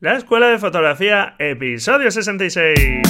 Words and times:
La 0.00 0.14
Escuela 0.16 0.46
de 0.46 0.58
Fotografía, 0.60 1.34
episodio 1.40 2.08
66. 2.12 3.02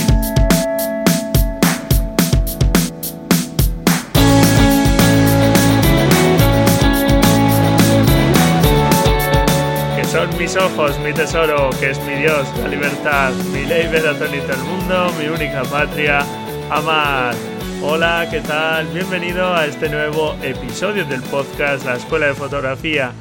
Que 9.96 10.04
son 10.04 10.38
mis 10.38 10.56
ojos, 10.56 10.98
mi 11.00 11.12
tesoro, 11.12 11.68
que 11.78 11.90
es 11.90 12.02
mi 12.06 12.14
Dios, 12.14 12.48
la 12.58 12.68
libertad, 12.68 13.34
mi 13.52 13.66
ley 13.66 13.86
vedatonita 13.88 14.54
el 14.54 14.60
mundo, 14.60 15.12
mi 15.20 15.28
única 15.28 15.64
patria, 15.64 16.24
amar. 16.70 17.34
Hola, 17.82 18.26
¿qué 18.30 18.40
tal? 18.40 18.86
Bienvenido 18.94 19.54
a 19.54 19.66
este 19.66 19.90
nuevo 19.90 20.38
episodio 20.42 21.04
del 21.04 21.20
podcast 21.24 21.84
La 21.84 21.96
Escuela 21.96 22.28
de 22.28 22.34
Fotografía 22.34 23.12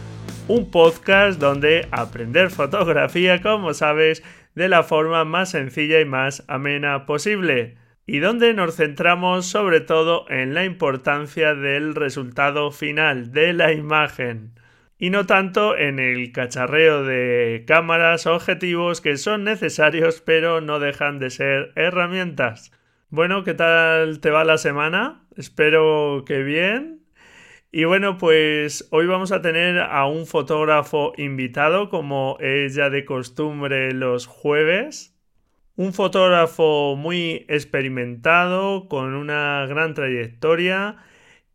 un 0.48 0.72
podcast 0.72 1.40
donde 1.40 1.88
aprender 1.92 2.50
fotografía, 2.50 3.42
como 3.42 3.74
sabes, 3.74 4.24
de 4.56 4.70
la 4.70 4.84
forma 4.84 5.26
más 5.26 5.52
sencilla 5.52 6.00
y 6.00 6.06
más 6.06 6.44
amena 6.48 7.06
posible, 7.06 7.76
y 8.06 8.20
donde 8.20 8.54
nos 8.54 8.78
centramos 8.78 9.46
sobre 9.46 9.82
todo 9.82 10.26
en 10.30 10.54
la 10.54 10.64
importancia 10.64 11.54
del 11.54 11.96
resultado 11.96 12.72
final, 12.72 13.32
de 13.34 13.54
la 13.54 13.74
imagen, 13.74 14.54
y 14.98 15.10
no 15.10 15.26
tanto 15.26 15.78
en 15.78 16.00
el 16.00 16.32
cacharreo 16.32 17.04
de 17.04 17.66
cámaras 17.68 18.26
objetivos 18.26 19.02
que 19.02 19.18
son 19.18 19.44
necesarios 19.44 20.22
pero 20.26 20.62
no 20.62 20.80
dejan 20.80 21.20
de 21.20 21.30
ser 21.30 21.72
herramientas. 21.76 22.72
Bueno, 23.10 23.44
¿qué 23.44 23.54
tal 23.54 24.20
te 24.22 24.32
va 24.32 24.44
la 24.44 24.58
semana? 24.58 25.24
Espero 25.36 26.24
que 26.26 26.42
bien. 26.42 26.97
Y 27.72 27.84
bueno, 27.84 28.18
pues 28.18 28.88
hoy 28.92 29.08
vamos 29.08 29.32
a 29.34 29.42
tener 29.42 29.80
a 29.80 30.06
un 30.08 30.26
fotógrafo 30.26 31.14
invitado, 31.18 31.90
como 31.90 32.38
es 32.40 32.76
ya 32.76 32.90
de 32.90 33.04
costumbre 33.04 33.92
los 33.94 34.26
jueves. 34.26 35.16
Un 35.76 35.94
fotógrafo 35.94 36.96
muy 36.96 37.46
experimentado, 37.50 38.88
con 38.88 39.14
una 39.14 39.66
gran 39.68 39.94
trayectoria 39.94 40.98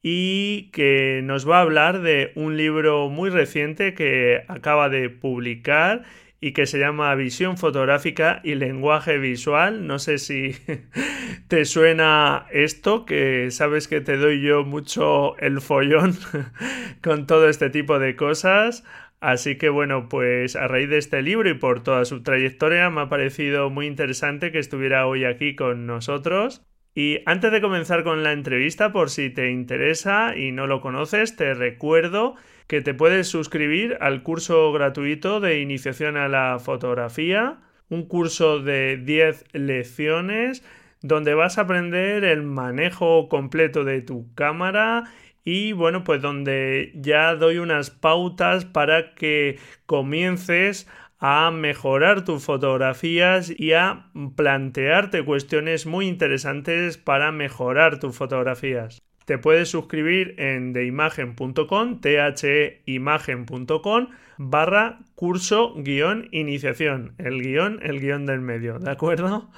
y 0.02 0.70
que 0.72 1.22
nos 1.24 1.48
va 1.48 1.58
a 1.58 1.62
hablar 1.62 2.02
de 2.02 2.32
un 2.36 2.56
libro 2.56 3.08
muy 3.08 3.30
reciente 3.30 3.94
que 3.94 4.44
acaba 4.48 4.88
de 4.90 5.08
publicar 5.10 6.04
y 6.44 6.54
que 6.54 6.66
se 6.66 6.80
llama 6.80 7.14
Visión 7.14 7.56
fotográfica 7.56 8.40
y 8.42 8.56
lenguaje 8.56 9.16
visual. 9.18 9.86
No 9.86 10.00
sé 10.00 10.18
si 10.18 10.56
te 11.48 11.64
suena 11.64 12.46
esto, 12.50 13.06
que 13.06 13.52
sabes 13.52 13.86
que 13.86 14.00
te 14.00 14.16
doy 14.16 14.42
yo 14.42 14.64
mucho 14.64 15.38
el 15.38 15.60
follón 15.60 16.18
con 17.00 17.28
todo 17.28 17.48
este 17.48 17.70
tipo 17.70 18.00
de 18.00 18.16
cosas. 18.16 18.82
Así 19.20 19.56
que 19.56 19.68
bueno, 19.68 20.08
pues 20.08 20.56
a 20.56 20.66
raíz 20.66 20.90
de 20.90 20.98
este 20.98 21.22
libro 21.22 21.48
y 21.48 21.54
por 21.54 21.84
toda 21.84 22.04
su 22.04 22.24
trayectoria 22.24 22.90
me 22.90 23.02
ha 23.02 23.08
parecido 23.08 23.70
muy 23.70 23.86
interesante 23.86 24.50
que 24.50 24.58
estuviera 24.58 25.06
hoy 25.06 25.24
aquí 25.24 25.54
con 25.54 25.86
nosotros. 25.86 26.66
Y 26.92 27.20
antes 27.24 27.52
de 27.52 27.60
comenzar 27.60 28.02
con 28.02 28.24
la 28.24 28.32
entrevista, 28.32 28.92
por 28.92 29.10
si 29.10 29.30
te 29.30 29.52
interesa 29.52 30.36
y 30.36 30.50
no 30.50 30.66
lo 30.66 30.80
conoces, 30.80 31.36
te 31.36 31.54
recuerdo 31.54 32.34
que 32.66 32.80
te 32.80 32.94
puedes 32.94 33.28
suscribir 33.28 33.96
al 34.00 34.22
curso 34.22 34.72
gratuito 34.72 35.40
de 35.40 35.60
iniciación 35.60 36.16
a 36.16 36.28
la 36.28 36.58
fotografía, 36.58 37.58
un 37.88 38.06
curso 38.06 38.60
de 38.60 38.96
10 38.96 39.44
lecciones 39.52 40.64
donde 41.02 41.34
vas 41.34 41.58
a 41.58 41.62
aprender 41.62 42.24
el 42.24 42.42
manejo 42.42 43.28
completo 43.28 43.84
de 43.84 44.00
tu 44.02 44.32
cámara 44.34 45.04
y 45.44 45.72
bueno, 45.72 46.04
pues 46.04 46.22
donde 46.22 46.92
ya 46.94 47.34
doy 47.34 47.58
unas 47.58 47.90
pautas 47.90 48.64
para 48.64 49.14
que 49.14 49.58
comiences 49.86 50.88
a 51.18 51.50
mejorar 51.50 52.24
tus 52.24 52.44
fotografías 52.44 53.52
y 53.56 53.72
a 53.72 54.06
plantearte 54.36 55.24
cuestiones 55.24 55.86
muy 55.86 56.06
interesantes 56.06 56.98
para 56.98 57.32
mejorar 57.32 57.98
tus 57.98 58.16
fotografías 58.16 59.02
te 59.24 59.38
puedes 59.38 59.68
suscribir 59.68 60.34
en 60.38 60.72
theimagen.com, 60.72 62.00
theimagen.com 62.00 64.08
barra 64.38 64.98
curso 65.14 65.74
guion 65.76 66.28
iniciación. 66.32 67.14
El 67.18 67.42
guion, 67.42 67.80
el 67.82 68.00
guion 68.00 68.26
del 68.26 68.40
medio, 68.40 68.78
¿de 68.78 68.90
acuerdo? 68.90 69.50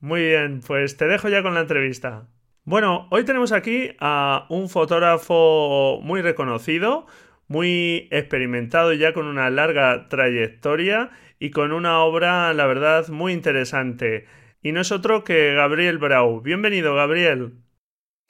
Muy 0.00 0.22
bien, 0.22 0.60
pues 0.66 0.96
te 0.96 1.06
dejo 1.06 1.28
ya 1.28 1.42
con 1.42 1.54
la 1.54 1.60
entrevista. 1.60 2.26
Bueno, 2.64 3.08
hoy 3.10 3.24
tenemos 3.24 3.52
aquí 3.52 3.90
a 4.00 4.46
un 4.48 4.68
fotógrafo 4.68 6.00
muy 6.02 6.22
reconocido, 6.22 7.06
muy 7.48 8.08
experimentado 8.10 8.92
ya 8.92 9.12
con 9.12 9.26
una 9.26 9.50
larga 9.50 10.08
trayectoria 10.08 11.10
y 11.38 11.50
con 11.50 11.72
una 11.72 12.00
obra, 12.00 12.52
la 12.52 12.66
verdad, 12.66 13.08
muy 13.08 13.32
interesante. 13.32 14.26
Y 14.62 14.72
no 14.72 14.80
es 14.80 14.92
otro 14.92 15.24
que 15.24 15.54
Gabriel 15.54 15.98
Brau. 15.98 16.40
Bienvenido, 16.40 16.94
Gabriel. 16.94 17.61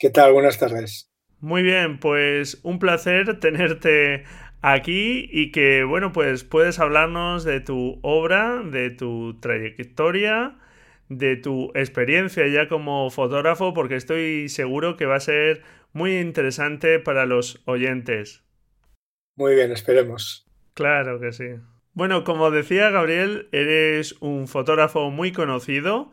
¿Qué 0.03 0.09
tal? 0.09 0.33
Buenas 0.33 0.59
tardes. 0.59 1.09
Muy 1.39 1.63
bien, 1.63 1.97
pues 1.97 2.59
un 2.63 2.77
placer 2.77 3.39
tenerte 3.39 4.25
aquí 4.61 5.29
y 5.31 5.53
que, 5.53 5.85
bueno, 5.85 6.11
pues 6.11 6.43
puedes 6.43 6.77
hablarnos 6.77 7.45
de 7.45 7.61
tu 7.61 7.99
obra, 8.01 8.63
de 8.65 8.89
tu 8.89 9.39
trayectoria, 9.39 10.57
de 11.07 11.37
tu 11.37 11.71
experiencia 11.73 12.45
ya 12.49 12.67
como 12.67 13.09
fotógrafo, 13.11 13.73
porque 13.73 13.95
estoy 13.95 14.49
seguro 14.49 14.97
que 14.97 15.05
va 15.05 15.15
a 15.15 15.21
ser 15.21 15.61
muy 15.93 16.17
interesante 16.17 16.99
para 16.99 17.25
los 17.25 17.61
oyentes. 17.63 18.43
Muy 19.37 19.55
bien, 19.55 19.71
esperemos. 19.71 20.45
Claro 20.73 21.21
que 21.21 21.31
sí. 21.31 21.47
Bueno, 21.93 22.25
como 22.25 22.51
decía 22.51 22.89
Gabriel, 22.89 23.47
eres 23.53 24.17
un 24.19 24.49
fotógrafo 24.49 25.11
muy 25.11 25.31
conocido, 25.31 26.11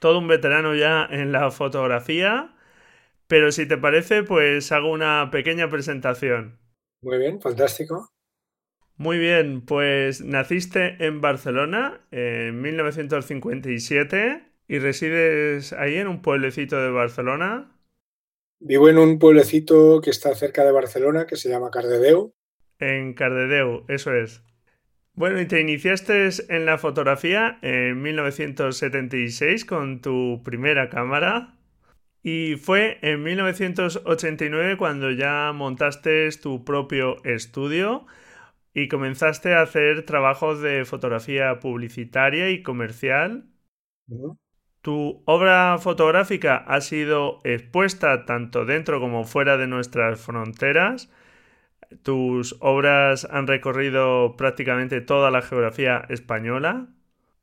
todo 0.00 0.18
un 0.18 0.26
veterano 0.26 0.74
ya 0.74 1.06
en 1.08 1.30
la 1.30 1.52
fotografía 1.52 2.56
pero 3.28 3.52
si 3.52 3.66
te 3.66 3.78
parece, 3.78 4.24
pues 4.24 4.72
hago 4.72 4.90
una 4.90 5.30
pequeña 5.30 5.70
presentación. 5.70 6.58
Muy 7.02 7.18
bien, 7.18 7.40
fantástico. 7.40 8.10
Muy 8.96 9.18
bien, 9.18 9.64
pues 9.64 10.22
naciste 10.22 10.96
en 11.06 11.20
Barcelona 11.20 12.00
en 12.10 12.60
1957 12.60 14.42
y 14.66 14.78
resides 14.80 15.72
ahí 15.72 15.96
en 15.96 16.08
un 16.08 16.20
pueblecito 16.20 16.80
de 16.82 16.90
Barcelona. 16.90 17.70
Vivo 18.58 18.88
en 18.88 18.98
un 18.98 19.20
pueblecito 19.20 20.00
que 20.00 20.10
está 20.10 20.34
cerca 20.34 20.64
de 20.64 20.72
Barcelona 20.72 21.26
que 21.26 21.36
se 21.36 21.48
llama 21.48 21.70
Cardedeu. 21.70 22.34
En 22.80 23.14
Cardedeu, 23.14 23.84
eso 23.88 24.12
es. 24.14 24.42
Bueno, 25.14 25.40
y 25.40 25.46
te 25.46 25.60
iniciaste 25.60 26.28
en 26.48 26.66
la 26.66 26.78
fotografía 26.78 27.58
en 27.62 28.02
1976 28.02 29.64
con 29.64 30.00
tu 30.00 30.42
primera 30.44 30.90
cámara. 30.90 31.57
Y 32.22 32.56
fue 32.56 32.98
en 33.02 33.22
1989 33.22 34.76
cuando 34.76 35.10
ya 35.10 35.52
montaste 35.54 36.28
tu 36.42 36.64
propio 36.64 37.22
estudio 37.24 38.06
y 38.74 38.88
comenzaste 38.88 39.54
a 39.54 39.62
hacer 39.62 40.04
trabajos 40.04 40.60
de 40.60 40.84
fotografía 40.84 41.58
publicitaria 41.60 42.50
y 42.50 42.62
comercial. 42.62 43.48
Tu 44.82 45.22
obra 45.26 45.78
fotográfica 45.78 46.56
ha 46.56 46.80
sido 46.80 47.40
expuesta 47.44 48.24
tanto 48.24 48.64
dentro 48.64 49.00
como 49.00 49.24
fuera 49.24 49.56
de 49.56 49.66
nuestras 49.66 50.20
fronteras. 50.20 51.10
Tus 52.02 52.56
obras 52.60 53.26
han 53.30 53.46
recorrido 53.46 54.36
prácticamente 54.36 55.00
toda 55.00 55.30
la 55.30 55.42
geografía 55.42 56.04
española 56.08 56.88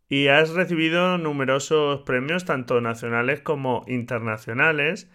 y 0.10 0.28
has 0.28 0.52
recibido 0.52 1.18
numerosos 1.18 2.02
premios 2.02 2.46
tanto 2.46 2.82
nacionales 2.82 3.42
como 3.42 3.84
internacionales. 3.88 5.10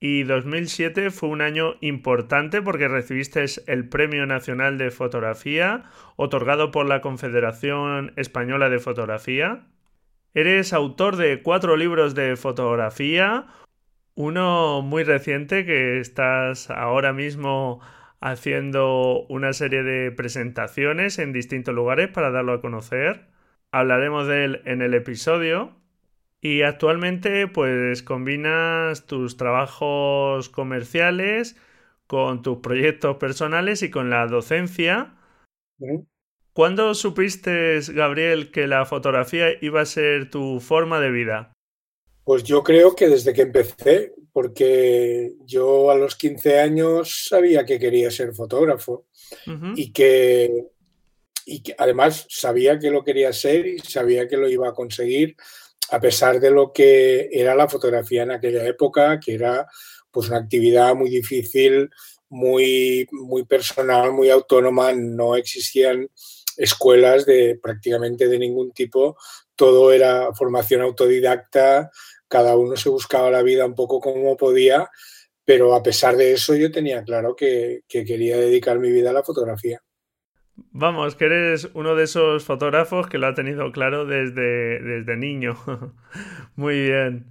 Y 0.00 0.22
2007 0.22 1.10
fue 1.10 1.28
un 1.28 1.40
año 1.40 1.74
importante 1.80 2.62
porque 2.62 2.86
recibiste 2.86 3.44
el 3.66 3.88
Premio 3.88 4.26
Nacional 4.26 4.78
de 4.78 4.92
Fotografía 4.92 5.84
otorgado 6.14 6.70
por 6.70 6.86
la 6.86 7.00
Confederación 7.00 8.12
Española 8.14 8.68
de 8.68 8.78
Fotografía. 8.78 9.66
Eres 10.34 10.72
autor 10.72 11.16
de 11.16 11.42
cuatro 11.42 11.76
libros 11.76 12.14
de 12.14 12.36
fotografía, 12.36 13.46
uno 14.14 14.82
muy 14.82 15.02
reciente 15.02 15.64
que 15.64 15.98
estás 15.98 16.70
ahora 16.70 17.12
mismo 17.12 17.80
haciendo 18.20 19.26
una 19.28 19.52
serie 19.52 19.82
de 19.82 20.12
presentaciones 20.12 21.18
en 21.18 21.32
distintos 21.32 21.74
lugares 21.74 22.08
para 22.08 22.30
darlo 22.30 22.52
a 22.52 22.60
conocer 22.60 23.26
hablaremos 23.70 24.26
de 24.26 24.44
él 24.44 24.62
en 24.64 24.82
el 24.82 24.94
episodio. 24.94 25.76
Y 26.40 26.62
actualmente 26.62 27.48
pues 27.48 28.02
combinas 28.02 29.06
tus 29.06 29.36
trabajos 29.36 30.48
comerciales 30.48 31.56
con 32.06 32.42
tus 32.42 32.58
proyectos 32.58 33.16
personales 33.16 33.82
y 33.82 33.90
con 33.90 34.08
la 34.08 34.26
docencia. 34.26 35.14
¿Cuándo 36.52 36.94
supiste, 36.94 37.80
Gabriel, 37.92 38.50
que 38.50 38.66
la 38.66 38.84
fotografía 38.86 39.48
iba 39.60 39.80
a 39.80 39.86
ser 39.86 40.30
tu 40.30 40.58
forma 40.60 41.00
de 41.00 41.10
vida? 41.10 41.52
Pues 42.24 42.44
yo 42.44 42.62
creo 42.62 42.94
que 42.96 43.08
desde 43.08 43.32
que 43.32 43.42
empecé, 43.42 44.12
porque 44.32 45.32
yo 45.44 45.90
a 45.90 45.96
los 45.96 46.16
15 46.16 46.60
años 46.60 47.26
sabía 47.28 47.64
que 47.64 47.78
quería 47.78 48.10
ser 48.10 48.34
fotógrafo 48.34 49.06
y 49.76 49.92
que 49.92 50.66
y 51.48 51.62
además 51.78 52.26
sabía 52.28 52.78
que 52.78 52.90
lo 52.90 53.02
quería 53.02 53.32
ser 53.32 53.66
y 53.66 53.78
sabía 53.78 54.28
que 54.28 54.36
lo 54.36 54.48
iba 54.48 54.68
a 54.68 54.74
conseguir 54.74 55.34
a 55.90 56.00
pesar 56.00 56.40
de 56.40 56.50
lo 56.50 56.72
que 56.72 57.28
era 57.32 57.54
la 57.54 57.68
fotografía 57.68 58.22
en 58.22 58.32
aquella 58.32 58.66
época, 58.66 59.18
que 59.18 59.34
era 59.34 59.66
pues 60.10 60.28
una 60.28 60.38
actividad 60.38 60.94
muy 60.94 61.08
difícil, 61.08 61.90
muy, 62.28 63.08
muy 63.10 63.44
personal, 63.44 64.12
muy 64.12 64.28
autónoma, 64.28 64.92
no 64.92 65.36
existían 65.36 66.10
escuelas 66.56 67.24
de 67.24 67.58
prácticamente 67.62 68.28
de 68.28 68.38
ningún 68.38 68.72
tipo, 68.72 69.16
todo 69.54 69.92
era 69.92 70.34
formación 70.34 70.82
autodidacta, 70.82 71.90
cada 72.26 72.56
uno 72.56 72.76
se 72.76 72.90
buscaba 72.90 73.30
la 73.30 73.42
vida 73.42 73.64
un 73.64 73.74
poco 73.74 74.00
como 74.00 74.36
podía, 74.36 74.90
pero 75.44 75.74
a 75.74 75.82
pesar 75.82 76.16
de 76.16 76.32
eso 76.32 76.54
yo 76.54 76.70
tenía 76.70 77.02
claro 77.02 77.34
que 77.34 77.82
quería 77.88 78.36
dedicar 78.36 78.78
mi 78.78 78.90
vida 78.90 79.10
a 79.10 79.14
la 79.14 79.24
fotografía. 79.24 79.82
Vamos, 80.72 81.16
que 81.16 81.26
eres 81.26 81.70
uno 81.74 81.94
de 81.94 82.04
esos 82.04 82.44
fotógrafos 82.44 83.06
que 83.06 83.18
lo 83.18 83.26
ha 83.26 83.34
tenido 83.34 83.70
claro 83.72 84.06
desde, 84.06 84.80
desde 84.80 85.16
niño. 85.16 85.56
Muy 86.56 86.80
bien. 86.82 87.26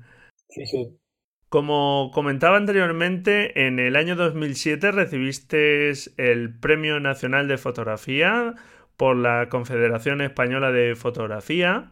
Como 1.50 2.12
comentaba 2.14 2.58
anteriormente, 2.58 3.68
en 3.68 3.80
el 3.80 3.96
año 3.96 4.16
2007 4.16 4.92
recibiste 4.92 5.92
el 6.18 6.60
Premio 6.60 7.00
Nacional 7.00 7.48
de 7.48 7.58
Fotografía 7.58 8.56
por 8.98 9.16
la 9.16 9.48
Confederación 9.50 10.22
Española 10.22 10.72
de 10.72 10.96
Fotografía. 10.96 11.92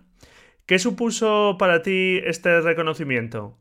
¿Qué 0.66 0.80
supuso 0.80 1.58
para 1.58 1.84
ti 1.84 2.20
este 2.24 2.60
reconocimiento? 2.62 3.58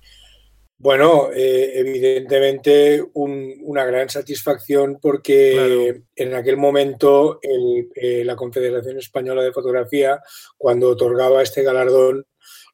Bueno, 0.76 1.31
eh, 1.32 1.73
evidentemente 1.76 3.03
una 3.15 3.85
gran 3.85 4.09
satisfacción 4.11 4.99
porque 5.00 6.03
en 6.17 6.35
aquel 6.35 6.56
momento 6.56 7.38
eh, 7.43 8.25
la 8.25 8.35
Confederación 8.35 8.99
Española 8.99 9.43
de 9.43 9.53
Fotografía, 9.53 10.21
cuando 10.59 10.91
otorgaba 10.91 11.43
este 11.43 11.62
galardón, 11.62 12.26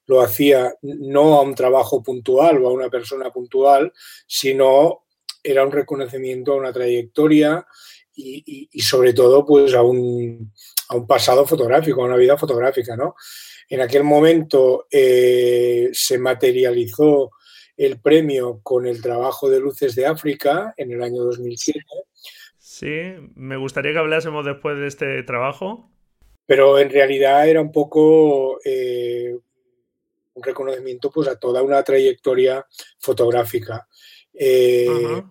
lo 0.07 0.23
hacía 0.23 0.75
no 0.83 1.35
a 1.35 1.43
un 1.43 1.55
trabajo 1.55 2.03
puntual 2.03 2.65
o 2.65 2.69
a 2.69 2.73
una 2.73 2.89
persona 2.89 3.31
puntual, 3.31 3.93
sino 4.27 5.05
era 5.43 5.65
un 5.65 5.71
reconocimiento 5.71 6.53
a 6.53 6.57
una 6.57 6.73
trayectoria 6.73 7.65
y, 8.17 8.69
sobre 8.81 9.13
todo 9.13 9.47
pues 9.47 9.73
a 9.75 9.83
un, 9.83 10.53
a 10.89 10.97
un, 10.97 11.07
pasado 11.07 11.47
fotográfico, 11.47 12.03
a 12.03 12.07
una 12.07 12.17
vida 12.17 12.37
fotográfica. 12.37 12.97
¿no? 12.97 13.15
En 13.69 13.81
aquel 13.81 14.05
momento 14.05 14.87
eh, 14.91 15.91
se 15.93 16.19
materializó 16.19 17.31
el 17.81 17.99
premio 17.99 18.61
con 18.63 18.87
el 18.87 19.01
trabajo 19.01 19.49
de 19.49 19.59
Luces 19.59 19.95
de 19.95 20.05
África 20.05 20.75
en 20.77 20.93
el 20.93 21.03
año 21.03 21.25
2007. 21.25 21.83
Sí, 22.59 22.91
me 23.35 23.57
gustaría 23.57 23.93
que 23.93 23.99
hablásemos 23.99 24.45
después 24.45 24.77
de 24.77 24.87
este 24.87 25.23
trabajo. 25.23 25.91
Pero 26.45 26.79
en 26.79 26.91
realidad 26.91 27.49
era 27.49 27.63
un 27.63 27.73
poco 27.73 28.61
eh, 28.67 29.35
un 30.35 30.43
reconocimiento 30.43 31.11
pues, 31.11 31.27
a 31.29 31.39
toda 31.39 31.63
una 31.63 31.83
trayectoria 31.83 32.67
fotográfica. 32.99 33.89
Eh, 34.35 35.23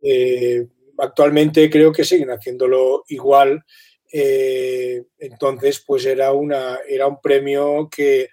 eh, 0.00 0.64
actualmente 0.96 1.68
creo 1.68 1.90
que 1.90 2.04
siguen 2.04 2.30
haciéndolo 2.30 3.02
igual. 3.08 3.64
entonces, 4.12 5.82
pues 5.84 6.06
era, 6.06 6.32
una, 6.32 6.78
era 6.88 7.08
un 7.08 7.20
premio 7.20 7.88
que 7.90 8.28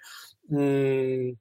mm, 0.46 1.32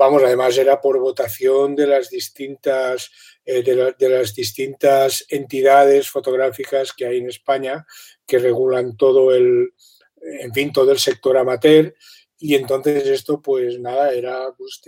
vamos, 0.00 0.22
además 0.22 0.56
era 0.56 0.80
por 0.80 0.98
votación 0.98 1.76
de 1.76 1.86
las 1.86 2.08
distintas, 2.08 3.10
eh, 3.44 3.62
de, 3.62 4.08
las 4.08 4.34
distintas 4.34 5.26
entidades 5.28 6.08
fotográficas 6.08 6.94
que 6.94 7.04
hay 7.04 7.18
en 7.18 7.28
España 7.28 7.84
que 8.26 8.38
regulan 8.38 8.96
todo 8.96 9.34
el, 9.34 9.74
en 10.22 10.54
fin, 10.54 10.72
todo 10.72 10.90
el 10.92 10.98
sector 10.98 11.36
amateur. 11.36 11.94
Y 12.38 12.54
entonces 12.54 13.06
esto, 13.08 13.42
pues 13.42 13.78
nada, 13.78 14.10
era, 14.14 14.50
pues, 14.56 14.80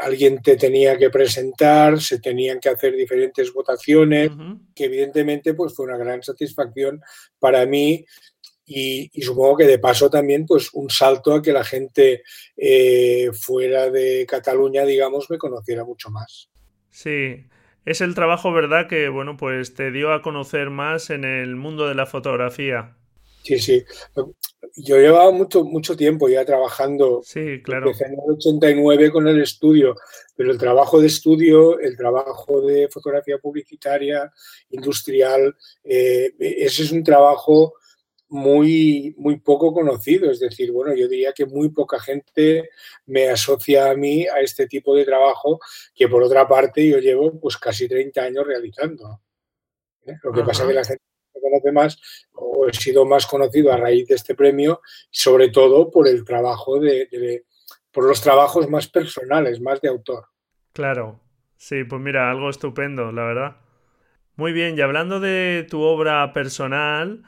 alguien 0.00 0.40
te 0.40 0.56
tenía 0.56 0.96
que 0.96 1.10
presentar, 1.10 2.00
se 2.00 2.18
tenían 2.18 2.60
que 2.60 2.70
hacer 2.70 2.96
diferentes 2.96 3.52
votaciones, 3.52 4.30
que 4.74 4.84
evidentemente 4.86 5.52
pues 5.52 5.74
fue 5.74 5.84
una 5.84 5.98
gran 5.98 6.22
satisfacción 6.22 7.02
para 7.38 7.66
mí 7.66 8.06
y, 8.74 9.22
supongo 9.22 9.58
que 9.58 9.66
de 9.66 9.78
paso 9.78 10.08
también 10.10 10.46
pues 10.46 10.70
un 10.72 10.90
salto 10.90 11.34
a 11.34 11.42
que 11.42 11.52
la 11.52 11.64
gente 11.64 12.22
eh, 12.56 13.30
fuera 13.32 13.90
de 13.90 14.26
Cataluña, 14.28 14.84
digamos, 14.84 15.30
me 15.30 15.38
conociera 15.38 15.84
mucho 15.84 16.10
más. 16.10 16.50
Sí, 16.90 17.46
es 17.84 18.00
el 18.00 18.14
trabajo, 18.14 18.52
¿verdad? 18.52 18.88
Que, 18.88 19.08
bueno, 19.08 19.36
pues 19.36 19.74
te 19.74 19.90
dio 19.90 20.12
a 20.12 20.22
conocer 20.22 20.70
más 20.70 21.10
en 21.10 21.24
el 21.24 21.56
mundo 21.56 21.88
de 21.88 21.94
la 21.94 22.06
fotografía. 22.06 22.96
Sí, 23.42 23.58
sí. 23.58 23.84
Yo 24.76 24.96
llevaba 24.96 25.30
mucho, 25.32 25.64
mucho 25.64 25.96
tiempo 25.96 26.28
ya 26.28 26.44
trabajando. 26.44 27.22
Sí, 27.24 27.60
claro. 27.62 27.88
Empecé 27.88 28.06
en 28.06 28.12
el 28.12 28.36
89 28.36 29.10
con 29.10 29.26
el 29.26 29.42
estudio, 29.42 29.96
pero 30.36 30.52
el 30.52 30.58
trabajo 30.58 31.00
de 31.00 31.08
estudio, 31.08 31.78
el 31.80 31.96
trabajo 31.96 32.60
de 32.60 32.88
fotografía 32.88 33.38
publicitaria, 33.38 34.32
industrial, 34.70 35.56
eh, 35.82 36.32
ese 36.38 36.84
es 36.84 36.92
un 36.92 37.02
trabajo 37.02 37.74
muy, 38.32 39.14
muy 39.18 39.38
poco 39.40 39.72
conocido. 39.74 40.30
Es 40.30 40.40
decir, 40.40 40.72
bueno, 40.72 40.94
yo 40.94 41.06
diría 41.06 41.32
que 41.32 41.44
muy 41.44 41.68
poca 41.68 42.00
gente 42.00 42.70
me 43.06 43.28
asocia 43.28 43.90
a 43.90 43.94
mí 43.94 44.26
a 44.26 44.40
este 44.40 44.66
tipo 44.66 44.96
de 44.96 45.04
trabajo 45.04 45.60
que 45.94 46.08
por 46.08 46.22
otra 46.22 46.48
parte 46.48 46.88
yo 46.88 46.98
llevo 46.98 47.38
pues 47.38 47.58
casi 47.58 47.86
30 47.86 48.22
años 48.22 48.46
realizando. 48.46 49.20
¿eh? 50.06 50.16
Lo 50.22 50.32
que 50.32 50.42
pasa 50.42 50.62
es 50.62 50.68
que 50.68 50.74
la 50.74 50.84
gente 50.84 51.02
me 51.34 51.40
conoce 51.42 51.72
más 51.72 52.00
o 52.32 52.66
he 52.66 52.72
sido 52.72 53.04
más 53.04 53.26
conocido 53.26 53.70
a 53.70 53.76
raíz 53.76 54.08
de 54.08 54.14
este 54.14 54.34
premio, 54.34 54.80
sobre 55.10 55.50
todo 55.50 55.90
por 55.90 56.08
el 56.08 56.24
trabajo 56.24 56.80
de, 56.80 57.44
por 57.90 58.04
los 58.08 58.22
trabajos 58.22 58.68
más 58.68 58.88
personales, 58.88 59.60
más 59.60 59.80
de 59.82 59.90
autor. 59.90 60.24
Claro, 60.72 61.20
sí, 61.58 61.84
pues 61.84 62.00
mira, 62.00 62.30
algo 62.30 62.48
estupendo, 62.48 63.12
la 63.12 63.24
verdad. 63.24 63.56
Muy 64.36 64.52
bien, 64.52 64.78
y 64.78 64.80
hablando 64.80 65.20
de 65.20 65.66
tu 65.68 65.82
obra 65.82 66.32
personal, 66.32 67.22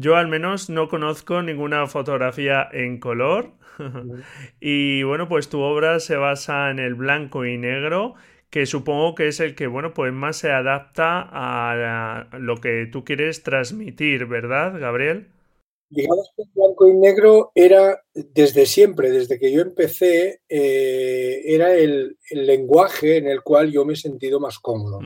yo 0.00 0.16
al 0.16 0.28
menos 0.28 0.70
no 0.70 0.88
conozco 0.88 1.42
ninguna 1.42 1.86
fotografía 1.86 2.66
en 2.72 2.98
color. 2.98 3.52
y 4.60 5.02
bueno, 5.02 5.28
pues 5.28 5.48
tu 5.48 5.60
obra 5.60 6.00
se 6.00 6.16
basa 6.16 6.70
en 6.70 6.78
el 6.78 6.94
blanco 6.94 7.44
y 7.44 7.58
negro, 7.58 8.14
que 8.48 8.66
supongo 8.66 9.14
que 9.14 9.28
es 9.28 9.40
el 9.40 9.54
que, 9.54 9.66
bueno, 9.66 9.92
pues 9.94 10.12
más 10.12 10.38
se 10.38 10.50
adapta 10.50 11.28
a 11.30 12.28
lo 12.38 12.56
que 12.56 12.88
tú 12.90 13.04
quieres 13.04 13.42
transmitir, 13.42 14.26
¿verdad, 14.26 14.78
Gabriel? 14.80 15.28
Digamos 15.90 16.30
que 16.36 16.42
el 16.42 16.48
blanco 16.54 16.88
y 16.88 16.94
negro 16.94 17.52
era 17.54 18.00
desde 18.14 18.64
siempre, 18.64 19.10
desde 19.10 19.38
que 19.38 19.52
yo 19.52 19.60
empecé, 19.60 20.40
eh, 20.48 21.42
era 21.44 21.74
el, 21.74 22.16
lenguaje 22.30 23.16
en 23.16 23.26
el 23.26 23.42
cual 23.42 23.72
yo 23.72 23.84
me 23.84 23.94
he 23.94 23.96
sentido 23.96 24.38
más 24.38 24.58
cómodo 24.60 25.00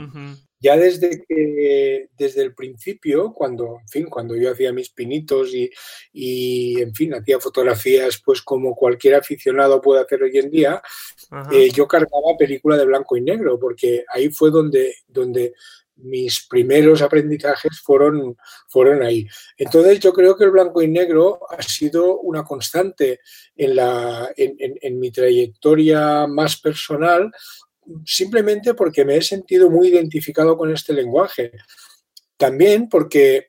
ya 0.64 0.78
desde 0.78 1.23
que 1.28 2.09
desde 2.16 2.42
el 2.42 2.54
principio, 2.54 3.35
cuando, 3.35 3.80
en 3.83 3.88
fin, 3.88 4.06
cuando 4.06 4.35
yo 4.35 4.50
hacía 4.50 4.73
mis 4.73 4.88
pinitos 4.88 5.50
y, 5.52 6.80
en 6.80 6.94
fin, 6.94 7.12
hacía 7.12 7.38
fotografías, 7.38 8.23
pues 8.25 8.40
como 8.40 8.75
cualquier 8.75 9.16
aficionado 9.16 9.83
puede 9.83 10.00
hacer 10.00 10.23
hoy 10.23 10.38
en 10.38 10.50
día, 10.50 10.83
eh, 11.52 11.68
yo 11.71 11.87
cargaba 11.87 12.38
película 12.38 12.78
de 12.78 12.87
blanco 12.87 13.14
y 13.14 13.21
negro, 13.21 13.61
porque 13.61 14.06
ahí 14.09 14.30
fue 14.30 14.50
donde, 14.50 14.94
donde 15.06 15.52
mis 15.97 16.47
primeros 16.47 17.02
aprendizajes 17.02 17.83
fueron, 17.83 18.35
fueron 18.66 19.02
ahí. 19.02 19.28
Entonces 19.59 20.00
yo 20.00 20.14
creo 20.14 20.35
que 20.35 20.44
el 20.44 20.50
blanco 20.50 20.80
y 20.80 20.88
negro 20.88 21.40
ha 21.50 21.61
sido 21.61 22.21
una 22.21 22.42
constante 22.42 23.21
en, 23.54 23.76
la, 23.76 24.30
en 24.35 24.99
mi 24.99 25.11
trayectoria 25.11 26.26
más 26.26 26.56
personal, 26.56 27.30
simplemente 28.05 28.75
porque 28.75 29.05
me 29.05 29.17
he 29.17 29.23
sentido 29.23 29.71
muy 29.71 29.88
identificado 29.88 30.57
con 30.57 30.73
este 30.73 30.93
lenguaje. 30.93 31.53
También 32.37 32.88
porque 32.88 33.49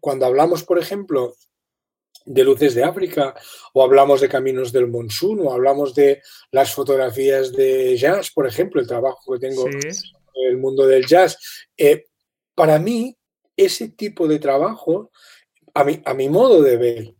cuando 0.00 0.26
hablamos, 0.26 0.64
por 0.64 0.78
ejemplo, 0.78 1.34
de 2.24 2.44
luces 2.44 2.74
de 2.74 2.84
África, 2.84 3.34
o 3.72 3.82
hablamos 3.82 4.20
de 4.20 4.28
caminos 4.28 4.72
del 4.72 4.88
monzón, 4.88 5.40
o 5.40 5.52
hablamos 5.52 5.94
de 5.94 6.22
las 6.50 6.72
fotografías 6.72 7.52
de 7.52 7.96
jazz, 7.96 8.30
por 8.30 8.46
ejemplo, 8.46 8.80
el 8.80 8.86
trabajo 8.86 9.32
que 9.32 9.48
tengo 9.48 9.68
en 9.68 10.50
el 10.50 10.58
mundo 10.58 10.86
del 10.86 11.06
jazz. 11.06 11.38
Eh, 11.76 12.04
para 12.54 12.78
mí, 12.78 13.16
ese 13.56 13.88
tipo 13.88 14.26
de 14.26 14.38
trabajo, 14.38 15.10
a 15.74 15.84
mi, 15.84 16.00
a 16.04 16.14
mi 16.14 16.28
modo 16.28 16.62
de 16.62 16.76
ver, 16.76 17.14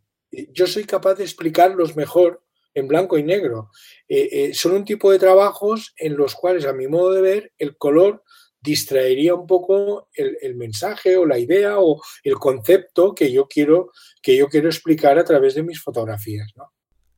yo 0.53 0.67
soy 0.67 0.85
capaz 0.85 1.15
de 1.15 1.25
explicarlos 1.25 1.97
mejor 1.97 2.44
en 2.75 2.89
blanco 2.89 3.17
y 3.17 3.23
negro. 3.23 3.71
Eh, 4.09 4.29
eh, 4.31 4.55
son 4.55 4.73
un 4.73 4.85
tipo 4.85 5.11
de 5.11 5.19
trabajos 5.19 5.95
en 5.97 6.17
los 6.17 6.35
cuales, 6.35 6.67
a 6.67 6.73
mi 6.73 6.89
modo 6.89 7.13
de 7.13 7.23
ver, 7.23 7.53
el 7.59 7.77
color 7.77 8.23
distraería 8.61 9.35
un 9.35 9.47
poco 9.47 10.09
el, 10.15 10.57
mensaje 10.57 11.17
o 11.17 11.27
la 11.27 11.39
idea 11.39 11.79
o 11.79 12.01
el 12.23 12.35
concepto 12.37 13.15
que 13.15 13.31
yo 13.31 13.47
quiero, 13.47 13.91
que 14.23 14.37
yo 14.37 14.49
quiero 14.49 14.69
explicar 14.69 15.19
a 15.19 15.25
través 15.25 15.55
de 15.55 15.63
mis 15.63 15.83
fotografías. 15.83 16.53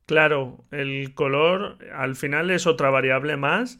Claro, 0.05 0.65
el 0.71 1.13
color 1.15 1.77
al 1.93 2.15
final 2.15 2.51
es 2.51 2.67
otra 2.67 2.89
variable 2.89 3.37
más 3.37 3.79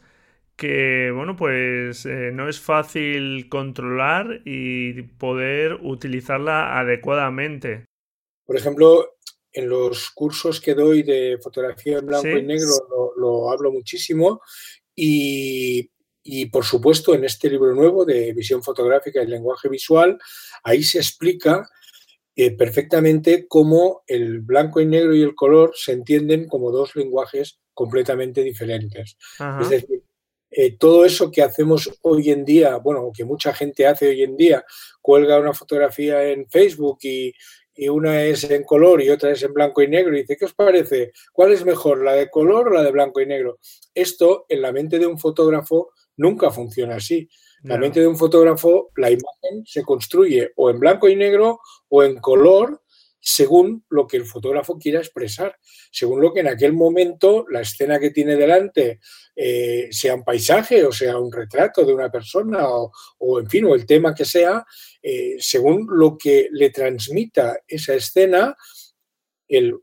que, 0.56 1.12
bueno, 1.14 1.36
pues 1.36 2.04
eh, 2.04 2.30
no 2.32 2.48
es 2.48 2.58
fácil 2.58 3.48
controlar 3.48 4.40
y 4.44 5.02
poder 5.02 5.78
utilizarla 5.82 6.80
adecuadamente. 6.80 7.84
por 8.44 8.56
ejemplo, 8.56 9.17
en 9.52 9.68
los 9.68 10.10
cursos 10.10 10.60
que 10.60 10.74
doy 10.74 11.02
de 11.02 11.38
fotografía 11.42 11.98
en 11.98 12.06
blanco 12.06 12.28
y 12.28 12.42
negro 12.42 13.14
lo, 13.16 13.50
hablo 13.50 13.72
muchísimo 13.72 14.40
y, 14.94 15.90
por 16.52 16.64
supuesto 16.64 17.14
en 17.14 17.24
este 17.24 17.48
libro 17.48 17.74
nuevo 17.74 18.04
de 18.04 18.32
visión 18.32 18.62
fotográfica 18.62 19.22
y 19.22 19.26
lenguaje 19.26 19.68
visual, 19.68 20.18
ahí 20.62 20.82
se 20.82 20.98
explica 20.98 21.68
eh, 22.36 22.50
perfectamente 22.50 23.46
cómo 23.48 24.02
el 24.06 24.40
blanco 24.40 24.80
y 24.80 24.86
negro 24.86 25.14
y 25.14 25.22
el 25.22 25.34
color 25.34 25.72
se 25.74 25.92
entienden 25.92 26.46
como 26.46 26.70
dos 26.70 26.94
lenguajes 26.94 27.58
completamente 27.72 28.42
diferentes. 28.42 29.16
Es 29.60 29.70
decir, 29.70 30.02
eh, 30.50 30.76
todo 30.78 31.04
eso 31.04 31.30
que 31.30 31.42
hacemos 31.42 31.90
hoy 32.02 32.30
en 32.30 32.44
día, 32.44 32.76
bueno, 32.76 33.12
que 33.14 33.24
mucha 33.24 33.52
gente 33.52 33.86
hace 33.86 34.08
hoy 34.08 34.22
en 34.22 34.36
día, 34.36 34.64
cuelga 35.02 35.38
una 35.38 35.52
fotografía 35.52 36.24
en 36.24 36.48
Facebook 36.48 36.98
y, 37.02 37.32
y 37.78 37.88
una 37.88 38.24
es 38.24 38.42
en 38.50 38.64
color 38.64 39.00
y 39.00 39.08
otra 39.08 39.30
es 39.30 39.42
en 39.44 39.54
blanco 39.54 39.80
y 39.82 39.88
negro. 39.88 40.14
Y 40.14 40.22
dice, 40.22 40.36
¿qué 40.36 40.46
os 40.46 40.54
parece? 40.54 41.12
¿Cuál 41.32 41.52
es 41.52 41.64
mejor, 41.64 42.02
la 42.02 42.12
de 42.12 42.28
color 42.28 42.68
o 42.68 42.72
la 42.72 42.82
de 42.82 42.90
blanco 42.90 43.20
y 43.20 43.26
negro? 43.26 43.60
Esto 43.94 44.46
en 44.48 44.62
la 44.62 44.72
mente 44.72 44.98
de 44.98 45.06
un 45.06 45.16
fotógrafo 45.16 45.92
nunca 46.16 46.50
funciona 46.50 46.96
así. 46.96 47.28
En 47.62 47.70
la 47.70 47.78
mente 47.78 48.00
de 48.00 48.06
un 48.06 48.16
fotógrafo, 48.16 48.90
la 48.96 49.10
imagen 49.10 49.64
se 49.64 49.82
construye 49.82 50.52
o 50.56 50.70
en 50.70 50.80
blanco 50.80 51.08
y 51.08 51.14
negro 51.14 51.60
o 51.88 52.02
en 52.02 52.16
color 52.16 52.82
según 53.30 53.84
lo 53.90 54.06
que 54.06 54.16
el 54.16 54.24
fotógrafo 54.24 54.78
quiera 54.78 55.00
expresar, 55.00 55.54
según 55.92 56.22
lo 56.22 56.32
que 56.32 56.40
en 56.40 56.48
aquel 56.48 56.72
momento 56.72 57.44
la 57.50 57.60
escena 57.60 57.98
que 57.98 58.10
tiene 58.10 58.36
delante 58.36 59.00
eh, 59.36 59.88
sea 59.90 60.14
un 60.14 60.24
paisaje 60.24 60.82
o 60.82 60.92
sea 60.92 61.18
un 61.18 61.30
retrato 61.30 61.84
de 61.84 61.92
una 61.92 62.10
persona 62.10 62.66
o, 62.66 63.38
en 63.38 63.50
fin, 63.50 63.66
o 63.66 63.74
el 63.74 63.84
tema 63.84 64.14
que 64.14 64.24
sea, 64.24 64.64
eh, 65.02 65.36
según 65.40 65.86
lo 65.90 66.16
que 66.16 66.48
le 66.52 66.70
transmita 66.70 67.58
esa 67.68 67.92
escena, 67.92 68.56
el, 69.46 69.78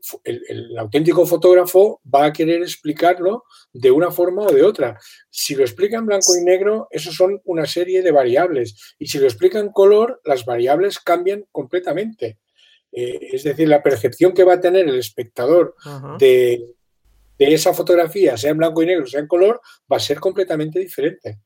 auténtico 0.76 1.24
fotógrafo 1.24 2.00
va 2.12 2.24
a 2.24 2.32
querer 2.32 2.62
explicarlo 2.62 3.44
de 3.72 3.92
una 3.92 4.10
forma 4.10 4.42
o 4.42 4.52
de 4.52 4.64
otra. 4.64 4.98
Si 5.30 5.54
lo 5.54 5.62
explica 5.62 5.98
en 5.98 6.06
blanco 6.06 6.36
y 6.36 6.44
negro, 6.44 6.88
eso 6.90 7.12
son 7.12 7.40
una 7.44 7.66
serie 7.66 8.02
de 8.02 8.10
variables. 8.10 8.96
Y 8.98 9.06
si 9.06 9.18
lo 9.18 9.26
explica 9.26 9.60
en 9.60 9.70
color, 9.70 10.20
las 10.24 10.44
variables 10.44 10.98
cambian 10.98 11.44
completamente. 11.52 12.38
Eh, 12.96 13.28
es 13.30 13.44
decir, 13.44 13.68
la 13.68 13.82
percepción 13.82 14.32
que 14.32 14.42
va 14.42 14.54
a 14.54 14.60
tener 14.60 14.88
el 14.88 14.98
espectador 14.98 15.74
de, 16.18 16.64
esa 17.38 17.74
fotografía, 17.74 18.38
sea 18.38 18.52
en 18.52 18.56
blanco 18.56 18.82
y 18.82 18.86
negro, 18.86 19.06
sea 19.06 19.20
en 19.20 19.26
color, 19.26 19.60
va 19.92 19.98
a 19.98 20.00
ser 20.00 20.18
completamente 20.18 20.78
diferente. 20.78 21.38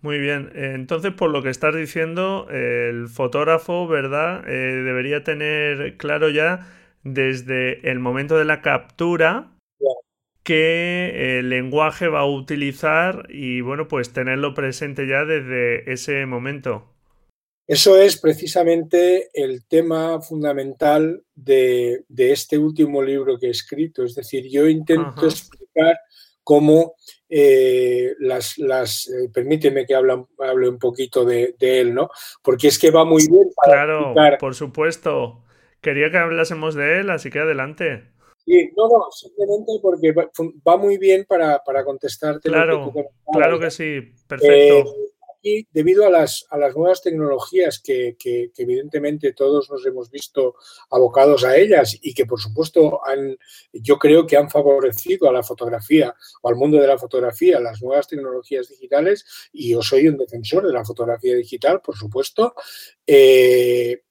Muy 0.00 0.20
bien, 0.20 0.52
entonces 0.54 1.12
por 1.12 1.30
lo 1.30 1.42
que 1.42 1.50
estás 1.50 1.74
diciendo, 1.74 2.46
el 2.50 3.08
fotógrafo, 3.08 3.88
¿verdad? 3.88 4.48
Eh, 4.48 4.84
debería 4.84 5.24
tener 5.24 5.96
claro 5.96 6.30
ya 6.30 6.72
desde 7.02 7.90
el 7.90 7.98
momento 7.98 8.38
de 8.38 8.44
la 8.44 8.62
captura 8.62 9.50
qué 10.44 11.40
lenguaje 11.42 12.06
va 12.06 12.20
a 12.20 12.26
utilizar 12.26 13.26
y 13.28 13.62
bueno, 13.62 13.88
pues 13.88 14.12
tenerlo 14.12 14.54
presente 14.54 15.08
ya 15.08 15.24
desde 15.24 15.92
ese 15.92 16.24
momento. 16.26 16.94
Eso 17.68 17.98
es 17.98 18.18
precisamente 18.18 19.28
el 19.34 19.66
tema 19.66 20.22
fundamental 20.22 21.22
de, 21.34 22.02
este 22.16 22.56
último 22.56 23.02
libro 23.02 23.38
que 23.38 23.48
he 23.48 23.50
escrito. 23.50 24.04
Es 24.04 24.14
decir, 24.14 24.48
yo 24.48 24.66
intento 24.66 25.26
explicar 25.26 25.98
cómo 26.42 26.94
eh, 27.28 28.14
las, 28.20 28.56
las 28.56 29.06
eh, 29.08 29.28
permíteme 29.30 29.84
que 29.84 29.94
hable, 29.94 30.14
un 30.66 30.78
poquito 30.78 31.26
de, 31.26 31.54
él, 31.60 31.92
¿no? 31.92 32.08
Porque 32.42 32.68
es 32.68 32.78
que 32.78 32.90
va 32.90 33.04
muy 33.04 33.28
bien 33.28 33.50
para 33.54 33.84
Claro, 33.84 34.38
por 34.40 34.54
supuesto. 34.54 35.44
Quería 35.82 36.10
que 36.10 36.16
hablásemos 36.16 36.74
de 36.74 37.00
él, 37.00 37.10
así 37.10 37.28
que 37.28 37.40
adelante. 37.40 38.08
Sí, 38.46 38.70
no, 38.78 38.88
no, 38.88 39.10
simplemente 39.10 39.72
porque 39.82 40.14
va, 40.66 40.76
muy 40.78 40.96
bien 40.96 41.26
para, 41.28 41.60
contestarte. 41.84 42.48
Claro, 42.48 42.94
claro 43.30 43.60
que 43.60 43.70
sí, 43.70 44.00
perfecto. 44.26 44.90
Eh, 44.90 45.08
debido 45.42 46.06
a 46.06 46.10
las, 46.10 46.46
a 46.50 46.58
las 46.58 46.76
nuevas 46.76 47.02
tecnologías 47.02 47.80
que, 47.80 48.16
evidentemente 48.56 49.32
todos 49.32 49.70
nos 49.70 49.84
hemos 49.86 50.10
visto 50.10 50.56
abocados 50.90 51.44
a 51.44 51.56
ellas 51.56 51.96
y 52.00 52.14
que 52.14 52.26
por 52.26 52.40
supuesto 52.40 53.00
han, 53.06 53.36
yo 53.72 53.98
creo 53.98 54.26
que 54.26 54.36
han 54.36 54.50
favorecido 54.50 55.28
a 55.28 55.32
la 55.32 55.42
fotografía 55.42 56.14
o 56.42 56.48
al 56.48 56.56
mundo 56.56 56.78
de 56.78 56.86
la 56.86 56.98
fotografía, 56.98 57.60
las 57.60 57.82
nuevas 57.82 58.08
tecnologías 58.08 58.68
digitales, 58.68 59.24
y 59.52 59.70
yo 59.70 59.82
soy 59.82 60.08
un 60.08 60.16
defensor 60.16 60.66
de 60.66 60.72
la 60.72 60.84
fotografía 60.84 61.34
digital, 61.34 61.80
por 61.80 61.96
supuesto, 61.96 62.54
eh, 63.06 64.02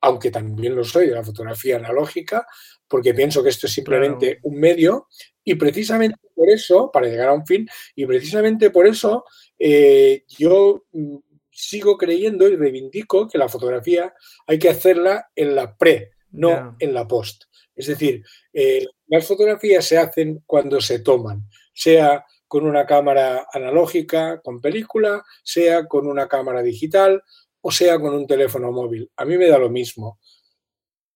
aunque 0.00 0.30
también 0.30 0.76
lo 0.76 0.84
soy 0.84 1.08
de 1.08 1.14
la 1.14 1.24
fotografía 1.24 1.76
analógica, 1.76 2.46
porque 2.86 3.14
pienso 3.14 3.42
que 3.42 3.48
esto 3.48 3.66
es 3.66 3.72
simplemente 3.72 4.38
un 4.42 4.60
medio 4.60 5.08
y 5.42 5.54
precisamente 5.54 6.16
por 6.34 6.50
eso, 6.50 6.90
para 6.92 7.06
llegar 7.06 7.28
a 7.28 7.32
un 7.32 7.46
fin, 7.46 7.66
y 7.94 8.06
precisamente 8.06 8.70
por 8.70 8.86
eso 8.86 9.24
eh, 9.58 10.24
yo 10.28 10.84
mm, 10.92 11.16
sigo 11.50 11.96
creyendo 11.96 12.48
y 12.48 12.56
reivindico 12.56 13.28
que 13.28 13.38
la 13.38 13.48
fotografía 13.48 14.12
hay 14.46 14.58
que 14.58 14.68
hacerla 14.68 15.30
en 15.34 15.54
la 15.54 15.76
pre, 15.76 16.12
no 16.30 16.76
en 16.78 16.94
la 16.94 17.06
post. 17.06 17.44
Es 17.76 17.86
decir, 17.86 18.24
eh, 18.52 18.86
las 19.06 19.26
fotografías 19.26 19.84
se 19.84 19.98
hacen 19.98 20.42
cuando 20.46 20.80
se 20.80 21.00
toman, 21.00 21.48
sea 21.72 22.24
con 22.46 22.66
una 22.66 22.86
cámara 22.86 23.46
analógica, 23.52 24.40
con 24.40 24.60
película, 24.60 25.24
sea 25.42 25.86
con 25.86 26.06
una 26.06 26.28
cámara 26.28 26.62
digital 26.62 27.22
o 27.66 27.70
sea 27.70 27.98
con 27.98 28.14
un 28.14 28.26
teléfono 28.26 28.70
móvil. 28.70 29.10
A 29.16 29.24
mí 29.24 29.38
me 29.38 29.48
da 29.48 29.58
lo 29.58 29.70
mismo. 29.70 30.20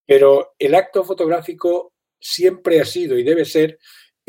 Pero 0.06 0.54
el 0.58 0.74
acto 0.74 1.04
fotográfico 1.04 1.92
siempre 2.18 2.80
ha 2.80 2.86
sido 2.86 3.18
y 3.18 3.22
debe 3.22 3.44
ser 3.44 3.78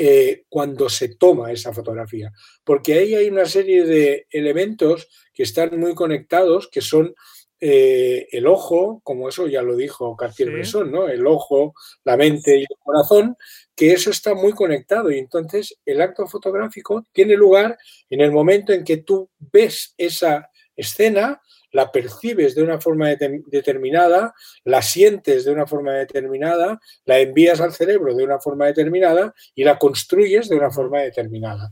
eh, 0.02 0.46
cuando 0.48 0.88
se 0.88 1.16
toma 1.16 1.52
esa 1.52 1.74
fotografía, 1.74 2.32
porque 2.64 2.94
ahí 2.94 3.16
hay 3.16 3.30
una 3.30 3.44
serie 3.44 3.84
de 3.84 4.28
elementos 4.30 5.10
que 5.34 5.44
están 5.44 5.78
muy 5.78 5.94
conectados, 5.94 6.70
que 6.70 6.80
son 6.80 7.14
eh, 7.60 8.26
el 8.32 8.48
ojo, 8.48 9.02
como 9.04 9.28
eso 9.28 9.46
ya 9.48 9.62
lo 9.62 9.76
dijo 9.76 10.16
Cartier-Bresson, 10.16 10.90
¿no? 10.90 11.10
El 11.10 11.28
ojo, 11.28 11.74
la 12.06 12.16
mente 12.16 12.56
y 12.56 12.62
el 12.62 12.78
corazón, 12.82 13.36
que 13.76 13.92
eso 13.92 14.10
está 14.10 14.34
muy 14.36 14.54
conectado. 14.54 15.12
Y 15.12 15.18
entonces 15.18 15.78
el 15.86 16.00
acto 16.00 16.26
fotográfico 16.28 17.04
tiene 17.12 17.36
lugar 17.36 17.78
en 18.10 18.22
el 18.22 18.32
momento 18.32 18.72
en 18.72 18.86
que 18.86 18.98
tú 18.98 19.30
ves 19.52 19.96
esa 19.98 20.50
escena, 20.78 21.42
la 21.72 21.92
percibes 21.92 22.56
de 22.56 22.64
una 22.64 22.80
forma 22.80 23.10
determinada, 23.10 24.34
la 24.64 24.82
sientes 24.82 25.46
de 25.46 25.52
una 25.52 25.68
forma 25.68 25.94
determinada, 25.94 26.80
la 27.06 27.20
envías 27.20 27.62
al 27.62 27.74
cerebro 27.74 28.16
de 28.16 28.24
una 28.24 28.40
forma 28.40 28.66
determinada 28.66 29.34
y 29.56 29.64
la 29.64 29.78
construyes 29.78 30.50
de 30.50 30.56
una 30.56 30.72
forma 30.72 31.02
determinada. 31.02 31.72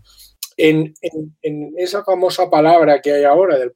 En, 0.56 0.94
esa 1.78 2.04
famosa 2.04 2.50
palabra 2.50 3.00
que 3.02 3.14
hay 3.14 3.24
ahora 3.24 3.58
del 3.58 3.74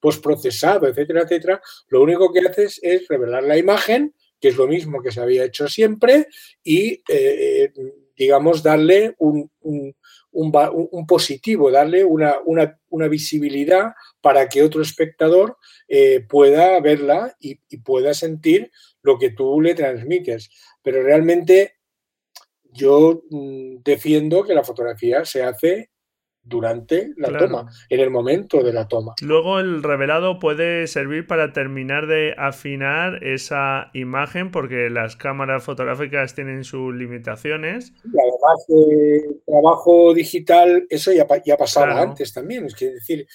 postprocesado, 0.00 0.88
etcétera, 0.88 1.22
etcétera, 1.22 1.60
lo 1.88 2.02
único 2.02 2.32
que 2.32 2.40
haces 2.40 2.80
es 2.82 3.06
revelar 3.08 3.44
la 3.44 3.56
imagen, 3.56 4.14
que 4.40 4.48
es 4.48 4.56
lo 4.56 4.66
mismo 4.66 5.00
que 5.00 5.12
se 5.12 5.20
había 5.20 5.44
hecho 5.44 5.68
siempre, 5.68 6.26
y, 6.64 7.02
eh, 7.08 7.72
digamos, 8.16 8.62
darle 8.62 9.14
un, 9.18 9.50
un, 9.60 11.06
positivo, 11.06 11.70
darle 11.70 12.04
una, 12.04 12.36
una, 12.44 13.08
visibilidad 13.08 13.92
para 14.20 14.48
que 14.48 14.62
otro 14.62 14.82
espectador 14.82 15.56
eh, 15.88 16.24
pueda 16.28 16.80
verla 16.80 17.36
y, 17.40 17.60
y, 17.68 17.78
pueda 17.78 18.14
sentir 18.14 18.70
lo 19.02 19.18
que 19.18 19.30
tú 19.30 19.60
le 19.60 19.74
transmites. 19.74 20.50
Pero 20.82 21.02
realmente 21.02 21.74
yo 22.72 23.22
mm, 23.30 23.82
defiendo 23.84 24.44
que 24.44 24.54
la 24.54 24.64
fotografía 24.64 25.24
se 25.24 25.42
hace 25.42 25.90
durante 26.46 27.12
la 27.16 27.36
toma, 27.36 27.70
en 27.88 28.00
el 28.00 28.10
momento 28.10 28.62
de 28.62 28.72
la 28.72 28.86
toma. 28.86 29.14
Luego 29.20 29.58
el 29.58 29.82
revelado 29.82 30.38
puede 30.38 30.86
servir 30.86 31.26
para 31.26 31.52
terminar 31.52 32.06
de 32.06 32.34
afinar 32.38 33.22
esa 33.24 33.90
imagen 33.94 34.52
porque 34.52 34.88
las 34.88 35.16
cámaras 35.16 35.64
fotográficas 35.64 36.34
tienen 36.34 36.62
sus 36.62 36.94
limitaciones. 36.94 37.92
Y 38.04 38.16
además 38.18 38.64
el 38.68 39.42
trabajo 39.44 40.14
digital, 40.14 40.86
eso 40.88 41.12
ya, 41.12 41.26
ya 41.44 41.56
pasaba 41.56 42.00
antes 42.00 42.32
también. 42.32 42.66
Es 42.66 42.74
que 42.74 42.92
decir, 42.92 43.26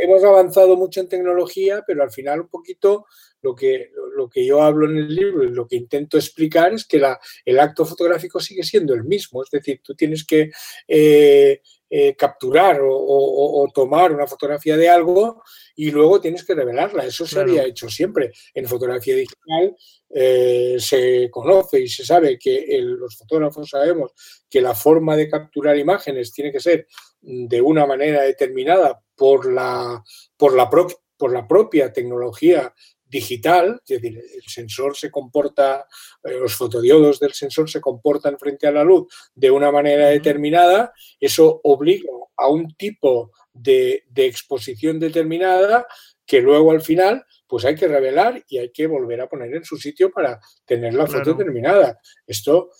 hemos 0.00 0.24
avanzado 0.24 0.76
mucho 0.76 1.00
en 1.00 1.08
tecnología, 1.08 1.84
pero 1.86 2.02
al 2.02 2.10
final 2.10 2.40
un 2.40 2.48
poquito 2.48 3.06
lo 3.42 3.54
que, 3.54 3.90
lo 4.16 4.28
que 4.28 4.46
yo 4.46 4.62
hablo 4.62 4.88
en 4.88 4.96
el 4.96 5.14
libro 5.14 5.44
y 5.44 5.50
lo 5.50 5.66
que 5.66 5.76
intento 5.76 6.16
explicar 6.16 6.72
es 6.72 6.86
que 6.86 6.98
la, 6.98 7.20
el 7.44 7.58
acto 7.58 7.84
fotográfico 7.84 8.40
sigue 8.40 8.62
siendo 8.62 8.94
el 8.94 9.04
mismo. 9.04 9.42
Es 9.42 9.50
decir, 9.50 9.80
tú 9.82 9.94
tienes 9.94 10.24
que 10.24 10.50
eh, 10.86 11.60
eh, 11.94 12.16
capturar 12.16 12.80
o, 12.82 13.70
tomar 13.74 14.12
una 14.12 14.26
fotografía 14.26 14.78
de 14.78 14.88
algo 14.88 15.42
y 15.76 15.90
luego 15.90 16.22
tienes 16.22 16.42
que 16.42 16.54
revelarla. 16.54 17.04
Eso 17.04 17.26
se 17.26 17.38
había 17.38 17.64
hecho 17.64 17.90
siempre. 17.90 18.32
En 18.54 18.64
fotografía 18.64 19.14
digital 19.14 19.76
eh, 20.08 20.76
se 20.78 21.28
conoce 21.30 21.80
y 21.80 21.88
se 21.88 22.06
sabe 22.06 22.38
que 22.38 22.66
los 22.80 23.18
fotógrafos 23.18 23.68
sabemos 23.68 24.12
que 24.48 24.62
la 24.62 24.74
forma 24.74 25.16
de 25.16 25.28
capturar 25.28 25.76
imágenes 25.76 26.32
tiene 26.32 26.50
que 26.50 26.60
ser 26.60 26.86
de 27.20 27.60
una 27.60 27.84
manera 27.84 28.22
determinada 28.22 28.98
por 29.14 29.52
la, 29.52 30.02
por 30.38 30.56
la, 30.56 30.70
por 30.70 31.30
la 31.30 31.46
propia 31.46 31.92
tecnología 31.92 32.72
digital, 33.12 33.78
es 33.86 34.00
decir, 34.00 34.18
el 34.18 34.42
sensor 34.48 34.96
se 34.96 35.10
comporta, 35.10 35.86
eh, 36.24 36.38
los 36.40 36.56
fotodiodos 36.56 37.20
del 37.20 37.34
sensor 37.34 37.70
se 37.70 37.80
comportan 37.80 38.38
frente 38.38 38.66
a 38.66 38.72
la 38.72 38.82
luz 38.82 39.06
de 39.34 39.50
una 39.50 39.70
manera 39.70 40.08
determinada, 40.08 40.94
eso 41.20 41.60
obliga 41.62 42.10
a 42.36 42.48
un 42.48 42.74
tipo 42.74 43.30
de, 43.52 44.04
exposición 44.16 44.98
determinada 44.98 45.86
que 46.24 46.40
luego 46.40 46.72
al 46.72 46.80
final 46.80 47.24
pues 47.46 47.66
hay 47.66 47.74
que 47.74 47.86
revelar 47.86 48.42
y 48.48 48.56
hay 48.56 48.70
que 48.70 48.86
volver 48.86 49.20
a 49.20 49.28
poner 49.28 49.54
en 49.54 49.64
su 49.64 49.76
sitio 49.76 50.10
para 50.10 50.40
tener 50.64 50.94
la 50.94 51.06
foto 51.06 51.36
terminada. 51.36 52.00
Esto 52.26 52.70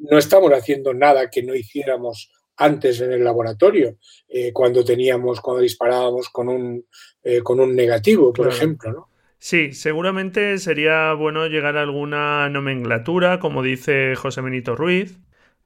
no 0.00 0.18
estamos 0.18 0.50
haciendo 0.50 0.92
nada 0.92 1.30
que 1.30 1.44
no 1.44 1.54
hiciéramos 1.54 2.32
antes 2.56 3.00
en 3.00 3.12
el 3.12 3.22
laboratorio, 3.22 3.98
eh, 4.28 4.52
cuando 4.52 4.84
teníamos, 4.84 5.40
cuando 5.40 5.62
disparábamos 5.62 6.28
con 6.28 6.48
un, 6.48 6.84
eh, 7.22 7.40
con 7.40 7.60
un 7.60 7.74
negativo, 7.74 8.32
por 8.32 8.48
ejemplo, 8.48 8.92
¿no? 8.92 9.11
Sí, 9.44 9.72
seguramente 9.72 10.56
sería 10.58 11.14
bueno 11.14 11.48
llegar 11.48 11.76
a 11.76 11.82
alguna 11.82 12.48
nomenclatura, 12.48 13.40
como 13.40 13.64
dice 13.64 14.14
José 14.14 14.40
Benito 14.40 14.76
Ruiz, 14.76 15.18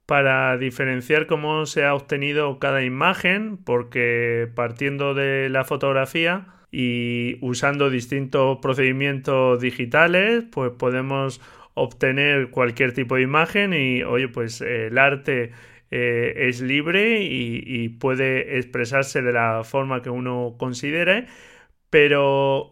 para 0.07 0.57
diferenciar 0.57 1.27
cómo 1.27 1.67
se 1.67 1.85
ha 1.85 1.95
obtenido 1.95 2.59
cada 2.59 2.83
imagen, 2.83 3.59
porque 3.59 4.51
partiendo 4.55 5.13
de 5.13 5.51
la 5.51 5.65
fotografía 5.65 6.47
y 6.71 7.37
usando 7.43 7.91
distintos 7.91 8.61
procedimientos 8.63 9.61
digitales, 9.61 10.45
pues 10.51 10.73
podemos 10.73 11.43
obtener 11.75 12.49
cualquier 12.51 12.95
tipo 12.95 13.17
de 13.17 13.23
imagen 13.23 13.75
y, 13.75 14.03
oye, 14.05 14.29
pues 14.29 14.63
el 14.63 14.97
arte 14.97 15.53
eh, 15.91 16.33
es 16.49 16.63
libre 16.63 17.23
y, 17.25 17.91
puede 17.91 18.57
expresarse 18.59 19.21
de 19.21 19.33
la 19.33 19.65
forma 19.65 20.01
que 20.01 20.09
uno 20.11 20.57
considere, 20.59 21.27
pero, 21.91 22.71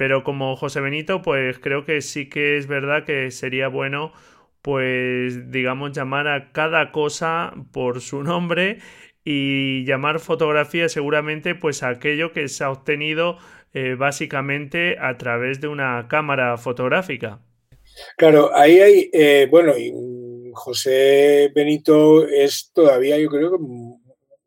pero 0.00 0.24
como 0.24 0.56
José 0.56 0.80
Benito, 0.80 1.20
pues 1.20 1.58
creo 1.58 1.84
que 1.84 2.00
sí 2.00 2.26
que 2.30 2.56
es 2.56 2.66
verdad 2.66 3.04
que 3.04 3.30
sería 3.30 3.68
bueno, 3.68 4.14
pues 4.62 5.50
digamos, 5.50 5.92
llamar 5.92 6.26
a 6.26 6.52
cada 6.52 6.90
cosa 6.90 7.52
por 7.70 8.00
su 8.00 8.22
nombre 8.22 8.78
y 9.24 9.84
llamar 9.84 10.18
fotografía 10.18 10.88
seguramente 10.88 11.54
pues 11.54 11.82
aquello 11.82 12.32
que 12.32 12.48
se 12.48 12.64
ha 12.64 12.70
obtenido 12.70 13.36
eh, 13.74 13.94
básicamente 13.94 14.96
a 14.98 15.18
través 15.18 15.60
de 15.60 15.68
una 15.68 16.08
cámara 16.08 16.56
fotográfica. 16.56 17.40
Claro, 18.16 18.56
ahí 18.56 18.80
hay, 18.80 19.10
eh, 19.12 19.48
bueno, 19.50 19.74
José 20.54 21.52
Benito 21.54 22.26
es 22.26 22.70
todavía, 22.72 23.18
yo 23.18 23.28
creo 23.28 23.50
que 23.50 23.58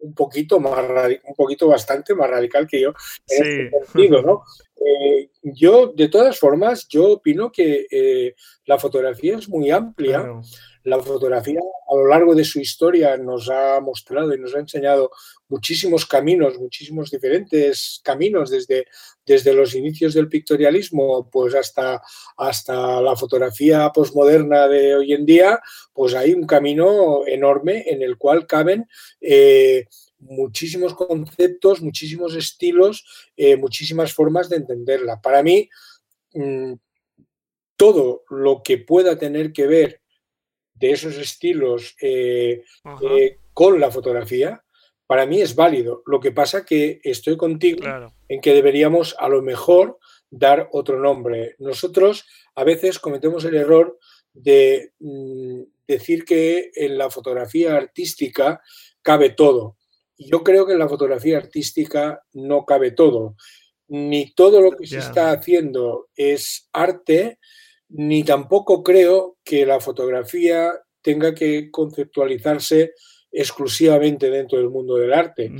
un 0.04 0.14
poquito 0.14 0.60
más 0.60 0.84
un 1.24 1.36
poquito 1.36 1.68
bastante 1.68 2.14
más 2.14 2.30
radical 2.30 2.68
que 2.68 2.82
yo 2.82 2.94
en 3.30 3.70
este 3.70 3.86
sentido, 3.86 4.22
¿no? 4.24 4.44
Eh, 4.86 5.30
yo, 5.42 5.94
de 5.96 6.10
todas 6.10 6.38
formas, 6.40 6.88
yo 6.88 7.13
opino 7.13 7.52
que 7.52 7.88
eh, 7.90 8.36
la 8.66 8.78
fotografía 8.78 9.38
es 9.38 9.50
muy 9.50 9.72
amplia. 9.72 10.42
La 10.84 11.00
fotografía 11.00 11.62
a 11.90 11.96
lo 11.96 12.08
largo 12.08 12.36
de 12.36 12.44
su 12.44 12.60
historia 12.60 13.16
nos 13.18 13.50
ha 13.50 13.80
mostrado 13.80 14.34
y 14.34 14.40
nos 14.40 14.54
ha 14.54 14.60
enseñado 14.60 15.12
muchísimos 15.48 16.06
caminos, 16.06 16.60
muchísimos 16.60 17.10
diferentes 17.10 18.02
caminos, 18.04 18.50
desde, 18.50 18.88
desde 19.25 19.54
los 19.54 19.75
inicios 19.75 20.13
del 20.13 20.28
pictorialismo 20.28 21.30
pues 21.30 21.56
hasta, 21.56 22.02
hasta 22.36 23.00
la 23.00 23.16
fotografía 23.16 23.92
posmoderna 23.94 24.68
de 24.68 24.96
hoy 24.96 25.13
en 25.13 25.25
día, 25.25 25.62
pues 25.94 26.16
hay 26.16 26.34
un 26.34 26.46
camino 26.46 27.25
enorme 27.28 27.86
en 27.88 28.02
el 28.02 28.18
cual 28.18 28.46
caben 28.46 28.88
eh, 29.22 29.86
muchísimos 30.24 30.94
conceptos, 30.94 31.82
muchísimos 31.82 32.36
estilos, 32.36 33.06
eh, 33.36 33.56
muchísimas 33.58 34.13
formas 34.13 34.50
de 34.50 34.58
entenderla. 34.58 35.22
Para 35.22 35.44
mí, 35.44 35.70
mm, 36.34 36.74
todo 37.75 38.24
lo 38.30 38.62
que 38.63 38.77
pueda 38.77 39.18
tener 39.18 39.51
que 39.51 39.68
ver 39.68 40.01
de 40.75 40.92
esos 40.92 41.18
estilos 41.18 41.96
eh, 42.01 42.63
eh, 43.01 43.38
con 43.53 43.80
la 43.80 43.92
fotografía, 43.92 44.63
para 45.06 45.26
mí 45.26 45.41
es 45.41 45.56
válido. 45.56 46.02
Lo 46.06 46.19
que 46.19 46.32
pasa 46.32 46.65
que 46.65 47.00
estoy 47.04 47.38
contigo 47.38 47.84
en 48.28 48.41
que 48.41 48.54
deberíamos 48.54 49.15
a 49.19 49.28
lo 49.28 49.41
mejor 49.41 50.00
dar 50.30 50.69
otro 50.71 51.00
nombre. 51.00 51.56
Nosotros 51.60 52.26
a 52.56 52.63
veces 52.63 53.00
cometemos 53.00 53.45
el 53.45 53.56
error 53.56 54.00
de 54.34 54.93
mm, 55.00 55.62
decir 55.88 56.26
que 56.26 56.71
en 56.74 56.98
la 56.98 57.12
fotografía 57.12 57.76
artística 57.76 58.62
cabe 59.02 59.30
todo. 59.30 59.78
Yo 60.17 60.43
creo 60.43 60.65
que 60.65 60.73
en 60.73 60.80
la 60.80 60.89
fotografía 60.89 61.38
artística 61.38 62.23
no 62.34 62.65
cabe 62.65 62.91
todo. 62.91 63.36
Ni 63.88 64.34
todo 64.34 64.62
lo 64.62 64.71
que 64.71 64.88
se 64.88 64.99
está 64.99 65.32
haciendo 65.32 66.10
es 66.15 66.69
arte, 66.71 67.39
ni 67.89 68.23
tampoco 68.23 68.84
creo 68.84 69.38
que 69.43 69.65
la 69.65 69.80
fotografía 69.80 70.71
tenga 71.02 71.36
que 71.36 71.69
conceptualizarse 71.69 72.93
exclusivamente 73.32 74.30
dentro 74.30 74.60
del 74.60 74.69
mundo 74.69 74.95
del 74.95 75.13
arte. 75.13 75.52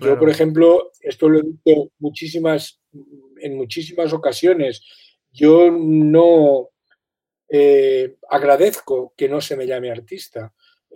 Yo, 0.00 0.18
por 0.18 0.30
ejemplo, 0.30 0.92
esto 1.00 1.28
lo 1.28 1.40
he 1.40 1.42
dicho 1.42 1.92
muchísimas, 1.98 2.80
en 3.38 3.56
muchísimas 3.56 4.12
ocasiones, 4.12 4.82
yo 5.32 5.70
no 5.70 6.70
eh, 7.48 8.16
agradezco 8.30 9.12
que 9.16 9.28
no 9.28 9.40
se 9.40 9.56
me 9.56 9.66
llame 9.66 9.90
artista, 9.90 10.54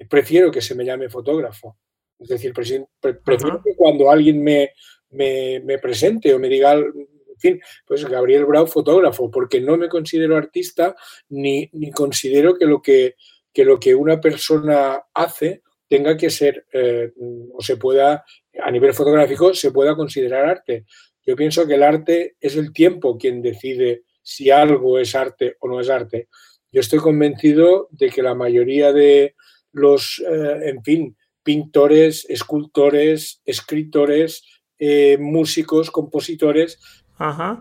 prefiero 0.08 0.50
que 0.50 0.62
se 0.62 0.74
me 0.74 0.84
llame 0.84 1.08
fotógrafo. 1.08 1.76
Es 2.20 2.28
decir, 2.28 2.52
prefiero 2.52 3.62
que 3.64 3.74
cuando 3.76 4.10
alguien 4.10 4.42
me, 4.42 4.70
me, 5.10 5.78
presente 5.78 6.34
o 6.34 6.38
me 6.38 6.48
diga, 6.48 6.74
en 6.74 7.38
fin, 7.38 7.60
pues 7.86 8.04
Gabriel 8.04 8.44
Brau, 8.44 8.66
fotógrafo, 8.66 9.30
porque 9.30 9.60
no 9.60 9.76
me 9.76 9.88
considero 9.88 10.36
artista 10.36 10.94
ni, 11.30 11.68
ni 11.72 11.90
considero 11.90 12.56
que 12.56 12.66
lo 12.66 12.82
que, 12.82 13.16
que 13.52 13.64
lo 13.64 13.80
que 13.80 13.94
una 13.94 14.20
persona 14.20 15.02
hace 15.14 15.62
tenga 15.88 16.16
que 16.16 16.30
ser 16.30 16.66
eh, 16.72 17.12
o 17.52 17.60
se 17.62 17.76
pueda, 17.76 18.24
a 18.62 18.70
nivel 18.70 18.94
fotográfico, 18.94 19.54
se 19.54 19.72
pueda 19.72 19.96
considerar 19.96 20.44
arte. 20.44 20.84
Yo 21.26 21.34
pienso 21.34 21.66
que 21.66 21.74
el 21.74 21.82
arte 21.82 22.36
es 22.40 22.56
el 22.56 22.72
tiempo 22.72 23.18
quien 23.18 23.42
decide 23.42 24.04
si 24.22 24.50
algo 24.50 24.98
es 24.98 25.14
arte 25.14 25.56
o 25.58 25.68
no 25.68 25.80
es 25.80 25.90
arte. 25.90 26.28
Yo 26.70 26.80
estoy 26.80 27.00
convencido 27.00 27.88
de 27.90 28.10
que 28.10 28.22
la 28.22 28.34
mayoría 28.34 28.92
de 28.92 29.34
los, 29.72 30.22
eh, 30.28 30.68
en 30.68 30.82
fin, 30.84 31.16
pintores, 31.42 32.26
escultores, 32.28 33.40
escritores, 33.44 34.44
eh, 34.78 35.18
músicos, 35.18 35.90
compositores, 35.90 36.78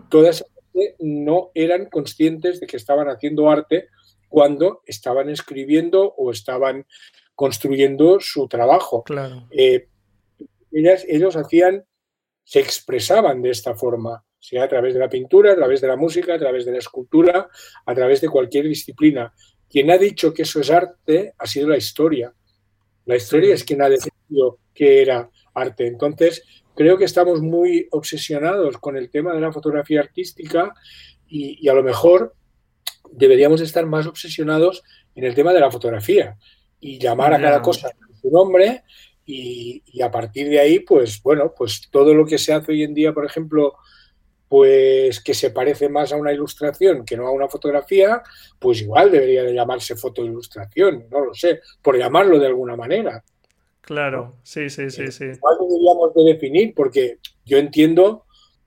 todas 0.08 0.44
no 0.98 1.50
eran 1.54 1.86
conscientes 1.86 2.60
de 2.60 2.66
que 2.66 2.76
estaban 2.76 3.08
haciendo 3.08 3.50
arte 3.50 3.88
cuando 4.28 4.80
estaban 4.86 5.28
escribiendo 5.28 6.14
o 6.16 6.30
estaban 6.30 6.86
construyendo 7.34 8.20
su 8.20 8.48
trabajo. 8.48 9.02
Claro. 9.02 9.48
Eh, 9.50 9.88
ellos 10.72 11.36
hacían, 11.36 11.84
se 12.44 12.60
expresaban 12.60 13.42
de 13.42 13.50
esta 13.50 13.74
forma, 13.74 14.24
sea 14.38 14.64
a 14.64 14.68
través 14.68 14.94
de 14.94 15.00
la 15.00 15.10
pintura, 15.10 15.52
a 15.52 15.56
través 15.56 15.80
de 15.80 15.88
la 15.88 15.96
música, 15.96 16.34
a 16.34 16.38
través 16.38 16.64
de 16.64 16.72
la 16.72 16.78
escultura, 16.78 17.48
a 17.84 17.94
través 17.94 18.20
de 18.20 18.28
cualquier 18.28 18.66
disciplina. 18.68 19.34
Quien 19.68 19.90
ha 19.90 19.98
dicho 19.98 20.32
que 20.32 20.42
eso 20.42 20.60
es 20.60 20.70
arte 20.70 21.34
ha 21.38 21.46
sido 21.46 21.68
la 21.68 21.76
historia. 21.76 22.32
La 23.10 23.16
historia 23.16 23.52
es 23.52 23.64
quien 23.64 23.82
ha 23.82 23.88
decidido 23.88 24.60
que 24.72 25.02
era 25.02 25.28
arte. 25.52 25.88
Entonces, 25.88 26.44
creo 26.76 26.96
que 26.96 27.06
estamos 27.06 27.42
muy 27.42 27.88
obsesionados 27.90 28.78
con 28.78 28.96
el 28.96 29.10
tema 29.10 29.34
de 29.34 29.40
la 29.40 29.50
fotografía 29.50 29.98
artística 29.98 30.72
y, 31.26 31.68
a 31.68 31.74
lo 31.74 31.82
mejor 31.82 32.36
deberíamos 33.10 33.60
estar 33.62 33.84
más 33.84 34.06
obsesionados 34.06 34.84
en 35.16 35.24
el 35.24 35.34
tema 35.34 35.52
de 35.52 35.58
la 35.58 35.72
fotografía 35.72 36.36
y 36.78 37.00
llamar 37.00 37.34
a 37.34 37.40
cada 37.40 37.60
cosa 37.60 37.90
su 38.22 38.30
nombre 38.30 38.84
y, 39.26 39.82
y, 39.86 40.02
a 40.02 40.10
partir 40.12 40.48
de 40.48 40.60
ahí, 40.60 40.78
pues 40.78 41.20
bueno, 41.20 41.52
pues 41.56 41.88
todo 41.90 42.14
lo 42.14 42.24
que 42.24 42.38
se 42.38 42.52
hace 42.52 42.70
hoy 42.70 42.84
en 42.84 42.94
día, 42.94 43.12
por 43.12 43.26
ejemplo, 43.26 43.74
pues 44.50 45.20
que 45.20 45.32
se 45.32 45.52
parece 45.52 45.88
más 45.88 46.12
a 46.12 46.16
una 46.16 46.32
ilustración 46.32 47.04
que 47.04 47.16
no 47.16 47.28
a 47.28 47.30
una 47.30 47.46
fotografía, 47.46 48.20
pues 48.58 48.82
igual 48.82 49.12
debería 49.12 49.44
de 49.44 49.54
llamarse 49.54 49.94
fotoilustración, 49.94 51.06
no 51.08 51.26
lo 51.26 51.34
sé, 51.34 51.60
por 51.80 51.96
llamarlo 51.96 52.36
de 52.36 52.48
alguna 52.48 52.74
manera. 52.74 53.22
Claro, 53.80 54.38
sí, 54.42 54.68
sí, 54.68 54.90
sí, 54.90 55.12
sí. 55.12 55.26
¿Cuál 55.38 55.56
deberíamos 55.60 56.12
de 56.14 56.24
definir? 56.24 56.74
Porque 56.74 57.18
yo 57.46 57.58
entiendo 57.58 58.24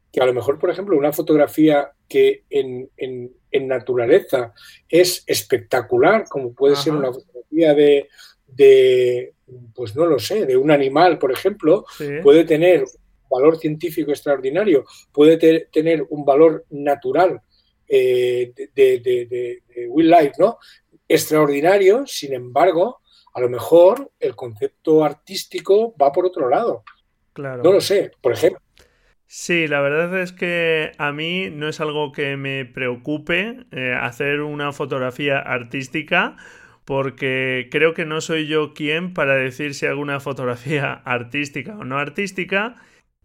que 0.09 0.21
a 0.21 0.25
lo 0.25 0.33
mejor, 0.33 0.57
por 0.57 0.69
ejemplo, 0.69 0.97
una 0.97 1.11
fotografía 1.11 1.91
que 2.07 2.43
en, 2.49 2.89
naturaleza 3.51 4.53
es 4.87 5.25
espectacular, 5.27 6.23
como 6.29 6.53
puede 6.53 6.77
ser 6.77 6.93
una 6.93 7.11
fotografía 7.11 7.73
de, 7.73 9.33
pues 9.75 9.97
no 9.97 10.05
lo 10.05 10.17
sé, 10.17 10.45
de 10.45 10.55
un 10.55 10.71
animal, 10.71 11.19
por 11.19 11.33
ejemplo, 11.33 11.83
puede 12.23 12.45
tener 12.45 12.85
valor 13.33 13.57
científico 13.57 14.11
extraordinario, 14.11 14.85
puede 15.11 15.37
tener 15.71 16.05
un 16.09 16.25
valor 16.25 16.65
natural 16.69 17.41
eh, 17.87 18.53
de, 18.55 18.99
de, 18.99 19.87
wildlife, 19.89 20.33
¿no? 20.39 20.57
Extraordinario, 21.07 22.05
sin 22.07 22.33
embargo, 22.33 23.01
a 23.33 23.41
lo 23.41 23.49
mejor 23.49 24.11
el 24.19 24.35
concepto 24.35 25.03
artístico 25.03 25.95
va 26.01 26.11
por 26.11 26.25
otro 26.25 26.49
lado. 26.49 26.83
Claro. 27.33 27.63
No 27.63 27.73
lo 27.73 27.81
sé, 27.81 28.11
por 28.21 28.33
ejemplo. 28.33 28.59
Sí, 29.25 29.67
la 29.67 29.81
verdad 29.81 30.21
es 30.21 30.31
que 30.31 30.91
a 30.99 31.11
mí 31.11 31.49
no 31.49 31.67
es 31.67 31.81
algo 31.81 32.11
que 32.11 32.37
me 32.37 32.65
preocupe 32.65 33.65
eh, 33.71 33.97
hacer 33.99 34.41
una 34.41 34.71
fotografía 34.73 35.39
artística 35.39 36.37
porque 36.85 37.67
creo 37.71 37.93
que 37.93 38.05
no 38.05 38.21
soy 38.21 38.47
yo 38.47 38.73
quien 38.73 39.13
para 39.13 39.35
decir 39.35 39.73
si 39.73 39.85
hago 39.85 40.01
una 40.01 40.19
fotografía 40.19 40.93
artística 41.05 41.77
o 41.77 41.83
no 41.83 41.97
artística. 41.97 42.75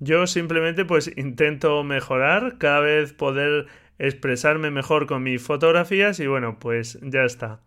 Yo 0.01 0.27
simplemente 0.27 0.85
pues 0.85 1.11
intento 1.17 1.83
mejorar, 1.85 2.59
cada 2.59 2.81
vez 2.81 3.13
poder 3.13 3.67
expresarme 3.99 4.71
mejor 4.71 5.07
con 5.07 5.23
mis 5.23 5.43
fotografías 5.43 6.21
y 6.21 6.27
bueno, 6.27 6.59
pues 6.59 6.99
ya 7.03 7.25
está. 7.25 7.61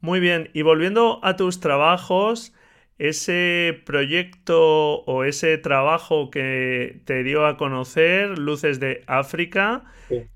Muy 0.00 0.20
bien, 0.20 0.50
y 0.54 0.62
volviendo 0.62 1.18
a 1.24 1.34
tus 1.36 1.58
trabajos, 1.58 2.54
ese 2.98 3.82
proyecto 3.84 5.00
o 5.04 5.24
ese 5.24 5.58
trabajo 5.58 6.30
que 6.30 7.00
te 7.04 7.24
dio 7.24 7.46
a 7.46 7.56
conocer, 7.56 8.38
Luces 8.38 8.80
de 8.80 9.02
África, 9.06 9.84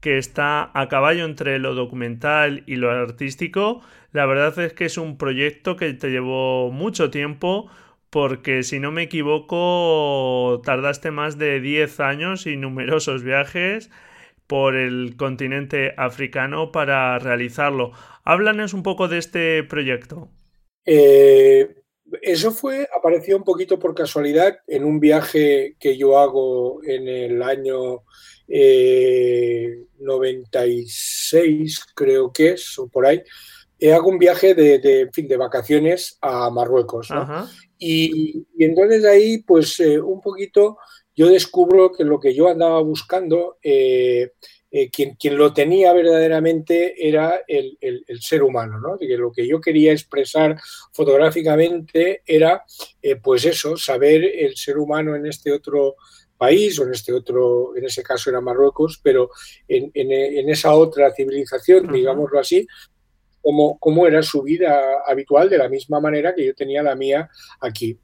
que 0.01 0.18
está 0.18 0.71
a 0.75 0.88
caballo 0.88 1.25
entre 1.25 1.59
lo 1.59 1.75
documental 1.75 2.64
y 2.66 2.77
lo 2.77 2.90
artístico, 2.90 3.83
la 4.12 4.27
verdad 4.27 4.59
es 4.59 4.73
que 4.75 4.85
es 4.87 4.99
un 4.99 5.16
proyecto 5.16 5.77
que 5.77 5.92
te 5.95 6.11
llevó 6.11 6.71
mucho 6.73 7.11
tiempo 7.11 7.71
porque 8.12 8.62
si 8.62 8.79
no 8.79 8.92
me 8.92 9.05
equivoco 9.05 10.61
tardaste 10.66 11.11
más 11.11 11.38
de 11.38 11.62
10 11.62 11.98
años 12.01 12.46
y 12.46 12.59
numerosos 12.59 13.22
viajes 13.22 13.88
por 14.46 14.77
el 14.77 15.16
continente 15.16 15.94
africano 15.96 16.72
para 16.72 17.18
realizarlo. 17.18 17.92
Háblanos 18.22 18.75
un 18.75 18.83
poco 18.83 19.09
de 19.09 19.16
este 19.16 19.64
proyecto. 19.64 20.29
Eh, 20.85 21.75
eso 22.20 22.51
fue, 22.51 22.87
apareció 22.94 23.38
un 23.38 23.44
poquito 23.44 23.79
por 23.79 23.94
casualidad 23.94 24.59
en 24.66 24.85
un 24.85 25.01
viaje 25.01 25.77
que 25.81 25.96
yo 25.96 26.18
hago 26.18 26.85
en 26.85 27.09
el 27.09 27.42
año 27.42 28.03
96, 28.46 31.33
eh, 31.33 31.66
creo 31.94 32.31
que 32.31 32.51
es, 32.51 32.79
o 32.79 32.88
por 32.88 33.07
ahí. 33.07 33.22
Eh, 33.79 33.94
hago 33.94 34.11
un 34.11 34.18
viaje 34.18 34.55
de, 34.55 35.09
fin, 35.12 35.27
de 35.27 35.38
vacaciones 35.38 36.18
a 36.20 36.51
Marruecos. 36.51 37.09
Y, 37.85 38.47
entonces 38.59 39.05
ahí, 39.05 39.38
pues 39.38 39.81
eh, 39.81 40.01
un 40.01 40.21
poquito, 40.21 40.79
yo 41.16 41.29
descubro 41.29 41.90
que 41.90 42.05
lo 42.05 42.21
que 42.21 42.33
yo 42.33 42.49
andaba 42.49 42.81
buscando 42.81 43.59
eh, 43.61 44.31
quien, 44.92 45.16
quien, 45.16 45.37
lo 45.37 45.53
tenía 45.53 45.92
verdaderamente 45.92 46.95
era 47.09 47.42
el, 47.49 47.77
ser 48.21 48.45
humano, 48.45 48.79
¿no? 48.79 48.97
que 48.97 49.16
lo 49.16 49.33
que 49.33 49.49
yo 49.49 49.61
quería 49.61 49.92
expresar 49.92 50.57
fotográficamente 50.92 52.23
era, 52.25 52.64
eh, 53.03 53.16
pues 53.16 53.45
eso, 53.47 53.77
saber 53.77 54.25
el 54.25 54.57
ser 54.57 54.79
humano 54.79 55.16
en 55.16 55.27
este 55.27 55.51
otro 55.51 55.97
país 56.38 56.79
o 56.79 56.85
en 56.85 56.92
este 56.92 57.12
otro, 57.12 57.77
en 57.77 57.85
ese 57.85 58.05
caso 58.05 58.31
era 58.31 58.40
Marruecos, 58.40 59.01
pero 59.03 59.31
en, 59.66 59.90
esa 60.51 60.73
otra 60.75 61.12
civilización, 61.12 61.92
digámoslo 61.92 62.38
así, 62.38 62.66
cómo, 63.42 63.78
cómo 63.78 64.07
era 64.07 64.22
su 64.22 64.42
vida 64.42 64.81
habitual 65.07 65.50
de 65.50 65.59
la 65.59 65.68
misma 65.68 66.00
manera 66.00 66.35
que 66.35 66.46
yo 66.46 66.55
tenía 66.55 66.83
la 66.83 66.94
mía 66.94 67.28
aquí. 67.61 67.98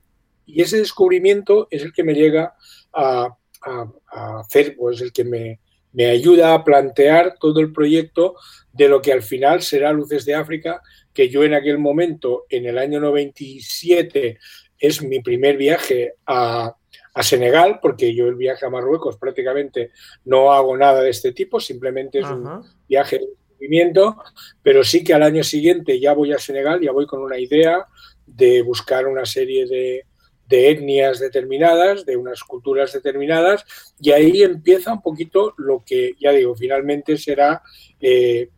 Y 0.46 0.62
ese 0.62 0.78
descubrimiento 0.78 1.68
es 1.70 1.82
el 1.82 1.92
que 1.92 2.04
me 2.04 2.14
llega 2.14 2.54
a, 2.92 3.36
a 3.62 4.40
hacer, 4.40 4.76
pues 4.76 5.00
el 5.00 5.12
que 5.12 5.24
me, 5.24 5.60
me 5.92 6.06
ayuda 6.06 6.54
a 6.54 6.64
plantear 6.64 7.36
todo 7.40 7.60
el 7.60 7.72
proyecto 7.72 8.36
de 8.72 8.88
lo 8.88 9.02
que 9.02 9.12
al 9.12 9.22
final 9.22 9.62
será 9.62 9.92
Luces 9.92 10.24
de 10.24 10.34
África, 10.34 10.82
que 11.12 11.28
yo 11.28 11.42
en 11.42 11.54
aquel 11.54 11.78
momento, 11.78 12.44
en 12.48 12.66
el 12.66 12.78
año 12.78 13.00
97, 13.00 14.38
es 14.78 15.02
mi 15.02 15.20
primer 15.20 15.56
viaje 15.56 16.14
a, 16.26 16.74
Senegal, 17.20 17.80
porque 17.82 18.14
yo 18.14 18.28
el 18.28 18.36
viaje 18.36 18.64
a 18.64 18.70
Marruecos 18.70 19.16
prácticamente 19.16 19.90
no 20.24 20.52
hago 20.52 20.76
nada 20.76 21.02
de 21.02 21.10
este 21.10 21.32
tipo, 21.32 21.58
simplemente 21.58 22.20
es 22.20 22.26
un 22.26 22.62
viaje 22.88 23.20
movimiento, 23.58 24.16
pero 24.62 24.84
sí 24.84 25.02
que 25.02 25.14
al 25.14 25.22
año 25.22 25.42
siguiente 25.42 25.98
ya 25.98 26.12
voy 26.12 26.32
a 26.32 26.38
Senegal, 26.38 26.80
ya 26.80 26.92
voy 26.92 27.06
con 27.06 27.20
una 27.20 27.38
idea 27.38 27.86
de 28.26 28.62
buscar 28.62 29.06
una 29.06 29.26
serie 29.26 29.66
de, 29.66 30.04
de 30.46 30.70
etnias 30.70 31.18
determinadas, 31.18 32.06
de 32.06 32.16
unas 32.16 32.42
culturas 32.42 32.92
determinadas, 32.92 33.64
y 34.00 34.12
ahí 34.12 34.42
empieza 34.42 34.92
un 34.92 35.02
poquito 35.02 35.54
lo 35.58 35.82
que, 35.84 36.12
ya 36.18 36.32
digo, 36.32 36.54
finalmente 36.54 37.18
será 37.18 37.62
eh, 38.00 38.48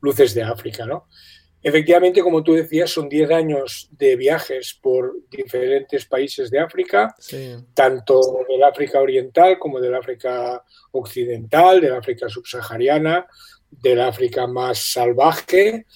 Luces 0.00 0.34
de 0.34 0.42
África, 0.42 0.84
¿no? 0.84 1.06
Efectivamente, 1.64 2.22
como 2.22 2.42
tú 2.42 2.54
decías, 2.54 2.90
son 2.90 3.08
10 3.08 3.30
años 3.30 3.88
de 3.92 4.16
viajes 4.16 4.76
por 4.82 5.14
diferentes 5.30 6.06
países 6.06 6.50
de 6.50 6.58
África, 6.58 7.14
tanto 7.72 8.20
del 8.48 8.64
África 8.64 9.00
Oriental 9.00 9.60
como 9.60 9.80
del 9.80 9.94
África 9.94 10.64
Occidental, 10.90 11.80
del 11.80 11.94
África 11.94 12.28
Subsahariana, 12.28 13.28
del 13.80 14.00
África 14.00 14.46
más 14.46 14.92
salvaje, 14.92 15.86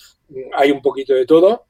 hay 0.55 0.71
un 0.71 0.83
poquito 0.83 1.15
de 1.15 1.27
todo. 1.27 1.67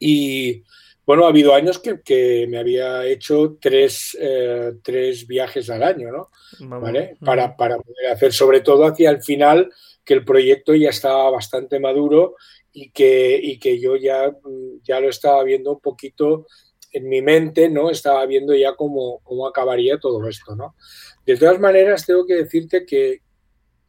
Y, 0.00 0.62
bueno, 1.04 1.26
ha 1.26 1.28
habido 1.28 1.54
años 1.54 1.78
que, 1.78 2.46
me 2.48 2.58
había 2.58 3.04
hecho 3.06 3.58
tres, 3.60 4.16
eh, 4.18 4.72
tres, 4.82 5.26
viajes 5.26 5.68
al 5.68 5.82
año, 5.82 6.10
¿no? 6.10 6.30
¿Vale? 6.80 7.16
Para, 7.20 7.56
para, 7.56 7.76
poder 7.76 8.12
hacer, 8.12 8.32
sobre 8.32 8.60
todo 8.60 8.86
hacia 8.86 9.10
el 9.10 9.22
final, 9.22 9.70
que 10.04 10.14
el 10.14 10.24
proyecto 10.24 10.74
ya 10.74 10.90
estaba 10.90 11.30
bastante 11.30 11.78
maduro 11.80 12.36
y 12.72 12.90
que, 12.90 13.38
y 13.42 13.58
que 13.58 13.78
yo 13.80 13.96
ya, 13.96 14.32
ya 14.82 15.00
lo 15.00 15.08
estaba 15.08 15.42
viendo 15.44 15.72
un 15.72 15.80
poquito 15.80 16.46
en 16.92 17.08
mi 17.08 17.22
mente, 17.22 17.68
¿no? 17.68 17.90
Estaba 17.90 18.24
viendo 18.24 18.54
ya 18.54 18.74
cómo, 18.76 19.20
cómo 19.24 19.46
acabaría 19.46 19.98
todo 19.98 20.26
esto, 20.28 20.54
¿no? 20.54 20.74
De 21.26 21.36
todas 21.36 21.58
maneras, 21.58 22.06
tengo 22.06 22.24
que 22.24 22.34
decirte 22.34 22.86
que, 22.86 23.23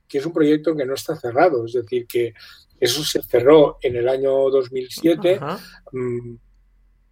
que 0.07 0.17
es 0.19 0.25
un 0.25 0.33
proyecto 0.33 0.75
que 0.75 0.85
no 0.85 0.93
está 0.93 1.15
cerrado, 1.15 1.65
es 1.65 1.73
decir, 1.73 2.05
que 2.07 2.33
eso 2.79 3.03
se 3.03 3.21
cerró 3.21 3.77
en 3.81 3.95
el 3.95 4.09
año 4.09 4.49
2007 4.49 5.39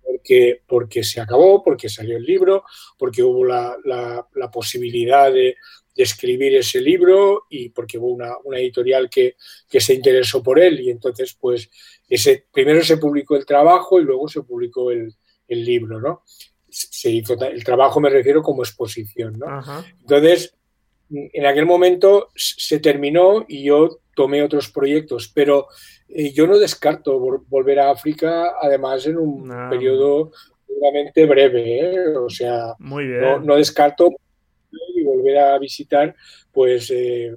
porque, 0.04 0.62
porque 0.68 1.04
se 1.04 1.22
acabó, 1.22 1.64
porque 1.64 1.90
salió 1.90 2.18
el 2.18 2.24
libro, 2.24 2.64
porque 2.98 3.24
hubo 3.24 3.46
la, 3.46 3.76
la, 3.86 4.52
posibilidad 4.52 5.32
de, 5.32 5.56
de, 5.96 6.04
escribir 6.04 6.56
ese 6.56 6.82
libro 6.82 7.46
y 7.50 7.70
porque 7.70 7.98
hubo 7.98 8.10
una, 8.10 8.38
una 8.44 8.60
editorial 8.60 9.10
que, 9.10 9.36
que, 9.70 9.80
se 9.80 9.94
interesó 9.94 10.44
por 10.44 10.60
él 10.60 10.82
y 10.82 10.90
entonces 10.90 11.36
pues 11.40 11.70
ese, 12.10 12.46
primero 12.52 12.84
se 12.84 12.98
publicó 12.98 13.36
el 13.36 13.46
trabajo 13.46 14.00
y 14.00 14.04
luego 14.04 14.28
se 14.28 14.42
publicó 14.42 14.92
el, 14.92 15.16
el 15.48 15.66
libro, 15.66 16.00
¿no? 16.00 16.24
Se 16.70 17.10
hizo 17.10 17.34
el 17.40 17.64
trabajo 17.64 18.00
me 18.00 18.10
refiero 18.10 18.42
como 18.42 18.64
exposición, 18.64 19.38
¿no? 19.38 19.62
Entonces, 20.02 20.56
en 21.14 21.46
aquel 21.46 21.66
momento 21.66 22.30
se 22.36 22.80
terminó 22.80 23.46
y 23.48 23.64
yo 23.64 24.00
tomé 24.16 24.42
otros 24.42 24.70
proyectos, 24.70 25.32
pero 25.34 25.68
eh, 26.10 26.32
yo 26.32 26.48
no 26.48 26.58
descarto 26.58 27.20
volver 27.48 27.80
a 27.80 27.92
África, 27.92 28.54
además 28.62 29.06
en 29.06 29.18
un 29.18 29.50
periodo 29.70 30.32
realmente 30.82 31.26
breve, 31.26 31.80
¿eh? 31.80 32.18
o 32.18 32.30
sea, 32.30 32.76
No, 32.80 33.56
descarto 33.56 34.10
volver 35.04 35.38
a 35.38 35.60
visitar, 35.60 36.16
pues 36.52 36.90
eh, 36.92 37.36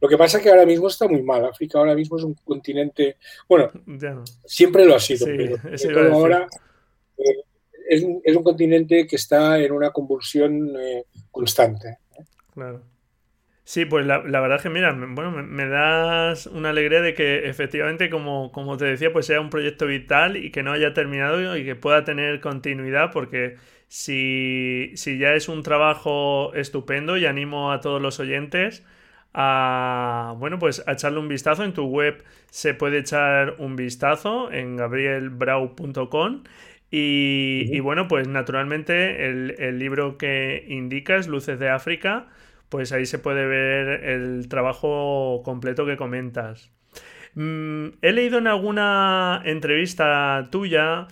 lo 0.00 0.08
que 0.08 0.16
pasa 0.16 0.38
es 0.38 0.44
que 0.44 0.50
ahora 0.50 0.64
mismo 0.64 0.86
está 0.86 1.08
muy 1.08 1.22
mal. 1.22 1.44
África 1.44 1.78
ahora 1.78 1.94
mismo 1.94 2.16
es 2.16 2.24
un 2.24 2.34
continente, 2.34 3.16
bueno, 3.48 3.70
siempre 4.44 4.84
lo 4.84 4.94
ha 4.94 5.00
sido, 5.00 5.26
pero 5.26 6.14
ahora 6.14 6.46
es, 7.16 8.04
es, 8.22 8.36
un 8.36 8.44
continente 8.44 9.06
que 9.06 9.16
está 9.16 9.58
en 9.58 9.72
una 9.72 9.90
convulsión 9.90 10.72
constante. 11.30 11.98
Claro. 12.58 12.82
Sí, 13.64 13.84
pues 13.84 14.06
la, 14.06 14.18
la, 14.24 14.40
verdad 14.40 14.56
es 14.56 14.62
que, 14.64 14.70
mira, 14.70 14.92
bueno, 14.92 15.30
me, 15.30 15.66
das 15.68 16.46
una 16.46 16.70
alegría 16.70 17.02
de 17.02 17.14
que 17.14 17.48
efectivamente, 17.48 18.10
como, 18.10 18.50
como 18.50 18.76
te 18.78 18.86
decía, 18.86 19.12
pues 19.12 19.26
sea 19.26 19.40
un 19.40 19.50
proyecto 19.50 19.86
vital 19.86 20.36
y 20.36 20.50
que 20.50 20.64
no 20.64 20.72
haya 20.72 20.94
terminado 20.94 21.56
y 21.56 21.64
que 21.64 21.76
pueda 21.76 22.04
tener 22.04 22.40
continuidad, 22.40 23.12
porque 23.12 23.56
si, 23.88 24.92
si 24.96 25.18
ya 25.18 25.34
es 25.34 25.48
un 25.48 25.62
trabajo 25.62 26.52
estupendo 26.54 27.16
y 27.16 27.26
animo 27.26 27.70
a 27.72 27.80
todos 27.80 28.02
los 28.02 28.20
oyentes 28.20 28.84
a, 29.34 30.34
bueno, 30.38 30.58
pues 30.58 30.82
a 30.88 30.92
echarle 30.92 31.20
un 31.20 31.28
vistazo. 31.28 31.64
En 31.64 31.74
tu 31.74 31.86
web 31.86 32.24
se 32.50 32.74
puede 32.74 32.98
echar 32.98 33.56
un 33.58 33.76
vistazo 33.76 34.50
en 34.52 34.76
gabrielbrau.com. 34.76 36.44
Y, 36.90 37.68
y, 37.70 37.80
bueno, 37.80 38.08
pues 38.08 38.28
naturalmente 38.28 39.28
el, 39.28 39.54
el 39.58 39.78
libro 39.78 40.18
que 40.18 40.64
indicas, 40.68 41.28
Luces 41.28 41.58
de 41.58 41.68
África, 41.68 42.28
pues 42.68 42.92
ahí 42.92 43.06
se 43.06 43.18
puede 43.18 43.46
ver 43.46 44.04
el 44.04 44.48
trabajo 44.48 45.42
completo 45.44 45.86
que 45.86 45.96
comentas. 45.96 46.70
Mm, 47.34 47.88
he 48.02 48.12
leído 48.12 48.38
en 48.38 48.46
alguna 48.46 49.42
entrevista 49.44 50.48
tuya 50.50 51.08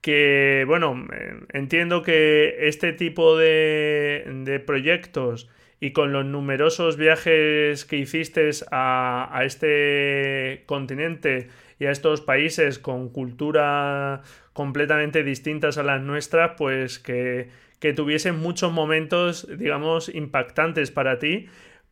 que, 0.00 0.64
bueno, 0.66 1.06
eh, 1.12 1.40
entiendo 1.52 2.02
que 2.02 2.68
este 2.68 2.92
tipo 2.92 3.36
de, 3.36 4.62
proyectos 4.66 5.50
y 5.80 5.92
con 5.92 6.12
los 6.12 6.24
numerosos 6.24 6.96
viajes 6.96 7.84
que 7.84 7.96
hiciste 7.96 8.50
a, 8.70 9.28
a, 9.36 9.44
este 9.44 10.62
continente 10.66 11.48
y 11.78 11.86
a 11.86 11.90
estos 11.90 12.20
países 12.20 12.78
con 12.78 13.10
cultura 13.10 14.22
completamente 14.52 15.22
distintas 15.22 15.76
a 15.76 15.82
las 15.82 16.00
nuestras, 16.00 16.52
pues 16.56 16.98
que, 16.98 17.50
que 17.78 17.92
tuviesen 17.92 18.36
muchos 18.38 18.72
momentos, 18.72 19.46
digamos, 19.58 20.08
impactantes 20.08 20.90
para 20.90 21.18
ti. 21.18 21.46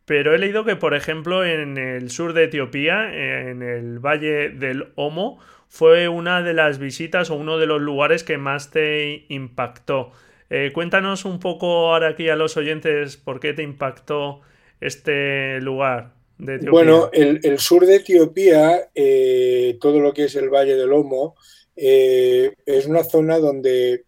Pero 0.04 0.34
he 0.34 0.38
leído 0.38 0.64
que, 0.64 0.76
por 0.76 0.94
ejemplo, 0.94 1.44
en 1.44 1.78
el 1.78 2.10
sur 2.10 2.34
de 2.34 2.44
Etiopía, 2.44 3.10
en 3.48 3.62
el 3.62 3.98
Valle 4.00 4.50
del 4.50 4.92
Omo, 4.96 5.40
fue 5.68 6.08
una 6.08 6.42
de 6.42 6.54
las 6.54 6.78
visitas 6.78 7.30
o 7.30 7.34
uno 7.34 7.58
de 7.58 7.66
los 7.66 7.80
lugares 7.80 8.22
que 8.22 8.38
más 8.38 8.70
te 8.70 9.24
impactó. 9.28 10.12
Eh, 10.50 10.70
cuéntanos 10.72 11.24
un 11.24 11.40
poco 11.40 11.66
ahora 11.90 12.10
aquí 12.10 12.28
a 12.28 12.36
los 12.36 12.56
oyentes 12.56 13.16
por 13.16 13.40
qué 13.40 13.54
te 13.54 13.62
impactó 13.62 14.42
este 14.80 15.60
lugar 15.60 16.12
de 16.38 16.56
Etiopía. 16.56 16.70
Bueno, 16.70 17.10
el, 17.12 17.58
sur 17.58 17.86
de 17.86 17.96
Etiopía, 17.96 18.88
eh, 18.94 19.78
todo 19.80 20.00
lo 20.00 20.12
que 20.12 20.24
es 20.24 20.36
el 20.36 20.48
Valle 20.48 20.76
del 20.76 20.92
Omo, 20.92 21.34
eh, 21.74 22.52
es 22.66 22.86
una 22.86 23.02
zona 23.02 23.38
donde 23.38 24.04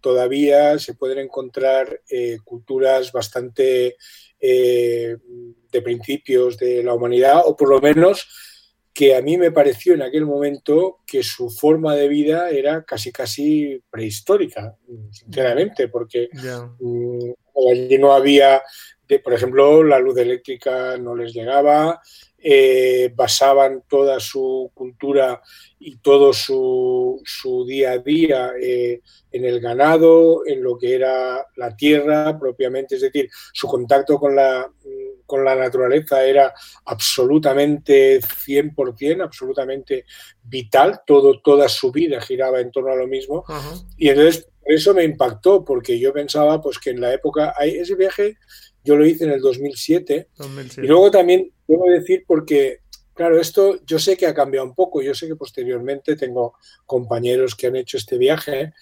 todavía 0.00 0.78
se 0.78 0.94
pueden 0.94 1.18
encontrar 1.18 2.00
culturas 2.44 3.12
bastante 3.12 3.96
de 4.40 5.82
principios 5.82 6.58
de 6.58 6.82
la 6.82 6.94
humanidad, 6.94 7.42
o 7.44 7.56
por 7.56 7.68
lo 7.68 7.80
menos 7.80 8.26
que 8.92 9.14
a 9.14 9.22
mí 9.22 9.38
me 9.38 9.52
pareció 9.52 9.94
en 9.94 10.02
aquel 10.02 10.26
momento 10.26 10.98
que 11.06 11.22
su 11.22 11.48
forma 11.48 11.94
de 11.94 12.08
vida 12.08 12.50
era 12.50 12.84
casi 12.84 13.12
casi 13.12 13.82
prehistórica, 13.88 14.76
sinceramente, 15.10 15.88
porque 15.88 16.28
mm, 16.80 17.30
allí 17.70 17.98
no 17.98 18.12
había, 18.12 18.60
por 19.22 19.32
ejemplo, 19.32 19.84
la 19.84 19.98
luz 19.98 20.18
eléctrica 20.18 20.96
no 20.98 21.14
les 21.14 21.32
llegaba, 21.32 22.00
eh, 22.42 23.12
basaban 23.14 23.84
toda 23.86 24.18
su 24.18 24.70
cultura 24.72 25.42
y 25.78 25.98
todo 25.98 26.32
su, 26.32 27.22
día 27.66 27.92
a 27.92 27.98
día 27.98 28.52
eh, 28.60 29.00
en 29.30 29.44
el 29.44 29.60
ganado, 29.60 30.46
en 30.46 30.62
lo 30.62 30.78
que 30.78 30.94
era 30.94 31.46
la 31.56 31.76
tierra 31.76 32.38
propiamente, 32.38 32.94
es 32.94 33.02
decir, 33.02 33.28
su 33.52 33.66
contacto 33.66 34.18
con 34.18 34.34
la, 34.34 34.70
con 35.26 35.44
la 35.44 35.54
naturaleza 35.54 36.24
era 36.24 36.52
absolutamente 36.86 38.20
100%, 38.20 39.22
absolutamente 39.22 40.04
vital, 40.42 41.02
todo, 41.06 41.40
toda 41.40 41.68
su 41.68 41.92
vida 41.92 42.20
giraba 42.20 42.60
en 42.60 42.70
torno 42.70 42.90
a 42.90 42.96
lo 42.96 43.06
mismo. 43.06 43.44
Y 43.96 44.08
entonces 44.08 44.48
eso 44.64 44.94
me 44.94 45.04
impactó, 45.04 45.64
porque 45.64 45.98
yo 45.98 46.12
pensaba 46.12 46.60
pues 46.60 46.78
que 46.78 46.90
en 46.90 47.00
la 47.00 47.12
época, 47.12 47.54
ese 47.60 47.94
viaje 47.94 48.38
yo 48.84 48.96
lo 48.96 49.06
hice 49.06 49.24
en 49.24 49.32
el 49.32 49.40
2007. 49.40 50.28
Y 50.78 50.86
luego 50.86 51.10
también 51.10 51.52
debo 51.66 51.88
decir 51.90 52.24
porque, 52.26 52.80
claro, 53.14 53.40
esto 53.40 53.80
yo 53.84 53.98
sé 53.98 54.16
que 54.16 54.26
ha 54.26 54.34
cambiado 54.34 54.66
un 54.66 54.74
poco. 54.74 55.02
Yo 55.02 55.14
sé 55.14 55.26
que 55.26 55.36
posteriormente 55.36 56.16
tengo 56.16 56.54
compañeros 56.86 57.54
que 57.54 57.66
han 57.66 57.76
hecho 57.76 57.96
este 57.96 58.18
viaje. 58.18 58.72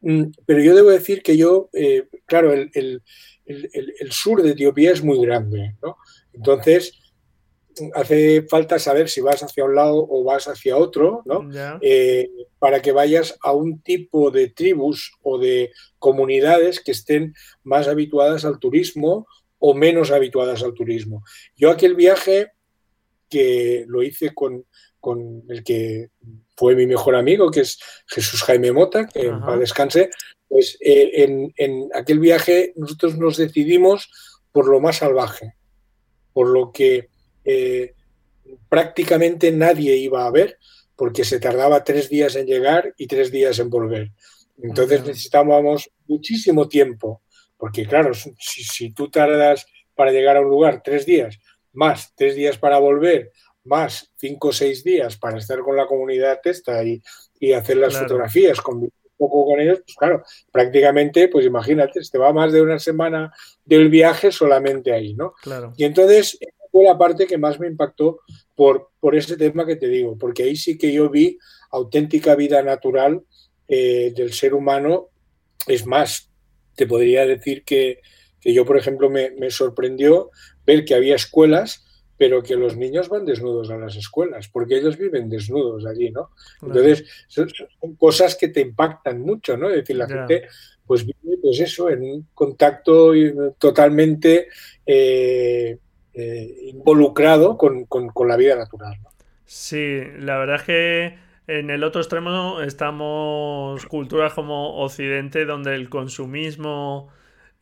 Mm, 0.00 0.24
pero 0.46 0.62
yo 0.62 0.74
debo 0.74 0.90
decir 0.90 1.22
que 1.22 1.36
yo, 1.36 1.68
eh, 1.72 2.08
claro, 2.26 2.52
el, 2.52 2.70
el, 2.74 3.02
el, 3.44 4.12
sur 4.12 4.42
de 4.42 4.50
Etiopía 4.50 4.92
es 4.92 5.02
muy 5.02 5.20
grande, 5.20 5.76
¿no? 5.82 5.96
Entonces, 6.32 6.99
hace 7.94 8.42
falta 8.42 8.78
saber 8.78 9.08
si 9.08 9.20
vas 9.20 9.42
hacia 9.42 9.64
un 9.64 9.74
lado 9.74 10.06
o 10.08 10.24
vas 10.24 10.48
hacia 10.48 10.76
otro, 10.76 11.22
¿no? 11.24 11.48
Eh, 11.80 12.28
para 12.58 12.82
que 12.82 12.92
vayas 12.92 13.38
a 13.42 13.52
un 13.52 13.80
tipo 13.80 14.30
de 14.30 14.48
tribus 14.48 15.12
o 15.22 15.38
de 15.38 15.72
comunidades 15.98 16.80
que 16.80 16.92
estén 16.92 17.34
más 17.62 17.88
habituadas 17.88 18.44
al 18.44 18.58
turismo 18.58 19.26
o 19.58 19.74
menos 19.74 20.10
habituadas 20.10 20.62
al 20.62 20.74
turismo. 20.74 21.22
Yo 21.56 21.70
aquel 21.70 21.94
viaje 21.94 22.52
que 23.28 23.84
lo 23.86 24.02
hice 24.02 24.32
con, 24.34 24.64
el 25.48 25.62
que 25.62 26.08
fue 26.56 26.74
mi 26.74 26.86
mejor 26.86 27.14
amigo, 27.14 27.50
que 27.50 27.60
es 27.60 27.78
Jesús 28.06 28.42
Jaime 28.42 28.72
Mota, 28.72 29.06
que 29.06 29.28
en 29.28 29.40
paz 29.40 29.58
descanse, 29.58 30.10
pues 30.48 30.76
eh, 30.80 31.52
en, 31.56 31.88
aquel 31.94 32.18
viaje 32.18 32.72
nosotros 32.74 33.16
nos 33.16 33.36
decidimos 33.36 34.10
por 34.50 34.66
lo 34.66 34.80
más 34.80 34.96
salvaje, 34.96 35.54
por 36.32 36.48
lo 36.48 36.72
que 36.72 37.09
eh, 37.44 37.94
prácticamente 38.68 39.52
nadie 39.52 39.96
iba 39.96 40.26
a 40.26 40.30
ver, 40.30 40.58
porque 40.96 41.24
se 41.24 41.40
tardaba 41.40 41.84
tres 41.84 42.08
días 42.08 42.36
en 42.36 42.46
llegar 42.46 42.94
y 42.96 43.06
tres 43.06 43.30
días 43.30 43.58
en 43.58 43.70
volver. 43.70 44.10
Entonces 44.62 45.04
necesitábamos 45.04 45.90
muchísimo 46.06 46.68
tiempo, 46.68 47.22
porque 47.56 47.86
claro, 47.86 48.12
si, 48.14 48.34
si, 48.38 48.92
tú 48.92 49.10
tardas 49.10 49.66
para 49.94 50.12
llegar 50.12 50.36
a 50.36 50.42
un 50.42 50.50
lugar 50.50 50.82
tres 50.84 51.06
días, 51.06 51.38
más 51.72 52.12
tres 52.14 52.34
días 52.34 52.58
para 52.58 52.78
volver, 52.78 53.32
más 53.64 54.12
cinco 54.16 54.48
o 54.48 54.52
seis 54.52 54.84
días 54.84 55.16
para 55.16 55.38
estar 55.38 55.60
con 55.60 55.76
la 55.76 55.86
comunidad 55.86 56.40
testa 56.42 56.82
y, 56.84 57.02
y 57.38 57.52
hacer 57.52 57.78
las 57.78 57.96
fotografías, 57.96 58.60
con 58.60 58.90
poco 59.20 59.44
con 59.44 59.60
ellos, 59.60 59.80
pues 59.84 59.96
claro, 59.96 60.22
prácticamente, 60.50 61.28
pues 61.28 61.44
imagínate, 61.44 62.00
te 62.00 62.18
va 62.18 62.32
más 62.32 62.52
de 62.52 62.62
una 62.62 62.78
semana 62.78 63.32
del 63.64 63.90
viaje 63.90 64.32
solamente 64.32 64.92
ahí, 64.92 65.12
¿no? 65.12 65.34
Claro. 65.42 65.74
Y 65.76 65.84
entonces 65.84 66.38
fue 66.70 66.84
la 66.84 66.98
parte 66.98 67.26
que 67.26 67.38
más 67.38 67.58
me 67.58 67.66
impactó 67.66 68.20
por, 68.54 68.90
por 69.00 69.14
ese 69.16 69.36
tema 69.36 69.66
que 69.66 69.76
te 69.76 69.88
digo, 69.88 70.16
porque 70.18 70.44
ahí 70.44 70.56
sí 70.56 70.78
que 70.78 70.92
yo 70.92 71.08
vi 71.08 71.38
auténtica 71.70 72.34
vida 72.34 72.62
natural 72.62 73.22
eh, 73.68 74.12
del 74.14 74.32
ser 74.32 74.54
humano. 74.54 75.08
Es 75.66 75.86
más, 75.86 76.30
te 76.74 76.86
podría 76.86 77.26
decir 77.26 77.64
que, 77.64 78.00
que 78.40 78.52
yo, 78.52 78.64
por 78.64 78.76
ejemplo, 78.76 79.10
me, 79.10 79.30
me 79.32 79.50
sorprendió 79.50 80.30
ver 80.66 80.84
que 80.84 80.94
había 80.94 81.16
escuelas 81.16 81.84
pero 82.20 82.42
que 82.42 82.54
los 82.54 82.76
niños 82.76 83.08
van 83.08 83.24
desnudos 83.24 83.70
a 83.70 83.78
las 83.78 83.96
escuelas, 83.96 84.46
porque 84.48 84.76
ellos 84.76 84.98
viven 84.98 85.30
desnudos 85.30 85.86
allí, 85.86 86.10
¿no? 86.10 86.28
Entonces, 86.60 87.06
son, 87.28 87.48
cosas 87.96 88.36
que 88.36 88.48
te 88.48 88.60
impactan 88.60 89.22
mucho, 89.22 89.56
¿no? 89.56 89.70
Es 89.70 89.76
decir, 89.76 89.96
la 89.96 90.06
gente 90.06 90.46
pues 90.86 91.06
vive, 91.06 91.38
pues 91.40 91.60
eso, 91.60 91.88
en 91.88 92.02
un 92.02 92.28
contacto 92.34 93.12
totalmente 93.56 94.48
eh, 94.84 95.78
eh, 96.14 96.54
involucrado 96.64 97.56
con, 97.56 97.86
la 98.26 98.36
vida 98.36 98.56
natural. 98.56 98.98
¿no? 99.02 99.10
Sí, 99.44 100.00
la 100.18 100.38
verdad 100.38 100.56
es 100.56 100.62
que 100.62 101.18
en 101.46 101.70
el 101.70 101.84
otro 101.84 102.00
extremo 102.00 102.60
estamos 102.60 103.84
culturas 103.86 104.32
como 104.32 104.82
Occidente, 104.82 105.44
donde 105.44 105.74
el 105.74 105.88
consumismo 105.88 107.08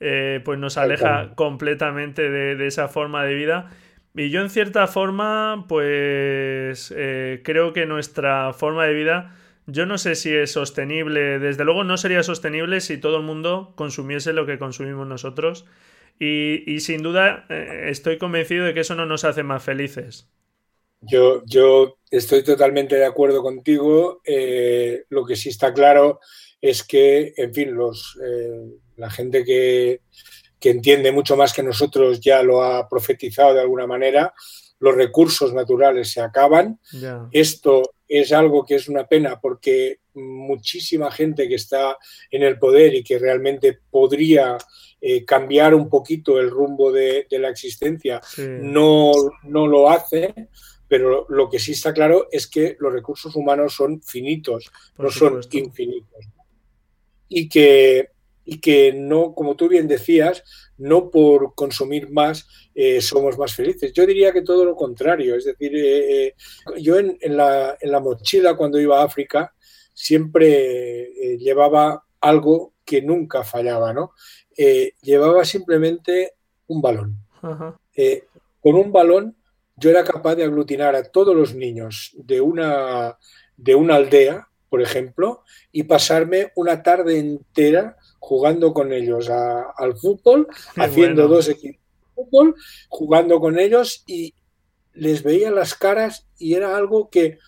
eh, 0.00 0.40
pues 0.44 0.58
nos 0.58 0.76
aleja 0.76 1.34
completamente 1.34 2.30
de 2.30 2.66
esa 2.66 2.88
forma 2.88 3.24
de 3.24 3.34
vida 3.34 3.70
y 4.18 4.30
yo 4.30 4.40
en 4.40 4.50
cierta 4.50 4.88
forma, 4.88 5.66
pues 5.68 6.92
eh, 6.96 7.40
creo 7.44 7.72
que 7.72 7.87
nuestra 7.87 8.52
forma 8.52 8.84
de 8.84 8.92
vida, 8.92 9.32
yo 9.66 9.87
no 9.87 9.96
sé 9.96 10.16
si 10.16 10.34
es 10.34 10.50
sostenible, 10.50 11.38
desde 11.38 11.64
luego 11.64 11.84
no 11.84 11.96
sería 11.96 12.24
sostenible 12.24 12.80
si 12.80 12.98
todo 12.98 13.18
el 13.18 13.22
mundo 13.22 13.72
consumiese 13.76 14.32
lo 14.32 14.44
que 14.44 14.58
consumimos 14.58 15.06
nosotros. 15.06 15.66
Y, 16.20 16.81
sin 16.81 17.02
duda 17.02 17.46
eh, 17.48 17.87
estoy 17.90 18.18
convencido 18.18 18.64
de 18.64 18.74
que 18.74 18.81
eso 18.81 18.94
no 18.94 19.07
nos 19.07 19.24
hace 19.24 19.42
más 19.42 19.62
felices. 19.62 20.28
Yo, 21.00 21.42
yo 21.46 21.98
estoy 22.11 22.42
totalmente 22.42 22.96
de 22.96 23.07
acuerdo 23.07 23.42
contigo. 23.42 24.20
Eh, 24.24 25.04
lo 25.11 25.24
que 25.24 25.37
sí 25.37 25.48
está 25.50 25.72
claro 25.72 26.20
es 26.61 26.83
que, 26.83 27.35
en 27.37 27.54
fin, 27.54 27.74
los, 27.74 28.18
la 28.96 29.09
gente 29.09 29.44
que, 29.44 30.00
que 30.61 30.70
entiende 30.70 31.12
mucho 31.12 31.37
más 31.37 31.52
que 31.52 31.62
nosotros 31.62 32.20
ya 32.20 32.42
lo 32.42 32.62
ha 32.62 32.88
profetizado 32.88 33.54
de 33.54 33.61
alguna 33.61 33.87
manera, 33.87 34.35
los 34.81 34.94
recursos 34.94 35.52
naturales 35.54 36.11
se 36.11 36.20
acaban. 36.20 36.78
Esto 37.33 37.94
es 38.07 38.33
algo 38.33 38.64
que 38.64 38.76
es 38.76 38.88
una 38.88 39.07
pena 39.07 39.40
porque 39.40 40.00
muchísima 40.14 41.11
gente 41.11 41.48
que 41.48 41.57
está 41.57 41.96
en 42.31 42.42
el 42.42 42.59
poder 42.59 42.94
y 42.94 43.02
que 43.02 43.18
realmente 43.18 43.78
podría 43.90 44.57
eh, 45.00 45.24
cambiar 45.24 45.74
un 45.74 45.88
poquito 45.88 46.40
el 46.40 46.50
rumbo 46.50 46.90
de, 46.90 47.26
la 47.30 47.50
existencia 47.50 48.20
no, 48.37 49.12
no 49.44 49.66
lo 49.66 49.90
hace. 49.90 50.48
Pero 50.88 51.26
lo 51.28 51.50
que 51.50 51.58
sí 51.58 51.72
está 51.72 51.92
claro 51.92 52.28
es 52.32 52.46
que 52.46 52.76
los 52.80 52.92
recursos 52.92 53.37
humanos 53.37 53.74
son 53.74 54.00
finitos, 54.02 54.70
no 54.96 55.11
son 55.11 55.40
infinitos. 55.52 56.24
Y 57.28 57.48
que 57.48 58.11
y 58.50 58.61
que 58.61 58.94
no, 58.94 59.34
como 59.34 59.56
tú 59.56 59.68
bien 59.68 59.87
decías, 59.87 60.42
no 60.78 61.11
por 61.11 61.54
consumir 61.54 62.08
más 62.08 62.48
eh, 62.74 63.02
somos 63.02 63.37
más 63.37 63.54
felices. 63.54 63.92
Yo 63.92 64.06
diría 64.06 64.32
que 64.32 64.40
todo 64.40 64.64
lo 64.64 64.74
contrario. 64.74 65.34
Es 65.34 65.44
decir, 65.44 65.70
eh, 65.74 66.34
yo 66.78 66.98
en, 66.98 67.18
la, 67.37 67.76
mochila 68.02 68.56
cuando 68.56 68.80
iba 68.80 68.98
a 68.98 69.04
África 69.04 69.52
siempre 69.92 71.11
llevaba 71.38 72.02
algo 72.22 72.72
que 72.88 73.03
nunca 73.03 73.44
fallaba, 73.44 73.92
¿no? 73.92 74.12
llevaba 75.03 75.44
simplemente 75.44 76.33
un 76.68 76.81
balón. 76.81 77.16
con 78.61 78.74
un 78.74 78.90
balón 78.90 79.37
yo 79.77 79.90
era 79.90 80.03
capaz 80.05 80.35
de 80.35 80.44
aglutinar 80.44 80.96
a 80.96 81.05
todos 81.05 81.37
los 81.37 81.55
niños 81.55 82.12
de 82.16 82.40
una, 82.40 83.16
de 83.57 83.74
una 83.74 83.96
aldea, 83.96 84.48
por 84.68 84.83
ejemplo, 84.83 85.44
y 85.70 85.85
pasarme 85.85 86.51
una 86.57 86.83
tarde 86.83 87.18
entera 87.18 87.96
jugando 88.18 88.72
con 88.72 88.92
ellos 88.92 89.31
al 89.31 89.96
fútbol, 89.96 90.48
haciendo 90.77 91.29
dos 91.29 91.48
equipos 91.48 91.81
de 91.81 92.22
fútbol, 92.22 92.55
jugando 92.88 93.38
con 93.38 93.59
ellos 93.59 94.03
y 94.07 94.35
les 94.94 95.22
veía 95.22 95.51
las 95.51 95.74
caras 95.74 96.27
y 96.38 96.55
era 96.55 96.77
algo 96.77 97.09
que, 97.09 97.38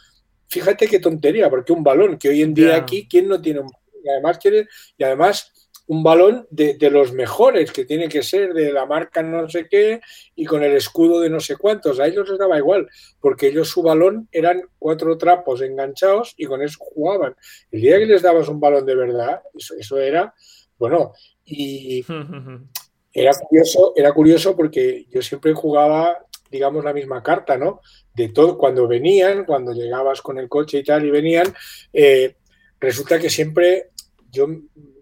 fíjate 0.46 0.86
qué 0.86 1.00
tontería, 1.00 1.50
porque 1.50 1.72
un 1.72 1.82
balón, 1.82 2.16
que 2.16 2.28
hoy 2.28 2.42
en 2.42 2.54
día 2.54 2.76
aquí, 2.76 3.08
¿quién 3.08 3.26
no 3.26 3.40
tiene 3.40 3.60
un 3.60 3.66
balón? 3.66 3.79
Y 4.02 4.08
además, 4.08 4.38
quiere, 4.38 4.68
y 4.96 5.04
además 5.04 5.52
un 5.90 6.04
balón 6.04 6.46
de, 6.50 6.76
los 6.88 7.12
mejores, 7.12 7.72
que 7.72 7.84
tiene 7.84 8.08
que 8.08 8.22
ser 8.22 8.54
de 8.54 8.72
la 8.72 8.86
marca 8.86 9.24
no 9.24 9.48
sé 9.48 9.66
qué 9.68 10.00
y 10.36 10.44
con 10.44 10.62
el 10.62 10.76
escudo 10.76 11.18
de 11.18 11.28
no 11.28 11.40
sé 11.40 11.56
cuántos. 11.56 11.98
A 11.98 12.06
ellos 12.06 12.28
les 12.28 12.38
daba 12.38 12.56
igual, 12.58 12.88
porque 13.20 13.48
ellos 13.48 13.68
su 13.68 13.82
balón 13.82 14.28
eran 14.30 14.62
cuatro 14.78 15.18
trapos 15.18 15.62
enganchados 15.62 16.34
y 16.36 16.46
con 16.46 16.62
eso 16.62 16.78
jugaban. 16.78 17.34
El 17.72 17.80
día 17.80 17.98
que 17.98 18.06
les 18.06 18.22
dabas 18.22 18.48
un 18.48 18.60
balón 18.60 18.86
de 18.86 18.94
verdad, 18.94 19.42
eso, 19.52 19.74
eso 19.76 19.98
era, 19.98 20.32
bueno, 20.78 21.12
y 21.44 22.04
era 23.12 23.32
curioso, 23.34 23.92
era 23.96 24.12
curioso 24.12 24.54
porque 24.54 25.06
yo 25.10 25.20
siempre 25.22 25.54
jugaba, 25.54 26.24
digamos, 26.52 26.84
la 26.84 26.92
misma 26.92 27.20
carta, 27.20 27.58
¿no? 27.58 27.80
De 28.14 28.28
todo, 28.28 28.56
cuando 28.56 28.86
venían, 28.86 29.44
cuando 29.44 29.72
llegabas 29.72 30.22
con 30.22 30.38
el 30.38 30.48
coche 30.48 30.78
y 30.78 30.84
tal 30.84 31.04
y 31.04 31.10
venían, 31.10 31.52
eh, 31.92 32.36
resulta 32.80 33.18
que 33.18 33.30
siempre 33.30 33.90
yo 34.30 34.48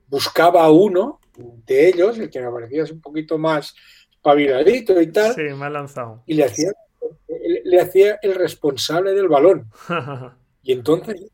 buscaba 0.08 0.64
a 0.64 0.70
uno 0.70 1.20
de 1.36 1.88
ellos, 1.88 2.18
el 2.18 2.30
que 2.30 2.40
me 2.40 2.50
parecía 2.50 2.84
un 2.84 3.00
poquito 3.00 3.38
más 3.38 3.74
paviladito 4.20 5.00
y 5.00 5.12
tal. 5.12 5.34
Sí, 5.34 5.42
me 5.42 5.70
lanzado. 5.70 6.22
Y 6.26 6.34
le 6.34 6.44
hacía, 6.44 6.72
le 7.64 7.80
hacía 7.80 8.18
el 8.22 8.34
responsable 8.34 9.12
del 9.14 9.28
balón. 9.28 9.70
y 10.62 10.72
entonces 10.72 11.30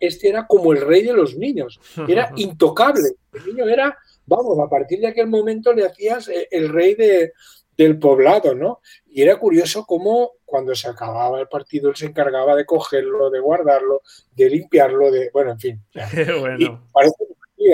este 0.00 0.28
era 0.28 0.46
como 0.46 0.72
el 0.72 0.80
rey 0.80 1.02
de 1.02 1.12
los 1.12 1.36
niños. 1.36 1.80
Era 2.08 2.32
intocable. 2.36 3.10
El 3.32 3.46
niño 3.46 3.68
era, 3.68 3.96
vamos, 4.26 4.58
a 4.58 4.68
partir 4.68 5.00
de 5.00 5.08
aquel 5.08 5.26
momento 5.26 5.72
le 5.72 5.86
hacías 5.86 6.28
eh, 6.28 6.48
el 6.50 6.68
rey 6.68 6.94
de, 6.94 7.32
del 7.76 7.98
poblado, 7.98 8.54
¿no? 8.54 8.80
Y 9.06 9.22
era 9.22 9.36
curioso 9.38 9.84
cómo 9.84 10.32
cuando 10.44 10.74
se 10.74 10.88
acababa 10.88 11.40
el 11.40 11.48
partido 11.48 11.90
él 11.90 11.96
se 11.96 12.06
encargaba 12.06 12.54
de 12.54 12.64
cogerlo, 12.64 13.30
de 13.30 13.40
guardarlo, 13.40 14.02
de 14.32 14.50
limpiarlo, 14.50 15.10
de, 15.10 15.30
bueno, 15.32 15.52
en 15.52 15.60
fin. 15.60 15.84
bueno. 16.40 16.88
parece 16.92 17.24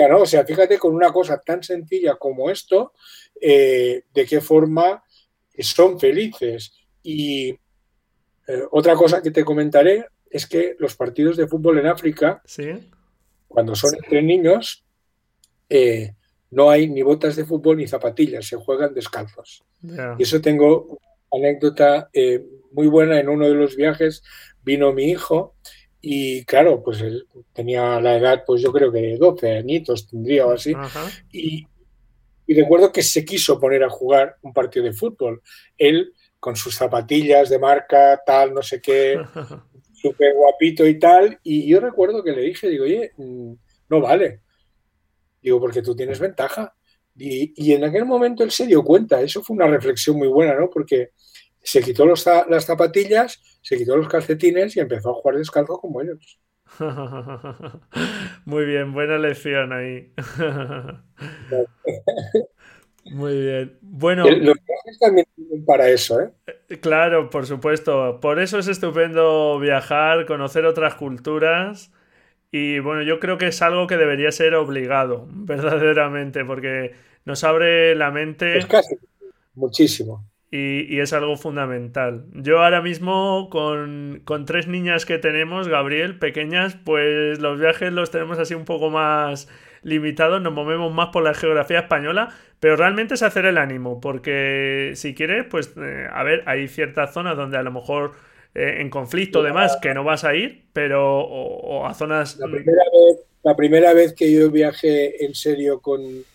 ¿no? 0.09 0.21
O 0.21 0.25
sea, 0.25 0.45
fíjate 0.45 0.77
con 0.77 0.95
una 0.95 1.11
cosa 1.11 1.39
tan 1.39 1.63
sencilla 1.63 2.15
como 2.15 2.49
esto, 2.49 2.93
eh, 3.39 4.03
de 4.13 4.25
qué 4.25 4.41
forma 4.41 5.03
son 5.59 5.99
felices. 5.99 6.73
Y 7.03 7.49
eh, 7.49 8.63
otra 8.71 8.95
cosa 8.95 9.21
que 9.21 9.31
te 9.31 9.43
comentaré 9.43 10.05
es 10.29 10.47
que 10.47 10.75
los 10.79 10.95
partidos 10.95 11.37
de 11.37 11.47
fútbol 11.47 11.79
en 11.79 11.87
África, 11.87 12.41
cuando 13.47 13.75
son 13.75 13.91
entre 13.95 14.21
niños, 14.21 14.85
eh, 15.69 16.13
no 16.51 16.69
hay 16.69 16.87
ni 16.87 17.01
botas 17.01 17.35
de 17.35 17.45
fútbol 17.45 17.77
ni 17.77 17.87
zapatillas, 17.87 18.45
se 18.45 18.57
juegan 18.57 18.93
descalzos. 18.93 19.63
Y 20.17 20.23
eso 20.23 20.39
tengo 20.41 20.99
anécdota 21.31 22.09
muy 22.71 22.87
buena 22.87 23.19
en 23.19 23.29
uno 23.29 23.47
de 23.47 23.55
los 23.55 23.75
viajes. 23.75 24.23
Vino 24.63 24.93
mi 24.93 25.05
hijo 25.05 25.55
y 26.01 26.43
claro, 26.45 26.81
pues 26.83 26.99
él 27.01 27.27
tenía 27.53 27.99
la 28.01 28.17
edad, 28.17 28.43
pues 28.45 28.61
yo 28.61 28.71
creo 28.73 28.91
que 28.91 29.17
12 29.17 29.57
añitos 29.57 30.07
tendría 30.07 30.47
o 30.47 30.51
así. 30.51 30.73
Y, 31.31 31.67
recuerdo 32.47 32.91
que 32.91 33.01
se 33.01 33.23
quiso 33.23 33.59
poner 33.59 33.83
a 33.83 33.89
jugar 33.89 34.35
un 34.41 34.51
partido 34.51 34.83
de 34.83 34.93
fútbol. 34.93 35.41
Él 35.77 36.13
con 36.39 36.55
sus 36.55 36.75
zapatillas 36.75 37.49
de 37.49 37.59
marca, 37.59 38.19
tal, 38.25 38.53
no 38.53 38.63
sé 38.63 38.81
qué, 38.81 39.21
súper 39.93 40.33
guapito 40.33 40.85
y 40.87 40.97
tal. 40.97 41.39
Y 41.43 41.67
yo 41.67 41.79
recuerdo 41.79 42.23
que 42.23 42.31
le 42.31 42.41
dije, 42.41 42.67
digo, 42.67 42.85
oye, 42.85 43.11
mm, 43.15 43.53
no 43.89 44.01
vale. 44.01 44.41
Digo, 45.41 45.59
porque 45.59 45.81
tú 45.81 45.95
tienes 45.95 46.19
ventaja. 46.19 46.75
Y, 47.15 47.53
y 47.55 47.73
en 47.73 47.83
aquel 47.83 48.05
momento 48.05 48.43
él 48.43 48.51
se 48.51 48.67
dio 48.67 48.83
cuenta. 48.83 49.21
Eso 49.21 49.43
fue 49.43 49.55
una 49.55 49.67
reflexión 49.67 50.17
muy 50.17 50.27
buena, 50.27 50.55
¿no? 50.55 50.69
Porque 50.69 51.11
se 51.63 51.81
quitó 51.81 52.05
las 52.05 52.65
zapatillas, 52.65 53.41
se 53.61 53.77
quitó 53.77 53.95
los 53.95 54.07
calcetines 54.07 54.75
y 54.75 54.79
empezó 54.79 55.11
a 55.11 55.13
jugar 55.13 55.37
descalzo 55.37 55.77
como 55.77 56.01
ellos. 56.01 56.39
Muy 58.45 58.65
bien, 58.65 58.93
buena 58.93 59.17
lección 59.17 59.73
ahí. 59.73 60.13
Muy 63.05 63.41
bien. 63.41 63.77
Bueno. 63.81 64.25
Los 64.25 64.57
viajes 64.65 64.99
también 64.99 65.25
para 65.65 65.89
eso, 65.89 66.21
¿eh? 66.21 66.31
¿eh? 66.69 66.79
Claro, 66.79 67.29
por 67.29 67.45
supuesto. 67.45 68.19
Por 68.21 68.39
eso 68.39 68.59
es 68.59 68.67
estupendo 68.67 69.59
viajar, 69.59 70.25
conocer 70.25 70.65
otras 70.65 70.95
culturas. 70.95 71.91
Y 72.51 72.79
bueno, 72.79 73.01
yo 73.03 73.19
creo 73.19 73.37
que 73.37 73.47
es 73.47 73.61
algo 73.61 73.87
que 73.87 73.97
debería 73.97 74.31
ser 74.31 74.55
obligado, 74.55 75.27
verdaderamente, 75.31 76.43
porque 76.45 76.93
nos 77.25 77.43
abre 77.43 77.95
la 77.95 78.11
mente. 78.11 78.57
Es 78.57 78.65
casi, 78.65 78.95
muchísimo 79.55 80.25
y, 80.51 80.99
es 80.99 81.13
algo 81.13 81.37
fundamental. 81.37 82.25
Yo 82.33 82.61
ahora 82.61 82.81
mismo 82.81 83.49
con, 83.49 84.21
tres 84.45 84.67
niñas 84.67 85.05
que 85.05 85.17
tenemos, 85.17 85.67
Gabriel, 85.67 86.19
pequeñas, 86.19 86.75
pues 86.75 87.39
los 87.39 87.59
viajes 87.59 87.93
los 87.93 88.11
tenemos 88.11 88.37
así 88.37 88.53
un 88.53 88.65
poco 88.65 88.89
más 88.89 89.47
limitados, 89.81 90.41
nos 90.41 90.53
movemos 90.53 90.93
más 90.93 91.07
por 91.09 91.23
la 91.23 91.33
geografía 91.33 91.79
española, 91.79 92.29
pero 92.59 92.75
realmente 92.75 93.15
es 93.15 93.23
hacer 93.23 93.45
el 93.45 93.57
ánimo, 93.57 93.99
porque 93.99 94.91
si 94.95 95.15
quieres, 95.15 95.45
pues 95.49 95.73
eh, 95.77 96.07
a 96.11 96.21
ver, 96.23 96.43
hay 96.45 96.67
ciertas 96.67 97.13
zonas 97.13 97.37
donde 97.37 97.57
a 97.57 97.63
lo 97.63 97.71
mejor 97.71 98.11
eh, 98.53 98.77
en 98.79 98.89
conflicto 98.89 99.43
demás 99.43 99.77
que 99.81 99.93
no 99.93 100.03
vas 100.03 100.23
a 100.23 100.35
ir, 100.35 100.65
pero 100.73 101.19
o, 101.21 101.85
a 101.85 101.93
zonas... 101.93 102.37
La 102.37 102.47
primera 102.47 102.83
vez 102.91 103.25
la 103.43 103.55
primera 103.55 103.93
vez 103.93 104.13
que 104.13 104.31
yo 104.31 104.51
viajé 104.51 105.25
en 105.25 105.33
serio 105.33 105.81
con, 105.81 106.25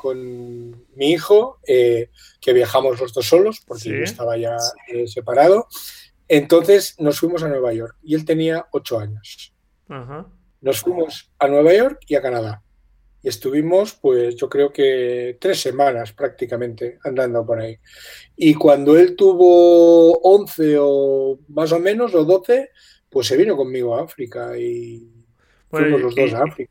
mi 0.97 1.11
hijo, 1.11 1.59
eh, 1.67 2.11
que 2.41 2.53
viajamos 2.53 3.01
los 3.01 3.13
dos 3.13 3.27
solos, 3.27 3.63
porque 3.67 3.91
yo 3.91 4.03
estaba 4.03 4.37
ya 4.37 4.57
eh, 4.89 5.07
separado, 5.07 5.69
entonces 6.29 6.97
nos 6.99 7.21
fuimos 7.21 7.45
a 7.45 7.49
Nueva 7.49 7.73
York 7.73 7.97
y 8.03 8.15
él 8.15 8.25
tenía 8.25 8.67
ocho 8.73 8.99
años. 8.99 9.55
Nos 10.61 10.81
fuimos 10.81 11.31
a 11.39 11.47
Nueva 11.47 11.73
York 11.73 12.01
y 12.09 12.17
a 12.17 12.23
Canadá. 12.23 12.63
Y 13.27 13.29
estuvimos, 13.29 13.95
pues 13.95 14.37
yo 14.37 14.49
creo 14.49 14.73
que 14.73 15.37
tres 15.41 15.61
semanas 15.61 16.13
prácticamente 16.13 17.01
andando 17.03 17.45
por 17.45 17.59
ahí. 17.59 17.77
Y 18.37 18.55
cuando 18.55 18.97
él 18.97 19.17
tuvo 19.17 20.13
once 20.21 20.77
o 20.79 21.41
más 21.49 21.73
o 21.73 21.81
menos, 21.81 22.15
o 22.15 22.25
doce, 22.25 22.71
pues 23.11 23.27
se 23.27 23.37
vino 23.37 23.57
conmigo 23.57 23.97
a 23.97 24.05
África 24.05 24.57
y 24.57 25.11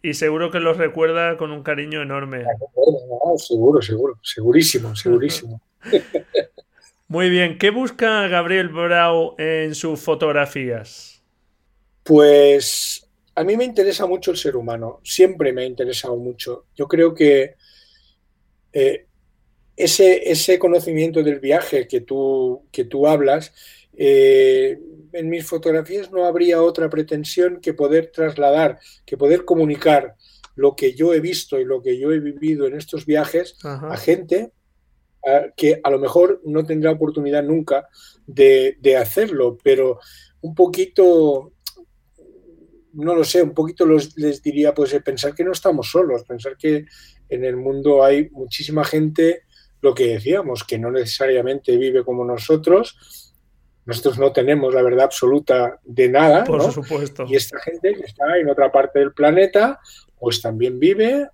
y, 0.01 0.13
seguro 0.13 0.49
que 0.49 0.61
los 0.61 0.77
recuerda 0.77 1.35
con 1.35 1.51
un 1.51 1.61
cariño 1.61 2.01
enorme. 2.01 2.45
seguro, 3.37 3.81
seguro, 3.81 4.17
segurísimo, 4.23 4.95
segurísimo. 4.95 5.61
Muy 7.09 7.29
bien, 7.29 7.57
¿qué 7.57 7.69
busca 7.69 8.29
Gabriel 8.29 8.69
Brau 8.69 9.35
en 9.37 9.75
sus 9.75 9.99
fotografías? 9.99 11.21
Pues 12.03 13.04
a 13.35 13.43
mí 13.43 13.57
me 13.57 13.65
interesa 13.65 14.05
mucho 14.05 14.31
el 14.31 14.37
ser 14.37 14.55
humano, 14.55 15.01
siempre 15.03 15.51
me 15.53 15.63
ha 15.63 15.65
interesado 15.65 16.15
mucho. 16.15 16.65
Yo 16.75 16.87
creo 16.87 17.13
que 17.13 17.55
eh, 18.73 19.05
ese, 19.75 20.31
ese, 20.31 20.57
conocimiento 20.57 21.21
del 21.21 21.39
viaje 21.39 21.87
que 21.87 22.01
tú, 22.01 22.63
que 22.71 22.85
tú 22.85 23.07
hablas 23.07 23.53
eh, 23.97 24.79
en 25.13 25.29
mis 25.29 25.45
fotografías 25.45 26.11
no 26.11 26.25
habría 26.25 26.61
otra 26.61 26.89
pretensión 26.89 27.59
que 27.61 27.73
poder 27.73 28.11
trasladar, 28.11 28.79
que 29.05 29.17
poder 29.17 29.45
comunicar 29.45 30.15
lo 30.55 30.75
que 30.75 30.93
yo 30.93 31.13
he 31.13 31.19
visto 31.19 31.59
y 31.59 31.65
lo 31.65 31.81
que 31.81 31.97
yo 31.97 32.11
he 32.11 32.19
vivido 32.19 32.67
en 32.67 32.75
estos 32.75 33.05
viajes 33.05 33.57
a 33.63 33.97
gente 33.97 34.51
que 35.55 35.79
a 35.83 35.89
lo 35.89 35.99
mejor 35.99 36.41
no 36.45 36.65
tendrá 36.65 36.91
oportunidad 36.91 37.43
nunca 37.43 37.87
de, 38.27 38.97
hacerlo, 38.97 39.57
pero 39.63 39.99
un 40.41 40.53
poquito, 40.53 41.51
no 42.95 43.15
lo 43.15 43.23
sé, 43.23 43.43
un 43.43 43.53
poquito 43.53 43.85
les 43.85 44.41
diría, 44.41 44.73
pues 44.73 44.93
eh, 44.93 45.01
pensar 45.01 45.33
que 45.33 45.43
no 45.43 45.51
estamos 45.51 45.89
solos, 45.89 46.23
pensar 46.23 46.57
que 46.57 46.85
en 47.29 47.43
el 47.43 47.57
mundo 47.57 48.03
hay 48.03 48.29
muchísima 48.31 48.83
gente, 48.83 49.43
lo 49.81 49.93
que 49.93 50.07
decíamos, 50.07 50.63
que 50.63 50.79
no 50.79 50.91
necesariamente 50.91 51.77
vive 51.77 52.03
como 52.03 52.25
nosotros, 52.25 53.33
nosotros 53.85 54.17
no 54.17 54.31
tenemos 54.31 54.73
la 54.73 54.81
verdad 54.81 55.05
absoluta 55.05 55.79
de 55.83 56.09
nada. 56.09 56.43
Por 56.43 56.71
supuesto. 56.71 57.25
Y 57.27 57.35
esta 57.35 57.59
gente 57.59 57.93
que 57.93 58.03
está 58.03 58.37
en 58.37 58.49
otra 58.49 58.71
parte 58.71 58.99
del 58.99 59.13
planeta, 59.13 59.79
pues 60.19 60.41
también 60.41 60.79
vive, 60.79 61.27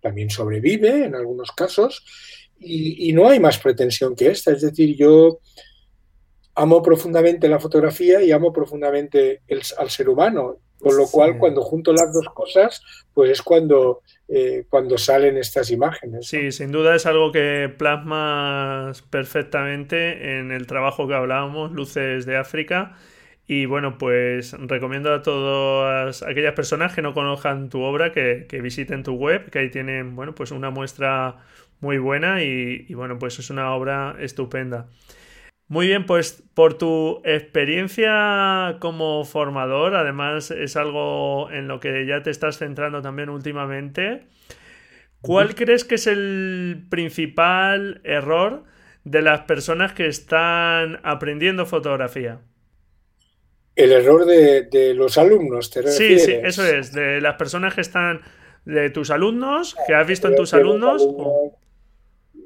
también 0.00 0.30
sobrevive 0.30 1.04
en 1.04 1.14
algunos 1.14 1.52
casos, 1.52 2.04
y, 2.64 3.12
no 3.12 3.28
hay 3.28 3.40
más 3.40 3.58
pretensión 3.58 4.14
que 4.14 4.28
esta. 4.28 4.52
Es 4.52 4.62
decir, 4.62 4.96
yo 4.96 5.40
amo 6.54 6.80
profundamente 6.80 7.48
la 7.48 7.58
fotografía 7.58 8.22
y 8.22 8.30
amo 8.30 8.52
profundamente 8.52 9.42
al 9.76 9.90
ser 9.90 10.08
humano. 10.08 10.58
Con 10.82 10.96
lo 10.96 11.06
cual, 11.06 11.38
cuando 11.38 11.62
junto 11.62 11.92
las 11.92 12.12
dos 12.12 12.26
cosas, 12.34 12.82
pues 13.14 13.30
es 13.30 13.42
cuando, 13.42 14.02
eh, 14.26 14.64
cuando 14.68 14.98
salen 14.98 15.36
estas 15.36 15.70
imágenes. 15.70 16.26
Sí, 16.26 16.50
sin 16.50 16.72
duda 16.72 16.96
es 16.96 17.06
algo 17.06 17.30
que 17.30 17.72
plasmas 17.78 19.02
perfectamente 19.02 20.38
en 20.38 20.50
el 20.50 20.66
trabajo 20.66 21.06
que 21.06 21.14
hablábamos, 21.14 21.70
Luces 21.70 22.26
de 22.26 22.36
África. 22.36 22.96
Y 23.46 23.66
bueno, 23.66 23.96
pues 23.96 24.54
recomiendo 24.58 25.14
a 25.14 25.22
todas 25.22 26.22
aquellas 26.24 26.54
personas 26.54 26.94
que 26.94 27.02
no 27.02 27.14
conozcan 27.14 27.68
tu 27.68 27.80
obra 27.82 28.12
que, 28.12 28.46
visiten 28.60 29.04
tu 29.04 29.12
web, 29.12 29.50
que 29.50 29.60
ahí 29.60 29.70
tienen, 29.70 30.16
bueno, 30.16 30.34
pues 30.34 30.50
una 30.50 30.70
muestra 30.70 31.36
muy 31.80 31.98
buena 31.98 32.42
y, 32.42 32.86
y 32.88 32.94
bueno, 32.94 33.18
pues 33.20 33.38
es 33.38 33.50
una 33.50 33.72
obra 33.74 34.16
estupenda. 34.18 34.88
Muy 35.72 35.86
bien, 35.86 36.04
pues 36.04 36.42
por 36.52 36.74
tu 36.76 37.22
experiencia 37.24 38.76
como 38.78 39.24
formador, 39.24 39.96
además 39.96 40.50
es 40.50 40.76
algo 40.76 41.50
en 41.50 41.66
lo 41.66 41.80
que 41.80 42.04
ya 42.04 42.22
te 42.22 42.28
estás 42.28 42.58
centrando 42.58 43.00
también 43.00 43.30
últimamente. 43.30 44.24
¿Cuál 45.22 45.54
crees 45.54 45.84
que 45.84 45.94
es 45.94 46.06
el 46.06 46.84
principal 46.90 48.02
error 48.04 48.64
de 49.04 49.22
las 49.22 49.44
personas 49.44 49.94
que 49.94 50.08
están 50.08 51.00
aprendiendo 51.04 51.64
fotografía? 51.64 52.40
El 53.74 53.92
error 53.92 54.26
de, 54.26 54.92
los 54.94 55.16
alumnos, 55.16 55.70
¿te 55.70 55.80
refieres? 55.80 56.22
Sí, 56.22 56.32
sí, 56.32 56.38
eso 56.44 56.66
es, 56.66 56.92
de 56.92 57.22
las 57.22 57.36
personas 57.36 57.72
que 57.72 57.80
están, 57.80 58.20
de 58.66 58.90
tus 58.90 59.10
alumnos, 59.10 59.74
que 59.86 59.94
has 59.94 60.06
visto 60.06 60.28
en 60.28 60.36
tus 60.36 60.52
alumnos. 60.52 61.08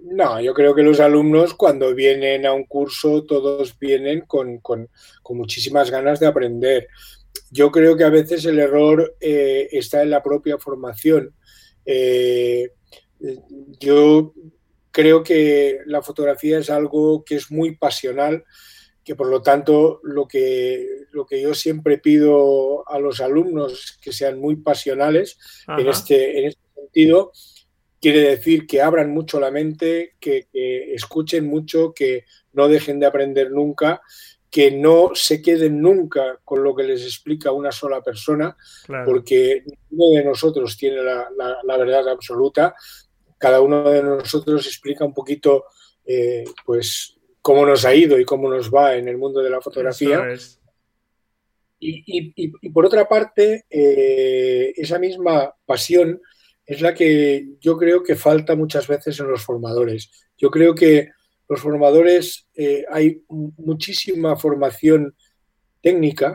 No, 0.08 0.40
yo 0.40 0.54
creo 0.54 0.72
que 0.74 0.84
los 0.84 1.00
alumnos 1.00 1.54
cuando 1.54 1.92
vienen 1.92 2.46
a 2.46 2.52
un 2.52 2.64
curso 2.64 3.24
todos 3.24 3.76
vienen 3.76 4.20
con, 4.20 4.60
muchísimas 5.30 5.90
ganas 5.90 6.20
de 6.20 6.26
aprender. 6.26 6.88
Yo 7.50 7.72
creo 7.72 7.96
que 7.96 8.04
a 8.04 8.10
veces 8.10 8.44
el 8.44 8.60
error 8.60 9.16
eh, 9.20 9.68
está 9.72 10.02
en 10.02 10.10
la 10.10 10.22
propia 10.22 10.58
formación. 10.58 11.34
Eh, 11.84 12.70
yo 13.80 14.32
creo 14.92 15.24
que 15.24 15.80
la 15.86 16.02
fotografía 16.02 16.58
es 16.58 16.70
algo 16.70 17.24
que 17.24 17.34
es 17.34 17.50
muy 17.50 17.76
pasional, 17.76 18.44
que 19.02 19.16
por 19.16 19.26
lo 19.26 19.42
tanto 19.42 20.00
lo 20.04 20.28
que, 20.28 20.86
lo 21.10 21.26
que 21.26 21.42
yo 21.42 21.52
siempre 21.52 21.98
pido 21.98 22.88
a 22.88 23.00
los 23.00 23.20
alumnos 23.20 23.72
es 23.72 23.98
que 24.00 24.12
sean 24.12 24.38
muy 24.38 24.56
pasionales 24.56 25.36
en 25.66 25.88
este, 25.88 26.38
en 26.38 26.44
este 26.46 26.62
sentido. 26.74 27.32
Quiere 28.00 28.20
decir 28.20 28.66
que 28.66 28.82
abran 28.82 29.10
mucho 29.10 29.40
la 29.40 29.50
mente, 29.50 30.14
que, 30.20 30.48
escuchen 30.94 31.46
mucho, 31.46 31.92
que 31.94 32.24
no 32.52 32.68
dejen 32.68 33.00
de 33.00 33.06
aprender 33.06 33.50
nunca, 33.50 34.02
que 34.50 34.70
no 34.70 35.10
se 35.14 35.42
queden 35.42 35.80
nunca 35.80 36.38
con 36.44 36.62
lo 36.62 36.74
que 36.74 36.84
les 36.84 37.02
explica 37.02 37.52
una 37.52 37.72
sola 37.72 38.02
persona, 38.02 38.56
porque 39.04 39.64
ninguno 39.90 40.18
de 40.18 40.24
nosotros 40.24 40.76
tiene 40.76 41.02
la, 41.02 41.28
la 41.62 41.76
verdad 41.76 42.08
absoluta. 42.08 42.74
Cada 43.38 43.60
uno 43.60 43.90
de 43.90 44.02
nosotros 44.02 44.66
explica 44.66 45.04
un 45.04 45.12
poquito, 45.12 45.64
eh, 46.04 46.44
pues, 46.64 47.16
cómo 47.46 47.64
nos 47.64 47.84
ha 47.84 47.94
ido 47.94 48.18
y 48.18 48.24
cómo 48.24 48.50
nos 48.50 48.70
va 48.70 48.96
en 48.96 49.06
el 49.06 49.18
mundo 49.18 49.40
de 49.40 49.50
la 49.50 49.60
fotografía. 49.60 50.20
Y, 51.78 52.70
por 52.70 52.86
otra 52.86 53.06
parte, 53.06 53.66
eh, 53.70 54.72
esa 54.76 54.98
misma 54.98 55.54
pasión 55.64 56.20
es 56.66 56.80
la 56.80 56.92
que 56.92 57.46
yo 57.60 57.76
creo 57.76 58.02
que 58.02 58.16
falta 58.16 58.56
muchas 58.56 58.88
veces 58.88 59.18
en 59.20 59.28
los 59.28 59.42
formadores. 59.42 60.10
Yo 60.36 60.50
creo 60.50 60.74
que 60.74 61.10
los 61.48 61.60
formadores 61.60 62.48
eh, 62.54 62.84
hay 62.90 63.22
muchísima 63.28 64.36
formación 64.36 65.14
técnica 65.80 66.34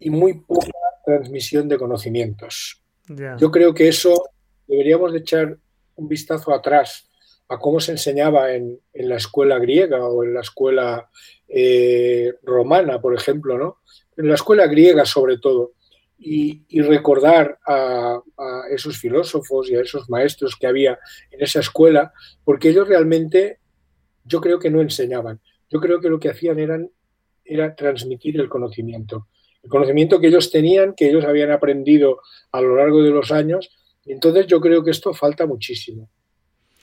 y 0.00 0.10
muy 0.10 0.34
poca 0.40 0.70
transmisión 1.04 1.68
de 1.68 1.78
conocimientos. 1.78 2.82
Yo 3.38 3.50
creo 3.50 3.74
que 3.74 3.88
eso 3.88 4.30
deberíamos 4.66 5.12
de 5.12 5.18
echar 5.18 5.58
un 5.96 6.08
vistazo 6.08 6.52
atrás 6.52 7.08
a 7.48 7.58
cómo 7.58 7.80
se 7.80 7.92
enseñaba 7.92 8.54
en, 8.54 8.80
la 8.94 9.16
escuela 9.16 9.58
griega 9.58 10.06
o 10.06 10.22
en 10.22 10.34
la 10.34 10.40
escuela 10.40 11.08
eh, 11.48 12.34
romana, 12.42 13.00
por 13.00 13.14
ejemplo, 13.14 13.58
¿no? 13.58 13.78
En 14.16 14.28
la 14.28 14.34
escuela 14.34 14.66
griega 14.66 15.04
sobre 15.04 15.38
todo. 15.38 15.72
Y, 16.22 16.82
recordar 16.82 17.58
a, 17.66 18.20
esos 18.70 18.98
filósofos 18.98 19.70
y 19.70 19.76
a 19.76 19.80
esos 19.80 20.08
maestros 20.10 20.54
que 20.54 20.66
había 20.66 20.98
en 21.30 21.42
esa 21.42 21.60
escuela, 21.60 22.12
porque 22.44 22.68
ellos 22.68 22.86
realmente 22.86 23.58
yo 24.24 24.40
creo 24.40 24.58
que 24.58 24.70
no 24.70 24.82
enseñaban. 24.82 25.40
Yo 25.70 25.80
creo 25.80 26.00
que 26.00 26.10
lo 26.10 26.20
que 26.20 26.28
hacían 26.28 26.90
era 27.44 27.74
transmitir 27.74 28.38
el 28.38 28.48
conocimiento. 28.48 29.28
El 29.62 29.70
conocimiento 29.70 30.20
que 30.20 30.28
ellos 30.28 30.50
tenían, 30.50 30.94
que 30.94 31.08
ellos 31.08 31.24
habían 31.24 31.50
aprendido 31.52 32.20
a 32.52 32.60
lo 32.60 32.76
largo 32.76 33.02
de 33.02 33.10
los 33.10 33.32
años 33.32 33.70
entonces 34.06 34.46
yo 34.46 34.60
creo 34.60 34.82
que 34.82 34.90
esto 34.90 35.12
falta 35.12 35.46
muchísimo 35.46 36.08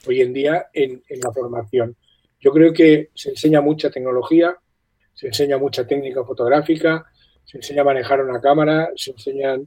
hoy 0.06 0.22
en 0.22 0.32
día 0.32 0.66
en, 0.72 1.02
la 1.22 1.32
formación. 1.32 1.96
Yo 2.40 2.52
creo 2.52 2.72
que 2.72 3.10
se 3.14 3.30
enseña 3.30 3.60
mucha 3.60 3.90
tecnología, 3.90 4.56
se 5.12 5.26
enseña 5.26 5.58
mucha 5.58 5.86
técnica 5.86 6.24
fotográfica, 6.24 7.04
se 7.48 7.56
enseña 7.56 7.80
a 7.80 7.84
manejar 7.84 8.20
una 8.20 8.42
cámara, 8.42 8.90
se 8.94 9.12
enseñan 9.12 9.66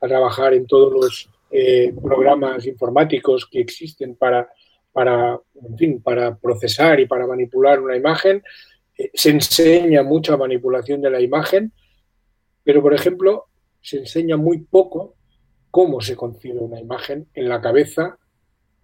a 0.00 0.08
trabajar 0.08 0.54
en 0.54 0.66
todos 0.66 0.90
los 0.90 1.28
eh, 1.50 1.92
programas 2.02 2.64
informáticos 2.64 3.46
que 3.46 3.60
existen 3.60 4.16
para, 4.16 4.50
para, 4.92 5.38
fin, 5.76 6.00
para 6.00 6.34
procesar 6.34 7.00
y 7.00 7.06
para 7.06 7.26
manipular 7.26 7.80
una 7.80 7.94
imagen. 7.94 8.42
Eh, 8.96 9.10
se 9.12 9.28
enseña 9.28 10.02
mucha 10.02 10.38
manipulación 10.38 11.02
de 11.02 11.10
la 11.10 11.20
imagen, 11.20 11.70
pero 12.64 12.80
por 12.80 12.94
ejemplo, 12.94 13.48
se 13.82 13.98
enseña 13.98 14.38
muy 14.38 14.62
poco 14.62 15.16
cómo 15.70 16.00
se 16.00 16.16
concibe 16.16 16.60
una 16.60 16.80
imagen 16.80 17.28
en 17.34 17.46
la 17.46 17.60
cabeza 17.60 18.16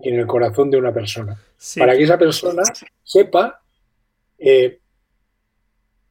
y 0.00 0.10
en 0.10 0.16
el 0.16 0.26
corazón 0.26 0.70
de 0.70 0.76
una 0.76 0.92
persona. 0.92 1.42
Para 1.78 1.96
que 1.96 2.02
esa 2.02 2.18
persona 2.18 2.62
sepa 3.02 3.62
eh, 4.36 4.80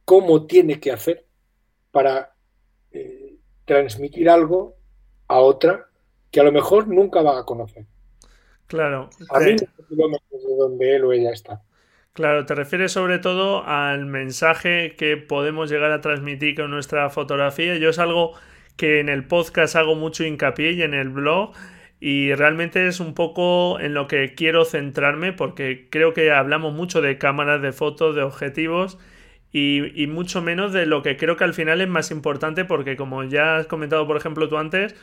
cómo 0.04 0.46
tiene 0.46 0.80
que 0.80 0.90
hacer 0.90 1.27
para 1.98 2.30
eh, 2.92 3.34
transmitir 3.64 4.30
algo 4.30 4.76
a 5.26 5.40
otra 5.40 5.88
que 6.30 6.38
a 6.38 6.44
lo 6.44 6.52
mejor 6.52 6.86
nunca 6.86 7.22
va 7.22 7.40
a 7.40 7.44
conocer. 7.44 7.86
Claro. 8.68 9.10
A 9.30 9.40
mí 9.40 9.56
kilómetros 9.88 10.46
de 10.46 10.56
donde 10.56 10.94
él 10.94 11.04
o 11.04 11.12
ella 11.12 11.32
está. 11.32 11.60
Claro, 12.12 12.46
te 12.46 12.54
refieres 12.54 12.92
sobre 12.92 13.18
todo 13.18 13.64
al 13.66 14.06
mensaje 14.06 14.94
que 14.96 15.16
podemos 15.16 15.70
llegar 15.70 15.90
a 15.90 16.00
transmitir 16.00 16.54
con 16.54 16.70
nuestra 16.70 17.10
fotografía. 17.10 17.76
Yo 17.78 17.88
es 17.88 17.98
algo 17.98 18.34
que 18.76 19.00
en 19.00 19.08
el 19.08 19.26
podcast 19.26 19.74
hago 19.74 19.96
mucho 19.96 20.22
hincapié 20.22 20.70
y 20.74 20.82
en 20.82 20.94
el 20.94 21.08
blog 21.08 21.50
y 21.98 22.32
realmente 22.32 22.86
es 22.86 23.00
un 23.00 23.12
poco 23.12 23.80
en 23.80 23.92
lo 23.92 24.06
que 24.06 24.36
quiero 24.36 24.64
centrarme 24.64 25.32
porque 25.32 25.88
creo 25.90 26.14
que 26.14 26.30
hablamos 26.30 26.72
mucho 26.72 27.02
de 27.02 27.18
cámaras 27.18 27.60
de 27.60 27.72
fotos, 27.72 28.14
de 28.14 28.22
objetivos 28.22 28.98
y, 29.52 30.06
mucho 30.08 30.42
menos 30.42 30.72
de 30.72 30.86
lo 30.86 31.02
que 31.02 31.16
creo 31.16 31.36
que 31.36 31.44
al 31.44 31.54
final 31.54 31.80
es 31.80 31.88
más 31.88 32.10
importante 32.10 32.64
porque 32.64 32.96
como 32.96 33.24
ya 33.24 33.56
has 33.56 33.66
comentado 33.66 34.06
por 34.06 34.16
ejemplo 34.16 34.48
tú 34.48 34.58
antes, 34.58 34.94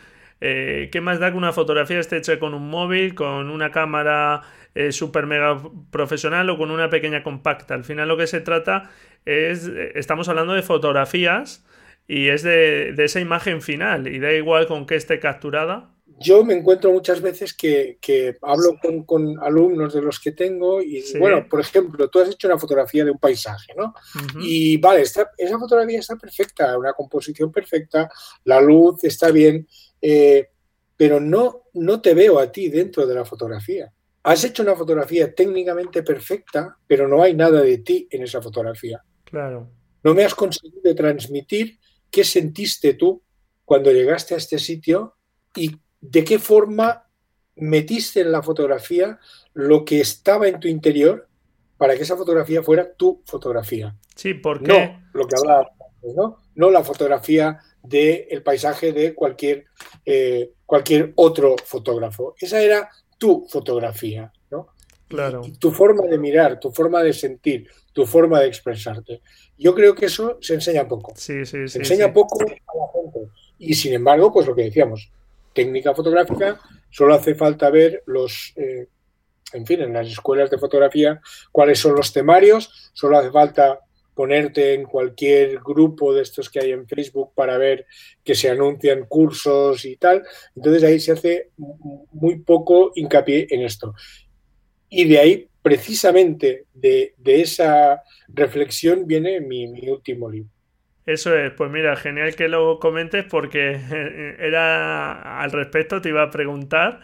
eh, 0.42 0.90
¿qué 0.92 1.02
más 1.02 1.20
da 1.20 1.32
que 1.32 1.38
una 1.38 1.54
fotografía 1.54 2.00
esté 2.00 2.18
hecha 2.18 2.40
con 2.40 2.54
un 2.54 2.70
móvil, 2.70 3.16
con 3.16 3.50
una 3.50 3.72
cámara 3.72 4.42
eh, 4.76 4.92
super 4.92 5.26
mega 5.26 5.62
profesional 5.92 6.50
o 6.50 6.58
con 6.58 6.72
una 6.72 6.90
pequeña 6.90 7.24
compacta? 7.24 7.74
Al 7.74 7.84
final 7.84 8.08
lo 8.08 8.18
que 8.18 8.28
se 8.28 8.42
trata 8.42 8.92
es, 9.26 9.68
estamos 9.96 10.30
hablando 10.30 10.54
de 10.54 10.62
fotografías 10.62 11.66
y 12.08 12.30
es 12.30 12.44
de, 12.44 12.94
esa 12.98 13.20
imagen 13.20 13.62
final 13.62 14.08
y 14.08 14.20
da 14.20 14.32
igual 14.34 14.68
con 14.68 14.86
que 14.86 14.96
esté 14.96 15.20
capturada. 15.20 15.95
Yo 16.20 16.46
me 16.46 16.54
encuentro 16.54 16.92
muchas 16.92 17.22
veces 17.22 17.54
que, 17.54 17.98
hablo 18.42 18.78
con, 19.06 19.38
alumnos 19.42 19.94
de 19.94 20.02
los 20.02 20.20
que 20.20 20.32
tengo 20.32 20.82
y, 20.82 21.04
bueno, 21.20 21.48
por 21.50 21.60
ejemplo, 21.60 22.10
tú 22.10 22.20
has 22.20 22.30
hecho 22.30 22.48
una 22.48 22.58
fotografía 22.58 23.04
de 23.04 23.12
un 23.12 23.20
paisaje, 23.20 23.74
¿no? 23.76 23.94
Y 24.40 24.78
vale, 24.78 25.02
esa 25.02 25.60
fotografía 25.60 26.00
está 26.00 26.16
perfecta, 26.16 26.78
una 26.78 26.94
composición 26.94 27.52
perfecta, 27.52 28.10
la 28.46 28.62
luz 28.62 29.04
está 29.04 29.30
bien, 29.32 29.68
eh, 30.02 30.50
pero 30.96 31.20
no, 31.20 31.64
no 31.74 32.02
te 32.02 32.14
veo 32.14 32.40
a 32.40 32.52
ti 32.52 32.70
dentro 32.70 33.06
de 33.06 33.16
la 33.16 33.26
fotografía. 33.26 33.92
Has 34.24 34.44
hecho 34.44 34.64
una 34.64 34.76
fotografía 34.76 35.36
técnicamente 35.36 36.02
perfecta, 36.02 36.78
pero 36.88 37.08
no 37.08 37.22
hay 37.22 37.36
nada 37.36 37.62
de 37.62 37.80
ti 37.80 38.08
en 38.10 38.24
esa 38.24 38.42
fotografía. 38.42 39.04
Claro. 39.24 39.70
No 40.04 40.14
me 40.14 40.24
has 40.24 40.34
conseguido 40.34 40.96
transmitir 40.96 41.80
qué 42.10 42.24
sentiste 42.24 42.94
tú 42.94 43.22
cuando 43.66 43.92
llegaste 43.92 44.34
a 44.34 44.38
este 44.38 44.58
sitio 44.60 45.16
y 45.56 45.76
de 46.12 46.24
qué 46.24 46.40
forma 46.40 47.08
metiste 47.56 48.22
en 48.22 48.32
la 48.32 48.42
fotografía 48.42 49.20
lo 49.54 49.86
que 49.86 50.02
estaba 50.02 50.48
en 50.48 50.60
tu 50.60 50.68
interior 50.68 51.28
para 51.78 51.96
que 51.96 52.04
esa 52.04 52.18
fotografía 52.18 52.64
fuera 52.64 52.94
tu 52.94 53.22
fotografía. 53.26 53.96
Sí, 54.16 54.34
porque 54.34 54.68
no 54.68 55.04
lo 55.14 55.28
que 55.28 55.36
hablaba 55.38 55.72
¿no? 56.16 56.38
No 56.56 56.70
la 56.70 56.84
fotografía 56.84 57.60
del 57.82 58.44
paisaje 58.44 58.92
de 58.92 59.14
cualquier, 59.14 59.66
eh, 60.06 60.52
cualquier 60.66 61.14
otro 61.16 61.56
fotógrafo. 61.64 62.36
Esa 62.40 62.62
era 62.62 62.90
tu 63.18 63.48
fotografía, 63.50 64.32
¿no? 64.52 64.70
Claro. 65.08 65.44
tu 65.60 65.72
forma 65.72 66.04
de 66.08 66.18
mirar, 66.18 66.60
tu 66.60 66.72
forma 66.72 67.04
de 67.04 67.14
sentir, 67.14 67.70
tu 67.94 68.06
forma 68.06 68.40
de 68.40 68.48
expresarte. 68.48 69.22
Yo 69.58 69.76
creo 69.76 69.94
que 69.94 70.08
eso 70.08 70.38
se 70.42 70.56
enseña 70.56 70.88
poco. 70.88 71.14
Sí, 71.16 71.46
sí, 71.46 71.68
se 71.68 71.78
enseña 71.78 72.12
poco 72.12 72.42
a 72.42 72.46
la 72.46 72.88
gente. 72.92 73.32
Y 73.60 73.76
sin 73.76 73.94
embargo, 73.94 74.34
pues 74.34 74.48
lo 74.48 74.56
que 74.56 74.64
decíamos, 74.64 75.12
técnica 75.56 75.96
fotográfica, 75.96 76.60
solo 76.92 77.16
hace 77.16 77.34
falta 77.34 77.72
ver 77.72 78.04
los, 78.06 78.54
eh, 78.58 78.88
en 79.54 79.66
fin, 79.66 79.82
en 79.82 79.94
las 79.94 80.08
escuelas 80.08 80.52
de 80.52 80.60
fotografía, 80.60 81.20
cuáles 81.52 81.80
son 81.80 81.96
los 81.96 82.14
temarios, 82.14 82.92
solo 82.94 83.18
hace 83.18 83.32
falta 83.32 83.80
ponerte 84.14 84.74
en 84.74 84.86
cualquier 84.86 85.60
grupo 85.60 86.14
de 86.14 86.22
estos 86.22 86.50
que 86.50 86.60
hay 86.60 86.72
en 86.72 86.88
Facebook 86.88 87.32
para 87.36 87.58
ver 87.58 87.86
que 88.24 88.36
se 88.36 88.50
anuncian 88.50 89.06
cursos 89.08 89.84
y 89.84 89.98
tal. 89.98 90.24
Entonces 90.56 90.84
ahí 90.84 91.00
se 91.00 91.12
hace 91.12 91.50
muy 92.14 92.40
poco 92.40 92.92
hincapié 92.96 93.48
en 93.50 93.64
esto. 93.64 93.94
Y 94.90 95.06
de 95.06 95.20
ahí 95.20 95.50
precisamente 95.62 96.66
de, 96.74 97.16
esa 97.26 98.04
reflexión 98.28 99.08
viene 99.08 99.42
mi, 99.42 99.66
último 99.90 100.30
libro. 100.30 100.55
Eso 101.06 101.36
es, 101.38 101.52
pues 101.52 101.70
mira, 101.70 101.96
genial 101.96 102.36
que 102.36 102.48
lo 102.48 102.80
comentes 102.80 103.24
porque 103.26 103.80
era 104.40 105.42
al 105.42 105.52
respecto, 105.52 106.02
te 106.02 106.10
iba 106.10 106.24
a 106.24 106.32
preguntar. 106.32 107.02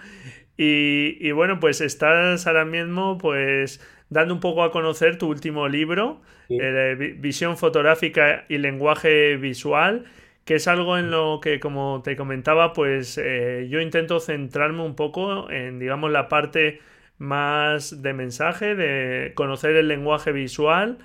Y, 0.57 1.31
bueno, 1.31 1.59
pues 1.59 1.81
estás 1.81 2.45
ahora 2.45 2.65
mismo 2.65 3.17
pues 3.17 3.81
dando 4.09 4.33
un 4.35 4.39
poco 4.39 4.63
a 4.63 4.71
conocer 4.71 5.17
tu 5.17 5.27
último 5.27 5.67
libro, 5.67 6.21
eh, 6.49 7.15
Visión 7.17 7.57
fotográfica 7.57 8.45
y 8.47 8.57
lenguaje 8.59 9.37
visual, 9.37 10.05
que 10.45 10.55
es 10.55 10.67
algo 10.67 10.97
en 10.99 11.09
lo 11.09 11.39
que, 11.41 11.59
como 11.59 12.01
te 12.03 12.15
comentaba, 12.15 12.73
pues 12.73 13.17
eh, 13.17 13.67
yo 13.71 13.79
intento 13.81 14.19
centrarme 14.19 14.83
un 14.83 14.95
poco 14.95 15.49
en, 15.49 15.79
digamos, 15.79 16.11
la 16.11 16.27
parte 16.27 16.79
más 17.17 18.01
de 18.03 18.13
mensaje, 18.13 18.75
de 18.75 19.33
conocer 19.35 19.75
el 19.75 19.87
lenguaje 19.87 20.31
visual. 20.31 20.99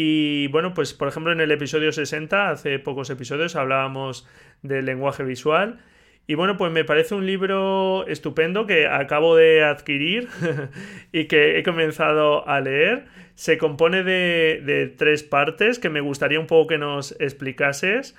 Y 0.00 0.46
bueno, 0.46 0.74
pues 0.74 0.94
por 0.94 1.08
ejemplo 1.08 1.32
en 1.32 1.40
el 1.40 1.50
episodio 1.50 1.90
60, 1.90 2.50
hace 2.50 2.78
pocos 2.78 3.10
episodios, 3.10 3.56
hablábamos 3.56 4.28
del 4.62 4.84
lenguaje 4.84 5.24
visual. 5.24 5.80
Y 6.28 6.36
bueno, 6.36 6.56
pues 6.56 6.70
me 6.70 6.84
parece 6.84 7.16
un 7.16 7.26
libro 7.26 8.06
estupendo 8.06 8.64
que 8.64 8.86
acabo 8.86 9.34
de 9.34 9.64
adquirir 9.64 10.28
y 11.12 11.24
que 11.24 11.58
he 11.58 11.64
comenzado 11.64 12.46
a 12.46 12.60
leer. 12.60 13.06
Se 13.34 13.58
compone 13.58 14.04
de, 14.04 14.62
de, 14.64 14.86
tres 14.86 15.24
partes 15.24 15.80
que 15.80 15.90
me 15.90 16.00
gustaría 16.00 16.38
un 16.38 16.46
poco 16.46 16.68
que 16.68 16.78
nos 16.78 17.20
explicases, 17.20 18.14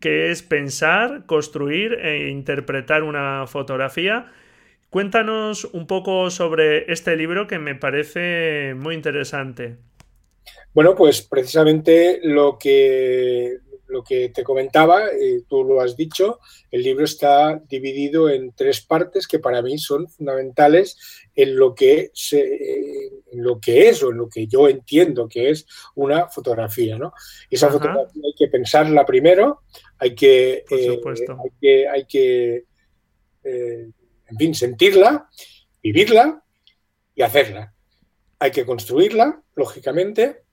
que 0.00 0.32
es 0.32 0.42
pensar, 0.42 1.26
construir 1.26 1.92
e 1.92 2.28
interpretar 2.28 3.04
una 3.04 3.46
fotografía. 3.46 4.32
Cuéntanos 4.90 5.64
un 5.66 5.86
poco 5.86 6.28
sobre 6.30 6.92
este 6.92 7.16
libro 7.16 7.46
que 7.46 7.60
me 7.60 7.76
parece 7.76 8.74
muy 8.76 8.96
interesante. 8.96 9.76
Bueno, 10.74 10.94
pues 10.94 11.22
precisamente 11.22 12.18
lo 12.22 12.58
que, 12.58 13.58
lo 13.86 14.02
que 14.02 14.30
te 14.30 14.42
comentaba, 14.42 15.06
eh, 15.06 15.42
tú 15.48 15.62
lo 15.62 15.80
has 15.80 15.96
dicho, 15.96 16.40
el 16.70 16.82
libro 16.82 17.04
está 17.04 17.62
dividido 17.68 18.28
en 18.28 18.52
tres 18.52 18.80
partes 18.80 19.28
que 19.28 19.38
para 19.38 19.62
mí 19.62 19.78
son 19.78 20.08
fundamentales 20.08 20.98
en 21.34 21.56
lo 21.56 21.74
que, 21.74 22.10
en 22.32 23.42
lo 23.42 23.60
que 23.60 23.88
es 23.88 24.02
o 24.02 24.10
en 24.10 24.18
lo 24.18 24.28
que 24.28 24.46
yo 24.48 24.68
entiendo 24.68 25.28
que 25.28 25.50
es 25.50 25.66
una 25.94 26.28
fotografía. 26.28 26.98
¿no? 26.98 27.12
Esa 27.48 27.70
fotografía 27.70 28.22
hay 28.24 28.34
que 28.36 28.48
pensarla 28.48 29.06
primero, 29.06 29.60
hay 29.98 30.14
que, 30.14 30.64
eh, 30.68 31.00
hay 31.06 31.50
que, 31.60 31.88
hay 31.88 32.04
que 32.06 32.64
eh, 33.44 33.90
en 34.26 34.36
fin, 34.36 34.54
sentirla, 34.54 35.28
vivirla 35.82 36.42
y 37.14 37.22
hacerla. 37.22 37.74
Hay 38.38 38.50
que 38.50 38.66
construirla, 38.66 39.42
lógicamente. 39.54 40.43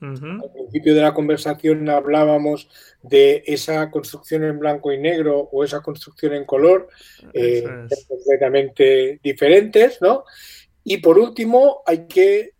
Al 0.00 0.52
principio 0.52 0.94
de 0.94 1.02
la 1.02 1.12
conversación 1.12 1.88
hablábamos 1.88 2.68
de 3.02 3.42
esa 3.46 3.90
construcción 3.90 4.44
en 4.44 4.58
blanco 4.58 4.92
y 4.92 4.98
negro 4.98 5.48
o 5.52 5.62
esa 5.62 5.82
construcción 5.82 6.32
en 6.32 6.44
color, 6.44 6.88
eh, 7.34 7.64
completamente 8.08 9.20
diferentes, 9.22 10.00
¿no? 10.00 10.24
Y 10.84 10.98
por 10.98 11.18
último, 11.18 11.82
hay 11.84 12.06
que 12.06 12.52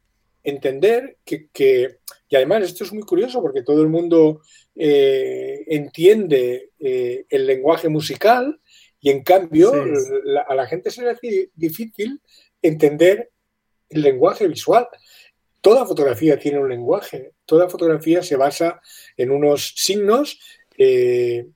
entender 0.42 1.16
que, 1.24 1.98
y 2.28 2.36
además 2.36 2.64
esto 2.64 2.84
es 2.84 2.92
muy 2.92 3.02
curioso 3.02 3.40
porque 3.40 3.62
todo 3.62 3.80
el 3.82 3.88
mundo 3.88 4.42
eh, 4.76 5.64
entiende 5.66 6.70
eh, 6.78 7.24
el 7.28 7.46
lenguaje 7.46 7.88
musical, 7.88 8.60
y 9.00 9.10
en 9.10 9.22
cambio, 9.22 9.72
a 10.46 10.54
la 10.54 10.66
gente 10.66 10.90
se 10.90 11.02
le 11.02 11.10
hace 11.10 11.50
difícil 11.54 12.20
entender 12.60 13.30
el 13.88 14.02
lenguaje 14.02 14.46
visual. 14.46 14.88
Toda 15.60 15.86
fotografía 15.86 16.38
tiene 16.38 16.58
un 16.58 16.68
lenguaje, 16.68 17.32
toda 17.44 17.68
fotografía 17.68 18.22
se 18.22 18.36
basa 18.36 18.80
en 19.16 19.30
unos 19.30 19.74
signos 19.76 20.40
eh, 20.78 21.46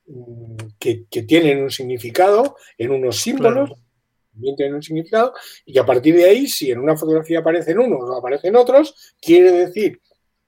que, 0.79 1.07
tienen 1.27 1.63
un 1.63 1.71
significado, 1.71 2.57
en 2.77 2.91
unos 2.91 3.17
símbolos, 3.17 3.73
también 4.33 4.57
tienen 4.57 4.75
un 4.75 4.83
significado, 4.83 5.33
y 5.65 5.79
a 5.79 5.87
partir 5.87 6.15
de 6.17 6.25
ahí, 6.25 6.47
si 6.47 6.71
en 6.71 6.81
una 6.81 6.97
fotografía 6.97 7.39
aparecen 7.39 7.79
unos 7.79 8.03
o 8.03 8.17
aparecen 8.17 8.57
otros, 8.57 9.15
quiere 9.21 9.53
decir 9.53 10.01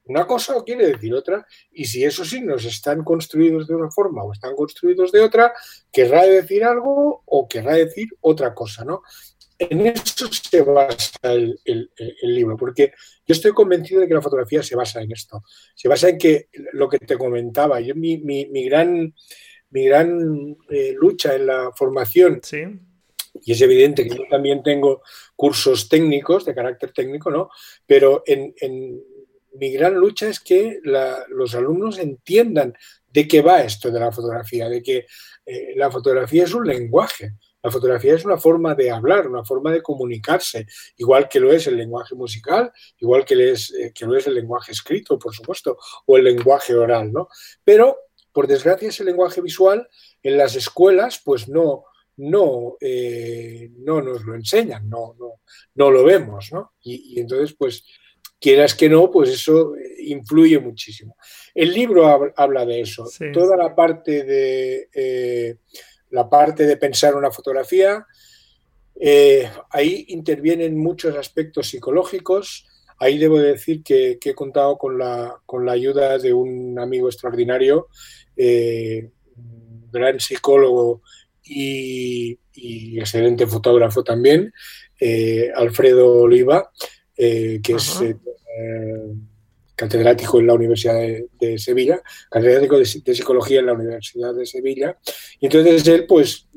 una 0.04 0.26
cosa 0.26 0.56
o 0.56 0.64
quiere 0.64 0.86
decir 0.88 1.14
otra, 1.14 1.46
y 1.72 1.84
si 1.84 2.04
esos 2.04 2.28
signos 2.28 2.64
están 2.64 3.02
construidos 3.02 3.66
de 3.66 3.74
una 3.74 3.90
forma 3.90 4.22
o 4.22 4.32
están 4.32 4.54
construidos 4.54 5.10
de 5.10 5.20
otra, 5.20 5.52
querrá 5.90 6.24
decir 6.24 6.62
algo 6.62 7.22
o 7.24 7.48
querrá 7.48 7.74
decir 7.74 8.08
otra 8.20 8.54
cosa, 8.54 8.84
¿no? 8.84 9.02
En 9.58 9.86
eso 9.86 10.28
se 10.30 10.62
basa 10.62 11.32
el, 11.32 11.90
libro, 12.22 12.56
porque 12.56 12.92
yo 13.26 13.32
estoy 13.32 13.52
convencido 13.52 14.00
de 14.00 14.08
que 14.08 14.14
la 14.14 14.22
fotografía 14.22 14.62
se 14.62 14.76
basa 14.76 15.00
en 15.00 15.12
esto. 15.12 15.42
Se 15.74 15.88
basa 15.88 16.10
en 16.10 16.18
que 16.18 16.48
lo 16.72 16.88
que 16.88 16.98
te 16.98 17.16
comentaba, 17.16 17.80
yo 17.80 17.94
mi, 17.94 18.18
gran, 18.66 19.14
mi 19.70 19.84
gran 19.86 20.56
eh, 20.68 20.94
lucha 20.98 21.34
en 21.34 21.46
la 21.46 21.70
formación, 21.74 22.40
y 23.42 23.52
es 23.52 23.60
evidente 23.60 24.04
que 24.04 24.16
yo 24.16 24.24
también 24.30 24.62
tengo 24.62 25.02
cursos 25.34 25.88
técnicos, 25.88 26.44
de 26.44 26.54
carácter 26.54 26.92
técnico, 26.92 27.30
¿no? 27.30 27.50
Pero 27.86 28.22
en 28.26 28.54
mi 29.58 29.72
gran 29.72 29.94
lucha 29.94 30.28
es 30.28 30.40
que 30.40 30.80
los 31.28 31.54
alumnos 31.54 31.98
entiendan 31.98 32.74
de 33.08 33.26
qué 33.26 33.40
va 33.40 33.62
esto 33.62 33.90
de 33.90 34.00
la 34.00 34.12
fotografía, 34.12 34.68
de 34.68 34.82
que 34.82 35.06
eh, 35.44 35.72
la 35.76 35.90
fotografía 35.90 36.44
es 36.44 36.54
un 36.54 36.66
lenguaje, 36.66 37.32
la 37.66 37.72
fotografía 37.72 38.14
es 38.14 38.24
una 38.24 38.38
forma 38.38 38.76
de 38.76 38.92
hablar, 38.92 39.26
una 39.26 39.44
forma 39.44 39.72
de 39.72 39.82
comunicarse, 39.82 40.68
igual 40.98 41.28
que 41.28 41.40
lo 41.40 41.52
es 41.52 41.66
el 41.66 41.76
lenguaje 41.76 42.14
musical, 42.14 42.70
igual 43.00 43.24
que, 43.24 43.50
es, 43.50 43.74
eh, 43.74 43.92
que 43.92 44.06
lo 44.06 44.16
es 44.16 44.24
el 44.28 44.34
lenguaje 44.34 44.70
escrito, 44.70 45.18
por 45.18 45.34
supuesto, 45.34 45.76
o 46.06 46.16
el 46.16 46.22
lenguaje 46.22 46.74
oral, 46.76 47.12
¿no? 47.12 47.28
Pero, 47.64 47.96
por 48.32 48.46
desgracia, 48.46 48.88
ese 48.88 49.02
lenguaje 49.02 49.40
visual 49.40 49.88
en 50.22 50.36
las 50.36 50.54
escuelas, 50.54 51.20
pues 51.24 51.48
no, 51.48 51.86
no, 52.18 52.76
eh, 52.80 53.68
no 53.78 54.00
nos 54.00 54.24
lo 54.24 54.36
enseñan, 54.36 54.88
no, 54.88 55.16
no, 55.18 55.40
no 55.74 55.90
lo 55.90 56.04
vemos, 56.04 56.52
¿no? 56.52 56.74
Y, 56.82 57.16
y 57.16 57.20
entonces, 57.20 57.56
pues, 57.58 57.84
quieras 58.38 58.76
que 58.76 58.88
no, 58.88 59.10
pues 59.10 59.30
eso 59.30 59.74
influye 59.98 60.60
muchísimo. 60.60 61.16
El 61.52 61.72
libro 61.72 62.32
habla 62.36 62.64
de 62.64 62.82
eso. 62.82 63.08
Toda 63.32 63.56
la 63.56 63.74
parte 63.74 64.22
de 64.22 64.88
eh, 64.94 65.56
la 66.10 66.28
parte 66.28 66.66
de 66.66 66.76
pensar 66.76 67.14
una 67.14 67.30
fotografía, 67.30 68.06
eh, 68.98 69.48
ahí 69.70 70.06
intervienen 70.08 70.78
muchos 70.78 71.16
aspectos 71.16 71.68
psicológicos. 71.68 72.66
Ahí 72.98 73.18
debo 73.18 73.38
decir 73.38 73.82
que, 73.82 74.18
he 74.22 74.34
contado 74.34 74.78
con 74.78 74.96
la, 74.98 75.40
con 75.44 75.66
la, 75.66 75.72
ayuda 75.72 76.18
de 76.18 76.32
un 76.32 76.78
amigo 76.78 77.08
extraordinario, 77.08 77.88
eh, 78.36 79.10
gran 79.92 80.18
psicólogo 80.18 81.02
y, 81.44 82.38
y, 82.54 82.98
excelente 82.98 83.46
fotógrafo 83.46 84.02
también, 84.02 84.52
Alfredo 85.54 86.22
Oliva, 86.22 86.70
que 87.14 87.60
es 87.62 88.00
eh, 88.58 89.14
catedrático 89.76 90.40
en 90.40 90.46
la 90.46 90.54
Universidad 90.54 90.98
de, 90.98 91.58
Sevilla, 91.58 92.02
catedrático 92.30 92.78
de, 92.78 92.84
Psicología 92.84 93.60
en 93.60 93.66
la 93.66 93.74
Universidad 93.74 94.34
de 94.34 94.46
Sevilla. 94.46 94.98
Y 95.38 95.46
entonces 95.46 95.86
él, 95.86 96.06
pues, 96.06 96.48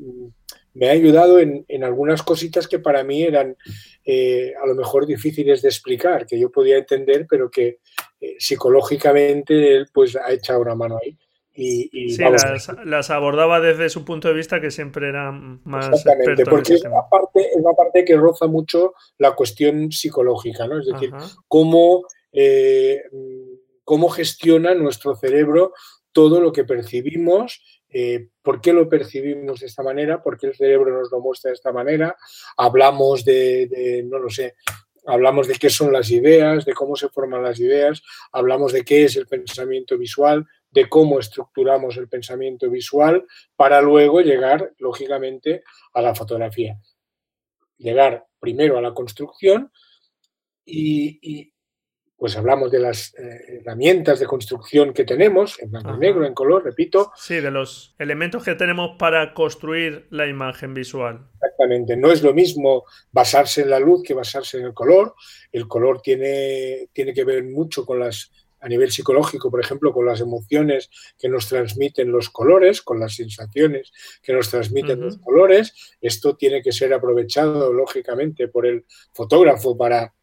me 0.74 0.88
ha 0.88 0.94
ayudado 0.94 1.40
en, 1.40 1.66
algunas 1.84 2.24
cositas 2.24 2.68
que 2.68 2.80
para 2.80 3.04
mí 3.04 3.24
eran 3.24 3.58
eh, 4.06 4.54
a 4.62 4.66
lo 4.66 4.74
mejor 4.76 5.06
difíciles 5.06 5.62
de 5.62 5.68
explicar, 5.68 6.26
que 6.26 6.40
yo 6.40 6.50
podía 6.50 6.78
entender, 6.78 7.28
pero 7.30 7.52
que 7.52 7.80
eh, 8.22 8.36
psicológicamente 8.40 9.76
él, 9.76 9.88
pues, 9.94 10.16
ha 10.16 10.32
echado 10.32 10.62
una 10.62 10.76
mano 10.76 10.98
ahí. 11.04 11.18
Y, 11.62 12.12
sí, 12.12 12.24
las, 12.86 13.10
abordaba 13.10 13.60
desde 13.60 13.90
su 13.90 14.06
punto 14.06 14.30
de 14.30 14.34
vista 14.34 14.62
que 14.62 14.72
siempre 14.72 15.10
era 15.10 15.30
más 15.32 15.90
Exactamente, 15.90 16.46
porque 16.46 16.76
es 16.76 16.86
una, 16.86 17.02
parte, 17.12 17.42
es 17.42 17.58
una 17.58 17.74
parte 17.74 18.06
que 18.06 18.16
roza 18.16 18.48
mucho 18.48 18.94
la 19.18 19.34
cuestión 19.34 19.92
psicológica, 19.92 20.68
¿no? 20.68 20.80
Es 20.80 20.86
decir, 20.86 21.12
cómo, 21.50 22.04
eh, 22.32 23.04
cómo 23.84 24.10
gestiona 24.10 24.74
nuestro 24.74 25.16
cerebro 25.16 25.74
todo 26.12 26.42
lo 26.42 26.52
que 26.52 26.64
percibimos, 26.64 27.62
eh, 27.90 28.30
por 28.42 28.62
qué 28.62 28.74
lo 28.74 28.90
percibimos 28.90 29.62
de 29.62 29.68
esta 29.68 29.84
manera, 29.84 30.22
por 30.22 30.38
qué 30.38 30.48
el 30.48 30.56
cerebro 30.56 31.00
nos 31.00 31.12
lo 31.12 31.20
muestra 31.20 31.50
de 31.50 31.56
esta 31.56 31.72
manera, 31.72 32.16
hablamos 32.58 33.26
de 33.26 34.04
no 34.08 34.20
lo 34.20 34.30
sé, 34.30 34.56
hablamos 35.06 35.48
de 35.48 35.56
qué 35.56 35.70
son 35.70 35.92
las 35.92 36.12
ideas, 36.12 36.66
de 36.66 36.74
cómo 36.74 36.96
se 36.96 37.10
forman 37.10 37.44
las 37.44 37.60
ideas, 37.60 38.04
hablamos 38.32 38.74
de 38.74 38.84
qué 38.84 39.06
es 39.06 39.16
el 39.16 39.28
pensamiento 39.28 39.98
visual, 39.98 40.46
de 40.72 40.88
cómo 40.88 41.20
estructuramos 41.20 41.98
el 41.98 42.08
pensamiento 42.08 42.70
visual 42.70 43.26
para 43.56 43.82
luego 43.82 44.22
llegar, 44.22 44.74
lógicamente, 44.78 45.64
a 45.94 46.02
la 46.02 46.14
fotografía. 46.14 46.80
Llegar 47.78 48.28
primero 48.40 48.78
a 48.78 48.82
la 48.82 48.94
construcción 48.94 49.72
y, 50.66 51.52
pues 52.20 52.36
hablamos 52.36 52.70
de 52.70 52.80
las 52.80 53.14
eh, 53.18 53.62
herramientas 53.62 54.20
de 54.20 54.26
construcción 54.26 54.94
que 54.94 55.06
tenemos, 55.06 55.58
en 55.62 55.72
blanco 55.72 55.96
y 55.96 56.00
negro, 56.00 56.26
en 56.26 56.34
color, 56.34 56.66
repito. 56.66 57.14
Sí, 57.16 57.36
de 57.36 57.50
los 57.50 57.96
elementos 57.98 58.44
que 58.44 58.56
tenemos 58.56 58.98
para 59.00 59.34
construir 59.34 60.06
la 60.10 60.28
imagen 60.28 60.74
visual. 60.74 61.30
Exactamente, 61.36 61.96
no 61.96 62.12
es 62.12 62.22
lo 62.22 62.34
mismo 62.34 62.84
basarse 63.14 63.62
en 63.62 63.70
la 63.70 63.80
luz 63.80 64.04
que 64.04 64.14
basarse 64.14 64.58
en 64.58 64.66
el 64.66 64.74
color. 64.74 65.16
El 65.54 65.70
color 65.70 66.02
tiene, 66.02 66.90
tiene 66.92 67.14
que 67.14 67.24
ver 67.24 67.46
mucho 67.46 67.86
con 67.86 68.00
las 68.00 68.32
a 68.62 68.68
nivel 68.68 68.92
psicológico, 68.92 69.50
por 69.50 69.62
ejemplo, 69.62 69.94
con 69.94 70.06
las 70.06 70.20
emociones 70.20 70.90
que 71.18 71.30
nos 71.30 71.48
transmiten 71.48 72.12
los 72.12 72.30
colores, 72.30 72.82
con 72.82 73.00
las 73.00 73.16
sensaciones 73.16 73.94
que 74.22 74.34
nos 74.34 74.50
transmiten 74.50 75.00
los 75.00 75.18
colores. 75.18 75.74
Esto 76.02 76.36
tiene 76.36 76.62
que 76.62 76.74
ser 76.74 76.94
aprovechado, 76.94 77.72
lógicamente, 77.72 78.50
por 78.50 78.66
el 78.66 78.84
fotógrafo 79.14 79.78
para 79.78 80.14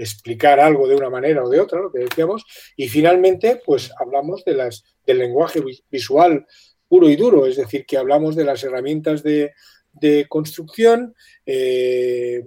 explicar 0.00 0.58
algo 0.58 0.88
de 0.88 0.96
una 0.96 1.10
manera 1.10 1.44
o 1.44 1.48
de 1.48 1.60
otra, 1.60 1.80
lo 1.80 1.92
que 1.92 2.00
decíamos. 2.00 2.44
Y 2.76 2.88
finalmente, 2.88 3.60
pues 3.64 3.90
hablamos 3.98 4.44
de 4.44 4.54
las, 4.54 4.84
del 5.06 5.18
lenguaje 5.18 5.62
visual 5.90 6.46
puro 6.88 7.08
y 7.08 7.16
duro, 7.16 7.46
es 7.46 7.56
decir, 7.56 7.84
que 7.86 7.98
hablamos 7.98 8.34
de 8.34 8.44
las 8.44 8.64
herramientas 8.64 9.22
de, 9.22 9.52
construcción 10.28 11.14
eh, 11.44 12.46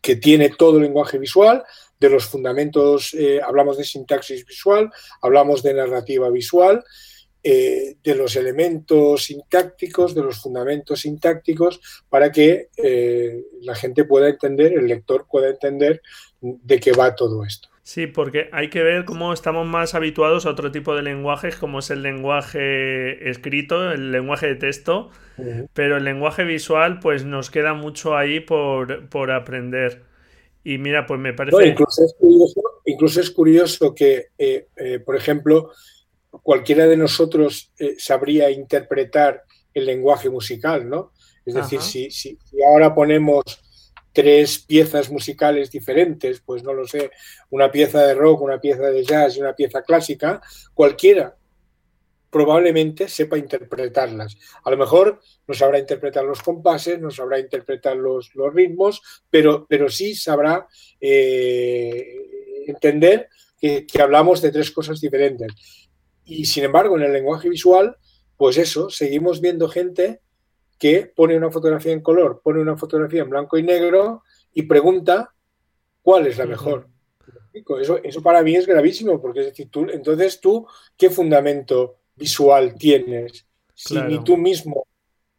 que 0.00 0.16
tiene 0.16 0.50
todo 0.50 0.76
el 0.76 0.84
lenguaje 0.84 1.18
visual, 1.18 1.64
de 1.98 2.10
los 2.10 2.26
fundamentos, 2.26 3.12
eh, 3.14 3.40
hablamos 3.42 3.76
de 3.76 3.84
sintaxis 3.84 4.46
visual, 4.46 4.90
hablamos 5.20 5.62
de 5.62 5.74
narrativa 5.74 6.30
visual, 6.30 6.84
eh, 7.42 7.96
de 8.02 8.14
los 8.14 8.36
elementos 8.36 9.24
sintácticos, 9.24 10.14
de 10.14 10.22
los 10.22 10.38
fundamentos 10.40 11.00
sintácticos, 11.00 11.80
para 12.08 12.32
que 12.32 12.68
eh, 12.76 13.42
la 13.62 13.74
gente 13.74 14.04
pueda 14.04 14.28
entender, 14.28 14.72
el 14.72 14.86
lector 14.86 15.26
pueda 15.30 15.48
entender 15.48 16.02
de 16.40 16.80
qué 16.80 16.92
va 16.92 17.14
todo 17.14 17.44
esto. 17.44 17.68
Sí, 17.88 18.06
porque 18.06 18.50
hay 18.52 18.68
que 18.68 18.82
ver 18.82 19.06
cómo 19.06 19.32
estamos 19.32 19.66
más 19.66 19.94
habituados 19.94 20.44
a 20.44 20.50
otro 20.50 20.70
tipo 20.70 20.94
de 20.94 21.00
lenguajes, 21.00 21.56
como 21.56 21.78
es 21.78 21.88
el 21.88 22.02
lenguaje 22.02 23.30
escrito, 23.30 23.92
el 23.92 24.12
lenguaje 24.12 24.46
de 24.46 24.56
texto, 24.56 25.10
pero 25.72 25.96
el 25.96 26.04
lenguaje 26.04 26.44
visual, 26.44 27.00
pues 27.00 27.24
nos 27.24 27.50
queda 27.50 27.72
mucho 27.72 28.14
ahí 28.14 28.40
por, 28.40 29.08
por 29.08 29.30
aprender. 29.30 30.02
Y 30.64 30.76
mira, 30.76 31.06
pues 31.06 31.18
me 31.18 31.32
parece... 31.32 31.66
incluso, 31.66 32.04
es 32.04 32.14
curioso, 32.18 32.62
incluso, 32.84 33.20
es 33.22 33.30
curioso, 33.30 33.94
que, 33.94 34.26
eh, 34.36 34.66
eh, 34.76 34.98
por 34.98 35.16
ejemplo, 35.16 35.70
cualquiera 36.30 36.86
de 36.86 36.96
nosotros 36.96 37.72
eh, 37.78 37.96
sabría 37.98 38.50
interpretar 38.50 39.44
el 39.74 39.86
lenguaje 39.86 40.30
musical, 40.30 40.88
¿no? 40.88 41.12
Es 41.44 41.54
decir, 41.54 41.80
si, 41.80 42.10
si, 42.10 42.38
ahora 42.66 42.94
ponemos 42.94 43.42
tres 44.12 44.58
piezas 44.58 45.10
musicales 45.10 45.70
diferentes, 45.70 46.40
pues 46.40 46.62
no 46.62 46.74
lo 46.74 46.86
sé, 46.86 47.10
una 47.50 47.70
pieza 47.70 48.06
de 48.06 48.14
rock, 48.14 48.42
una 48.42 48.60
pieza 48.60 48.90
de 48.90 49.02
jazz 49.02 49.36
y 49.36 49.40
una 49.40 49.54
pieza 49.54 49.82
clásica, 49.82 50.42
cualquiera 50.74 51.38
probablemente 52.30 53.08
sepa 53.08 53.38
interpretarlas. 53.38 54.36
A 54.64 54.70
lo 54.70 54.76
mejor 54.76 55.20
no 55.46 55.54
sabrá 55.54 55.78
interpretar 55.78 56.24
los 56.24 56.42
compases, 56.42 57.00
no 57.00 57.10
sabrá 57.10 57.38
interpretar 57.38 57.96
los, 57.96 58.30
ritmos, 58.52 59.00
pero, 59.30 59.66
pero 59.68 59.88
sí 59.88 60.14
sabrá 60.14 60.66
eh, 61.00 62.04
entender 62.66 63.28
que, 63.58 63.86
hablamos 64.00 64.42
de 64.42 64.52
tres 64.52 64.70
cosas 64.70 65.00
diferentes. 65.00 65.87
Y 66.28 66.44
sin 66.44 66.64
embargo, 66.64 66.96
en 66.96 67.04
el 67.04 67.12
lenguaje 67.12 67.48
visual, 67.48 67.96
pues 68.36 68.56
eso, 68.58 68.90
seguimos 68.90 69.40
viendo 69.40 69.68
gente 69.68 70.20
que 70.78 71.12
pone 71.14 71.36
una 71.36 71.50
fotografía 71.50 71.92
en 71.92 72.02
color, 72.02 72.40
pone 72.42 72.60
una 72.60 72.76
fotografía 72.76 73.22
en 73.22 73.30
blanco 73.30 73.58
y 73.58 73.62
negro 73.62 74.22
y 74.54 74.62
pregunta 74.62 75.34
cuál 76.02 76.26
es 76.26 76.38
la 76.38 76.46
mejor. 76.46 76.88
Eso, 77.80 77.98
eso 78.02 78.22
para 78.22 78.42
mí 78.42 78.54
es 78.54 78.66
gravísimo, 78.66 79.20
porque 79.20 79.40
es 79.40 79.46
decir, 79.46 79.68
tú, 79.70 79.88
entonces 79.90 80.40
tú, 80.40 80.66
¿qué 80.96 81.10
fundamento 81.10 81.98
visual 82.14 82.74
tienes 82.76 83.46
si 83.74 84.00
ni 84.02 84.22
tú 84.22 84.36
mismo 84.36 84.86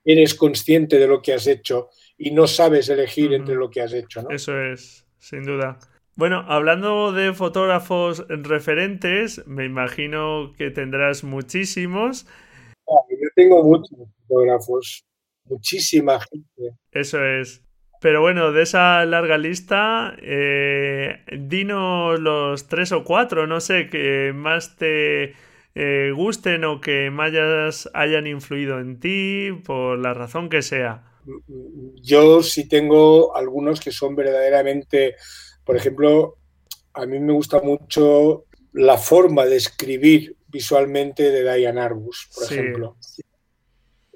eres 0.04 0.34
consciente 0.34 0.98
de 0.98 1.08
lo 1.08 1.22
que 1.22 1.34
has 1.34 1.46
hecho 1.46 1.90
y 2.18 2.32
no 2.32 2.48
sabes 2.48 2.90
elegir 2.90 3.34
entre 3.34 3.56
lo 3.56 3.70
que 3.70 3.82
has 3.82 3.94
hecho. 3.94 4.22
¿no? 4.22 4.30
Eso 4.30 4.58
es, 4.60 5.06
sin 5.18 5.44
duda. 5.44 5.78
Bueno, 6.20 6.44
hablando 6.50 7.14
de 7.14 7.34
fotógrafos 7.34 8.26
referentes, 8.28 9.48
me 9.48 9.64
imagino 9.64 10.52
que 10.58 10.70
tendrás 10.70 11.24
muchísimos. 11.24 12.28
yo 12.86 13.30
tengo 13.38 13.64
muchos 13.64 13.98
fotógrafos, 14.28 15.06
muchísima 15.46 16.20
gente. 16.20 16.78
Eso 16.92 17.24
es. 17.24 17.64
Pero 18.02 18.20
bueno, 18.20 18.52
de 18.52 18.64
esa 18.64 19.06
larga 19.06 19.38
lista, 19.38 20.14
eh, 20.22 21.24
dinos 21.32 22.20
los 22.20 22.68
tres 22.68 22.92
o 22.92 23.06
cuatro, 23.06 23.48
no 23.48 23.62
sé, 23.62 23.88
que 23.88 24.34
más 24.36 24.76
te, 24.76 25.36
eh, 25.74 26.12
gusten 26.14 26.66
o 26.66 26.82
que 26.82 27.12
más 27.12 27.90
hayan 27.94 28.28
influido 28.28 28.82
en 28.82 29.00
ti, 29.00 29.52
por 29.66 29.98
la 29.98 30.14
razón 30.14 30.50
que 30.50 30.64
sea? 30.64 31.06
Yo 32.02 32.44
sí 32.44 32.68
tengo 32.68 33.34
algunos 33.38 33.80
que 33.80 33.92
son 33.92 34.16
verdaderamente, 34.18 35.16
por 35.70 35.78
ejemplo, 35.78 36.40
a 36.96 37.06
mí 37.06 37.20
me 37.20 37.32
gusta 37.32 37.62
mucho 37.62 38.46
la 38.74 38.98
forma 38.98 39.46
de 39.46 39.58
escribir 39.58 40.36
visualmente 40.48 41.30
de 41.30 41.44
Diane 41.44 41.80
Arbus, 41.80 42.28
por 42.34 42.46
ejemplo. 42.46 42.98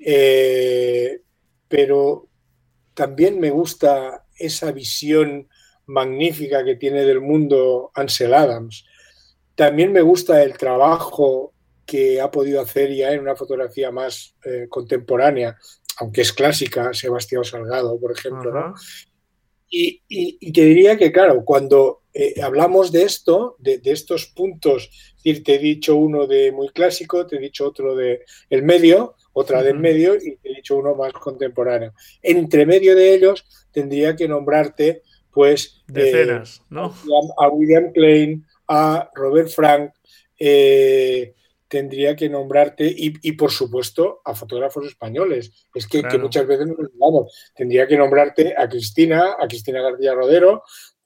Eh, 0.04 1.22
pero 1.68 2.28
también 2.96 3.40
me 3.40 3.52
gusta 3.52 4.26
esa 4.36 4.72
visión 4.72 5.48
magnífica 5.86 6.66
que 6.66 6.76
tiene 6.76 7.06
del 7.06 7.22
mundo 7.22 7.92
Ansel 7.94 8.34
Adams. 8.34 8.84
También 9.54 9.92
me 9.92 10.02
gusta 10.02 10.42
el 10.42 10.58
trabajo 10.58 11.54
que 11.86 12.20
ha 12.20 12.32
podido 12.32 12.62
hacer 12.62 12.92
ya 12.96 13.12
en 13.12 13.20
una 13.20 13.36
fotografía 13.36 13.92
más 13.92 14.34
eh, 14.44 14.66
contemporánea, 14.68 15.56
aunque 15.98 16.22
es 16.22 16.34
clásica, 16.34 16.96
Sebastián 16.96 17.44
Salgado, 17.44 18.00
por 18.00 18.12
ejemplo. 18.12 18.74
Y, 19.76 20.52
te 20.52 20.66
diría 20.66 20.98
que, 20.98 21.12
claro, 21.12 21.44
cuando 21.44 22.04
eh, 22.14 22.36
hablamos 22.44 22.92
de 22.92 23.04
esto, 23.04 23.56
de, 23.58 23.82
estos 23.86 24.28
puntos, 24.28 24.92
decir, 25.16 25.44
te 25.44 25.56
he 25.56 25.58
dicho 25.58 25.96
uno 25.96 26.28
de 26.28 26.52
muy 26.52 26.70
clásico, 26.70 27.26
te 27.26 27.38
he 27.38 27.40
dicho 27.40 27.66
otro 27.66 27.96
de 27.96 28.24
el 28.52 28.62
medio, 28.62 29.16
otra 29.34 29.64
del 29.64 29.80
medio 29.80 30.16
y 30.16 30.36
te 30.36 30.52
he 30.52 30.56
dicho 30.58 30.78
uno 30.78 30.94
más 30.94 31.12
contemporáneo. 31.14 31.94
Entre 32.22 32.68
medio 32.68 32.96
de 32.96 33.16
ellos 33.16 33.46
tendría 33.72 34.16
que 34.16 34.28
nombrarte, 34.28 35.02
pues, 35.32 35.82
decenas, 35.88 36.60
eh, 36.60 36.64
¿no? 36.70 36.94
A 37.40 37.50
William 37.50 37.92
Klein, 37.94 38.46
a 38.68 39.10
Robert 39.16 39.50
Frank, 39.50 39.92
eh, 40.38 41.34
tendría 41.74 42.16
que 42.16 42.30
nombrarte, 42.30 42.86
y, 42.86 43.32
por 43.32 43.50
supuesto 43.50 44.22
a 44.24 44.36
fotógrafos 44.36 44.86
españoles. 44.86 45.66
Es 45.74 45.88
que, 45.88 46.04
muchas 46.20 46.46
veces 46.46 46.68
nos 46.68 46.78
olvidamos. 46.78 47.52
Tendría 47.56 47.88
que 47.88 47.98
nombrarte 47.98 48.54
a 48.56 48.70
Cristina, 48.70 49.38
a 49.40 49.48
Cristina 49.48 49.82
García 49.82 50.14
Rodero, 50.14 50.62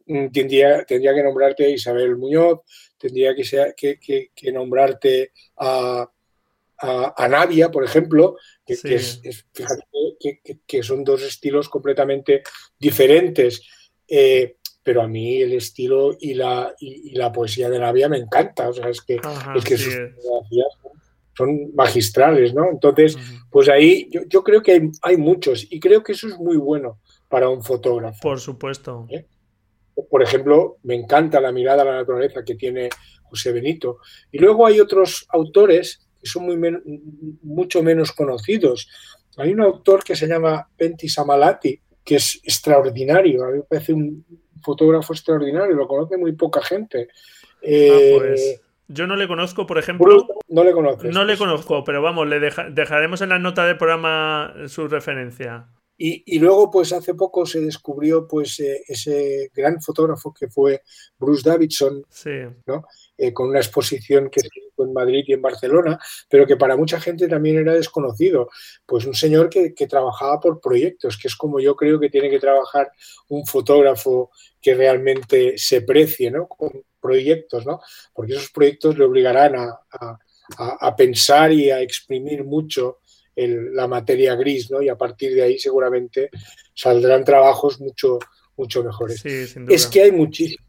mm, 0.08 0.28
tendría, 0.28 0.84
tendría 0.84 1.14
que 1.14 1.24
nombrarte 1.24 1.64
a 1.64 1.70
Isabel 1.70 2.18
Muñoz, 2.18 2.60
tendría 2.98 3.34
que, 3.34 3.46
ser, 3.46 3.76
que, 3.78 3.98
que, 3.98 4.52
nombrarte 4.52 5.32
a, 5.56 6.12
a, 6.80 7.28
Navia, 7.30 7.72
por 7.72 7.86
ejemplo, 7.86 8.36
que, 8.66 8.74
es, 8.74 9.22
fíjate 9.54 9.86
que, 10.68 10.84
son 10.84 11.06
dos 11.06 11.24
estilos 11.24 11.70
completamente 11.70 12.44
diferentes. 12.78 13.62
Eh, 14.06 14.57
pero 14.88 15.02
a 15.02 15.08
mí 15.10 15.42
el 15.42 15.52
estilo 15.52 16.16
y 16.18 16.34
la, 16.34 16.74
y, 16.80 17.14
la 17.14 17.30
poesía 17.30 17.70
de 17.70 17.78
Navia 17.78 18.08
me 18.08 18.20
encanta, 18.20 18.70
o 18.70 18.74
sea, 18.74 18.88
es 18.88 19.02
que, 19.02 19.20
es 19.54 19.64
que 19.66 19.78
sus 19.78 19.94
fotografías 20.16 20.68
son 21.36 21.76
magistrales, 21.76 22.54
¿no? 22.54 22.70
Entonces, 22.72 23.18
pues 23.50 23.68
ahí 23.68 24.10
yo, 24.30 24.46
creo 24.46 24.64
que 24.64 24.72
hay, 24.72 24.90
hay, 25.02 25.18
muchos 25.18 25.68
y 25.70 25.82
creo 25.82 26.02
que 26.04 26.14
eso 26.14 26.30
es 26.30 26.38
muy 26.38 26.56
bueno 26.56 27.02
para 27.28 27.50
un 27.50 27.62
fotógrafo. 27.62 28.18
Por 28.22 28.40
supuesto. 28.40 29.08
¿Eh? 29.10 29.26
Por 30.10 30.24
ejemplo, 30.24 30.78
me 30.84 30.96
encanta 30.96 31.42
la 31.42 31.52
mirada 31.52 31.82
a 31.82 31.86
la 31.86 31.96
naturaleza 31.96 32.46
que 32.46 32.56
tiene 32.56 32.88
José 33.24 33.52
Benito. 33.52 33.98
Y 34.32 34.38
luego 34.38 34.66
hay 34.66 34.80
otros 34.80 35.28
autores 35.32 36.08
que 36.18 36.30
son 36.30 36.46
muy 36.46 36.58
mucho 37.44 37.84
menos 37.84 38.14
conocidos. 38.14 38.88
Hay 39.36 39.52
un 39.52 39.60
autor 39.60 40.02
que 40.02 40.16
se 40.16 40.28
llama 40.28 40.66
Pentti 40.78 41.10
Samalati, 41.10 41.78
que 42.06 42.16
es 42.16 42.40
extraordinario. 42.42 43.44
A 43.44 43.52
mí 43.52 43.58
me 43.58 43.64
parece 43.64 43.92
un 43.92 44.47
fotógrafo 44.62 45.14
extraordinario, 45.14 45.76
lo 45.76 45.88
conoce 45.88 46.18
muy 46.18 46.34
poca 46.34 46.62
gente. 46.62 47.10
Ah, 47.62 48.18
pues, 48.18 48.42
eh, 48.42 48.62
yo 48.88 49.06
no 49.06 49.16
le 49.16 49.28
conozco, 49.28 49.66
por 49.66 49.78
ejemplo. 49.78 50.28
No 50.48 50.64
le 50.64 50.72
conozco. 50.72 51.04
No 51.08 51.26
le 51.26 51.38
conozco, 51.38 51.84
pero 51.84 52.02
vamos, 52.02 52.28
le 52.28 52.40
dejaremos 52.40 53.22
en 53.22 53.30
la 53.30 53.40
nota 53.40 53.66
del 53.66 53.78
programa 53.78 54.54
su 54.68 54.88
referencia. 54.88 55.68
Y, 56.00 56.38
luego, 56.38 56.70
pues 56.70 56.94
hace 56.94 57.16
poco 57.16 57.44
se 57.48 57.60
descubrió 57.60 58.28
pues 58.28 58.60
eh, 58.60 58.84
ese 58.88 59.50
gran 59.52 59.82
fotógrafo 59.82 60.32
que 60.32 60.48
fue 60.48 60.84
Bruce 61.18 61.50
Davidson, 61.50 62.06
¿no? 62.68 62.86
Eh, 63.18 63.34
con 63.34 63.50
una 63.50 63.58
exposición 63.58 64.30
que 64.30 64.42
se 64.42 64.48
hizo 64.48 64.84
en 64.84 64.94
Madrid 64.94 65.24
y 65.26 65.34
en 65.34 65.42
Barcelona, 65.42 66.00
pero 66.30 66.46
que 66.46 66.56
para 66.56 66.78
mucha 66.78 67.02
gente 67.02 67.28
también 67.28 67.58
era 67.58 67.74
desconocido. 67.74 68.48
Pues 68.86 69.06
un 69.06 69.16
señor 69.16 69.50
que, 69.50 69.72
trabajaba 69.88 70.40
por 70.40 70.62
proyectos, 70.62 71.18
que 71.18 71.30
es 71.30 71.36
como 71.36 71.60
yo 71.60 71.76
creo 71.76 72.00
que 72.00 72.12
tiene 72.12 72.30
que 72.30 72.40
trabajar 72.40 72.92
un 73.30 73.44
fotógrafo 73.48 74.30
que 74.62 74.76
realmente 74.76 75.58
se 75.58 75.82
precie, 75.82 76.30
¿no? 76.30 76.48
Con 76.48 76.84
proyectos, 77.02 77.66
¿no? 77.66 77.82
Porque 78.14 78.34
esos 78.34 78.52
proyectos 78.52 79.00
le 79.00 79.06
obligarán 79.06 79.56
a 79.58 80.96
pensar 80.96 81.52
y 81.52 81.72
a 81.72 81.82
exprimir 81.82 82.44
mucho 82.44 83.00
la 83.38 83.88
materia 83.88 84.36
gris, 84.36 84.72
¿no? 84.72 84.82
Y 84.82 84.90
a 84.90 84.98
partir 84.98 85.36
de 85.36 85.44
ahí 85.44 85.60
seguramente 85.60 86.30
saldrán 86.74 87.24
trabajos 87.24 87.80
mucho, 87.80 88.18
mucho 88.56 88.84
mejores. 88.84 89.24
es 89.26 89.88
que 89.88 90.02
hay 90.02 90.12
muchísimos. 90.12 90.66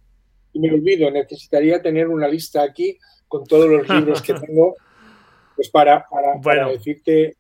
y 0.53 0.61
me 0.61 0.73
olvido, 0.73 1.11
necesitaría 1.11 1.81
tener 1.81 2.09
una 2.09 2.29
lista 2.29 2.63
aquí 2.63 2.99
con 3.27 3.45
todos 3.45 3.69
los 3.69 3.89
libros 3.89 4.21
que 4.21 4.35
tengo, 4.47 4.77
pues 5.57 5.71
para, 5.71 6.07
para, 6.43 6.69
decirte, 6.69 7.37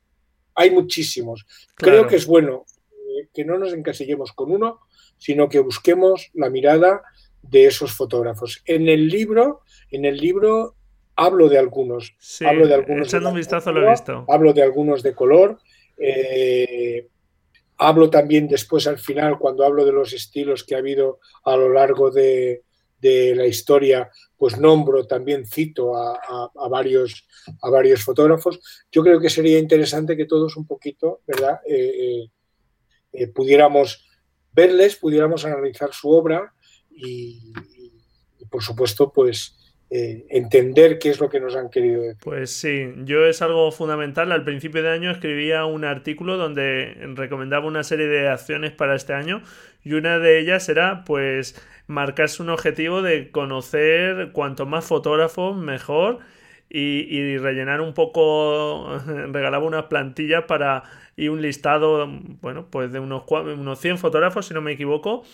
hay 0.54 0.70
muchísimos. 0.70 1.46
Creo 1.74 2.06
que 2.06 2.16
es 2.16 2.26
bueno 2.26 2.64
eh, 2.90 3.28
que 3.32 3.44
no 3.44 3.58
nos 3.58 3.72
encasillemos 3.72 4.32
con 4.32 4.50
uno, 4.50 4.80
sino 5.18 5.48
que 5.48 5.60
busquemos 5.60 6.30
la 6.34 6.48
mirada 6.48 7.02
de 7.42 7.66
esos 7.66 7.92
fotógrafos. 7.92 8.62
En 8.64 8.88
el 8.88 9.08
libro, 9.08 9.60
en 9.90 10.04
el 10.04 10.16
libro 10.16 10.74
hablo 11.18 11.48
de 11.48 11.58
algunos. 11.58 12.14
hablo 12.46 12.66
de 12.66 12.74
algunos. 12.74 13.08
Echando 13.08 13.30
un 13.30 13.34
vistazo 13.34 13.72
lo 13.72 13.86
he 13.86 13.90
visto. 13.90 14.24
Hablo 14.28 14.52
de 14.52 14.62
algunos 14.62 15.02
de 15.02 15.14
color. 15.14 15.58
Eh, 15.98 17.08
hablo 17.76 18.08
también 18.08 18.46
después 18.46 18.86
al 18.86 18.98
final, 18.98 19.38
cuando 19.38 19.64
hablo 19.64 19.84
de 19.84 19.92
los 19.92 20.12
estilos 20.12 20.62
que 20.62 20.76
ha 20.76 20.78
habido 20.78 21.18
a 21.44 21.56
lo 21.56 21.72
largo 21.72 22.10
de, 22.10 22.62
la 23.00 23.46
historia, 23.46 24.10
pues 24.36 24.58
nombro, 24.58 25.06
también 25.06 25.46
cito 25.46 25.96
a, 25.96 26.68
varios, 26.68 27.26
a 27.62 27.70
varios 27.70 28.02
fotógrafos. 28.02 28.60
Yo 28.90 29.02
creo 29.02 29.20
que 29.20 29.30
sería 29.30 29.58
interesante 29.58 30.16
que 30.16 30.24
todos 30.24 30.56
un 30.56 30.66
poquito, 30.66 31.20
¿verdad? 31.26 31.60
Eh, 31.66 32.28
eh, 33.12 33.26
pudiéramos 33.28 34.04
verles, 34.52 34.96
pudiéramos 34.96 35.44
analizar 35.44 35.92
su 35.92 36.10
obra 36.10 36.52
y, 36.90 37.52
por 38.50 38.62
supuesto, 38.62 39.12
pues 39.12 39.56
eh, 39.90 40.26
entender 40.28 40.98
qué 40.98 41.08
es 41.08 41.18
lo 41.18 41.30
que 41.30 41.40
nos 41.40 41.56
han 41.56 41.70
querido. 41.70 42.02
Pues 42.20 42.50
sí, 42.50 42.92
yo 43.04 43.24
es 43.24 43.40
algo 43.40 43.72
fundamental. 43.72 44.32
Al 44.32 44.44
principio 44.44 44.82
de 44.82 44.90
año 44.90 45.10
escribía 45.10 45.64
un 45.64 45.84
artículo 45.84 46.36
donde 46.36 46.94
recomendaba 47.14 47.66
una 47.66 47.82
serie 47.82 48.06
de 48.06 48.28
acciones 48.28 48.72
para 48.72 48.94
este 48.94 49.14
año 49.14 49.42
y 49.82 49.94
una 49.94 50.18
de 50.18 50.40
ellas 50.40 50.68
era 50.68 51.04
pues 51.04 51.54
marcarse 51.86 52.42
un 52.42 52.50
objetivo 52.50 53.00
de 53.00 53.30
conocer 53.30 54.32
cuanto 54.32 54.66
más 54.66 54.84
fotógrafos 54.84 55.56
mejor 55.56 56.18
y, 56.70 57.38
rellenar 57.38 57.80
un 57.80 57.94
poco, 57.94 58.98
regalaba 59.06 59.64
unas 59.64 59.84
plantillas 59.84 60.44
para 60.44 60.82
y 61.16 61.28
un 61.28 61.40
listado, 61.40 62.06
bueno, 62.42 62.68
pues 62.70 62.92
de 62.92 63.00
unos, 63.00 63.24
unos 63.30 63.80
100 63.80 63.98
fotógrafos, 63.98 64.46
si 64.46 64.54
no 64.54 64.60
me 64.60 64.72
equivoco, 64.72 65.24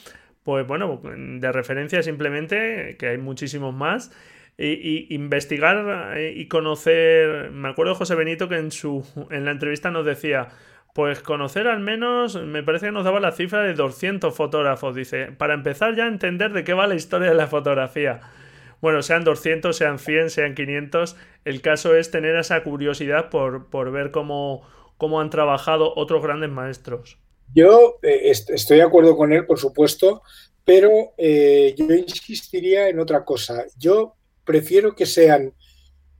pues 0.45 0.67
bueno, 0.67 1.01
de 1.03 1.53
referencia 1.53 2.03
simplemente, 2.03 2.97
que 2.99 3.09
hay 3.09 3.19
muchísimos 3.19 3.75
más. 3.75 4.13
Y, 4.57 5.13
investigar 5.15 6.17
eh, 6.17 6.33
y 6.37 6.47
conocer. 6.47 7.51
Me 7.51 7.69
acuerdo 7.69 7.93
de 7.93 7.99
José 7.99 8.15
Benito 8.15 8.49
que 8.49 8.57
en 8.57 8.71
su 8.71 9.05
en 9.31 9.45
la 9.45 9.51
entrevista 9.51 9.91
nos 9.91 10.05
decía. 10.05 10.49
Pues 10.95 11.19
conocer 11.19 11.67
al 11.67 11.81
menos, 11.81 12.37
me 12.37 12.63
parece 12.63 12.87
que 12.87 12.93
nos 12.93 13.05
daba 13.05 13.19
la 13.19 13.33
cifra 13.33 13.63
de 13.63 13.75
200 13.75 14.33
fotógrafos. 14.33 14.95
Dice, 14.95 15.33
para 15.33 15.55
empezar 15.55 15.97
ya 15.97 16.05
a 16.05 16.07
entender 16.07 16.53
de 16.53 16.63
qué 16.63 16.73
va 16.73 16.87
la 16.87 16.95
historia 16.95 17.31
de 17.31 17.35
la 17.35 17.49
fotografía. 17.49 18.21
Bueno, 18.81 19.03
sean 19.03 19.25
200, 19.25 19.75
sean 19.75 19.99
100, 19.99 20.31
sean 20.31 20.55
500, 20.55 21.17
el 21.47 21.63
caso 21.63 21.97
es 21.97 22.11
tener 22.11 22.37
esa 22.37 22.63
curiosidad 22.63 23.31
por, 23.31 23.71
por 23.71 23.91
ver 23.91 24.11
cómo, 24.11 24.63
cómo 24.99 25.21
han 25.23 25.31
trabajado 25.31 25.93
otros 25.97 26.23
grandes 26.23 26.51
maestros. 26.51 27.19
Yo 27.55 27.99
eh, 28.03 28.31
estoy 28.31 28.77
de 28.77 28.83
acuerdo 28.83 29.17
con 29.17 29.33
él, 29.33 29.47
por 29.47 29.59
supuesto, 29.59 30.23
pero 30.65 31.15
eh, 31.17 31.75
yo 31.77 31.87
insistiría 31.95 32.89
en 32.89 32.99
otra 32.99 33.25
cosa. 33.25 33.65
Yo 33.79 34.17
prefiero 34.45 34.95
que 34.95 35.07
sean 35.07 35.55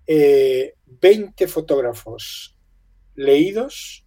20 0.07 0.75
eh, 1.45 1.49
fotógrafos 1.49 2.57
leídos 3.15 4.05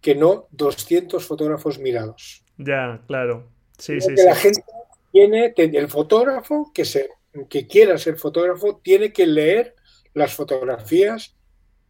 que 0.00 0.14
no 0.14 0.48
200 0.50 1.24
fotógrafos 1.24 1.78
mirados. 1.78 2.44
Ya, 2.58 3.02
claro. 3.06 3.50
Sí, 3.78 4.00
sí, 4.00 4.14
que 4.14 4.22
la 4.22 4.34
gente 4.34 4.62
tiene, 5.10 5.54
el 5.56 5.88
fotógrafo 5.88 6.70
que, 6.74 6.84
se, 6.84 7.08
que 7.48 7.66
quiera 7.66 7.96
ser 7.98 8.16
fotógrafo 8.18 8.80
tiene 8.82 9.12
que 9.12 9.26
leer 9.26 9.74
las 10.12 10.34
fotografías 10.34 11.36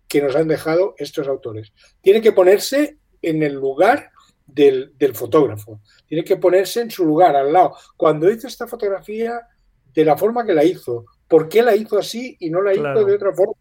que 0.08 0.22
nos 0.22 0.36
han 0.36 0.48
dejado 0.48 0.94
estos 0.98 1.26
autores. 1.26 1.72
Tiene 2.00 2.20
que 2.20 2.32
ponerse 2.32 2.98
en 3.20 3.42
el 3.42 3.54
lugar 3.54 4.10
del, 4.46 4.92
fotógrafo. 5.14 5.80
Tiene 6.06 6.24
que 6.24 6.36
ponerse 6.36 6.82
en 6.82 6.90
su 6.90 7.04
lugar, 7.04 7.34
al 7.36 7.52
lado. 7.52 7.76
Cuando 7.96 8.30
hizo 8.30 8.46
esta 8.46 8.66
fotografía, 8.66 9.40
de 9.94 10.04
la 10.04 10.16
forma 10.16 10.44
que 10.44 10.54
la 10.54 10.64
hizo, 10.64 11.06
¿por 11.28 11.48
qué 11.48 11.62
la 11.62 11.74
hizo 11.74 11.98
así 11.98 12.36
y 12.40 12.50
no 12.50 12.60
la 12.62 12.74
hizo 12.74 13.04
de 13.04 13.14
otra 13.14 13.32
forma? 13.32 13.54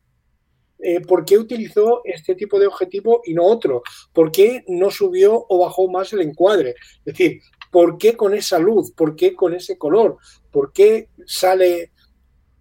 Eh, 0.79 0.99
¿Por 0.99 1.23
qué 1.23 1.38
utilizó 1.38 2.01
este 2.03 2.36
tipo 2.36 2.59
de 2.59 2.67
objetivo 2.67 3.21
y 3.23 3.34
no 3.34 3.45
otro? 3.45 3.84
¿Por 4.11 4.31
qué 4.31 4.65
no 4.67 4.91
subió 4.91 5.45
o 5.47 5.59
bajó 5.59 5.88
más 5.88 6.11
el 6.11 6.21
encuadre? 6.21 6.71
Es 6.71 7.05
decir, 7.05 7.41
¿por 7.71 7.97
qué 7.97 8.17
con 8.17 8.34
esa 8.34 8.59
luz? 8.59 8.91
¿Por 8.91 9.15
qué 9.15 9.34
con 9.34 9.53
ese 9.53 9.77
color? 9.77 10.17
¿Por 10.51 10.73
qué 10.73 11.07
sale 11.25 11.93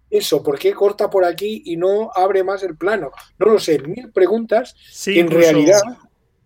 eso? 0.09 0.41
¿Por 0.41 0.57
qué 0.57 0.73
corta 0.73 1.09
por 1.09 1.25
aquí 1.25 1.63
y 1.65 1.75
no 1.75 2.11
abre 2.15 2.45
más 2.45 2.63
el 2.63 2.77
plano? 2.77 3.11
No 3.37 3.47
lo 3.47 3.59
sé, 3.59 3.79
mil 3.79 4.11
preguntas 4.11 4.73
que 5.03 5.19
en 5.19 5.29
realidad 5.29 5.81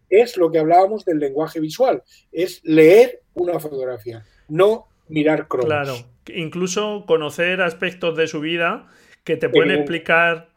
es 0.09 0.37
lo 0.37 0.49
que 0.49 0.59
hablábamos 0.59 1.05
del 1.05 1.19
lenguaje 1.19 1.59
visual, 1.59 2.01
es 2.31 2.61
leer 2.63 3.21
una 3.33 3.59
fotografía, 3.59 4.25
no 4.47 4.87
mirar 5.09 5.47
cromos. 5.47 5.67
Claro, 5.67 5.95
incluso 6.33 7.05
conocer 7.07 7.61
aspectos 7.61 8.15
de 8.17 8.27
su 8.27 8.39
vida 8.39 8.87
que 9.23 9.37
te 9.37 9.49
pueden 9.49 9.71
explicar 9.71 10.49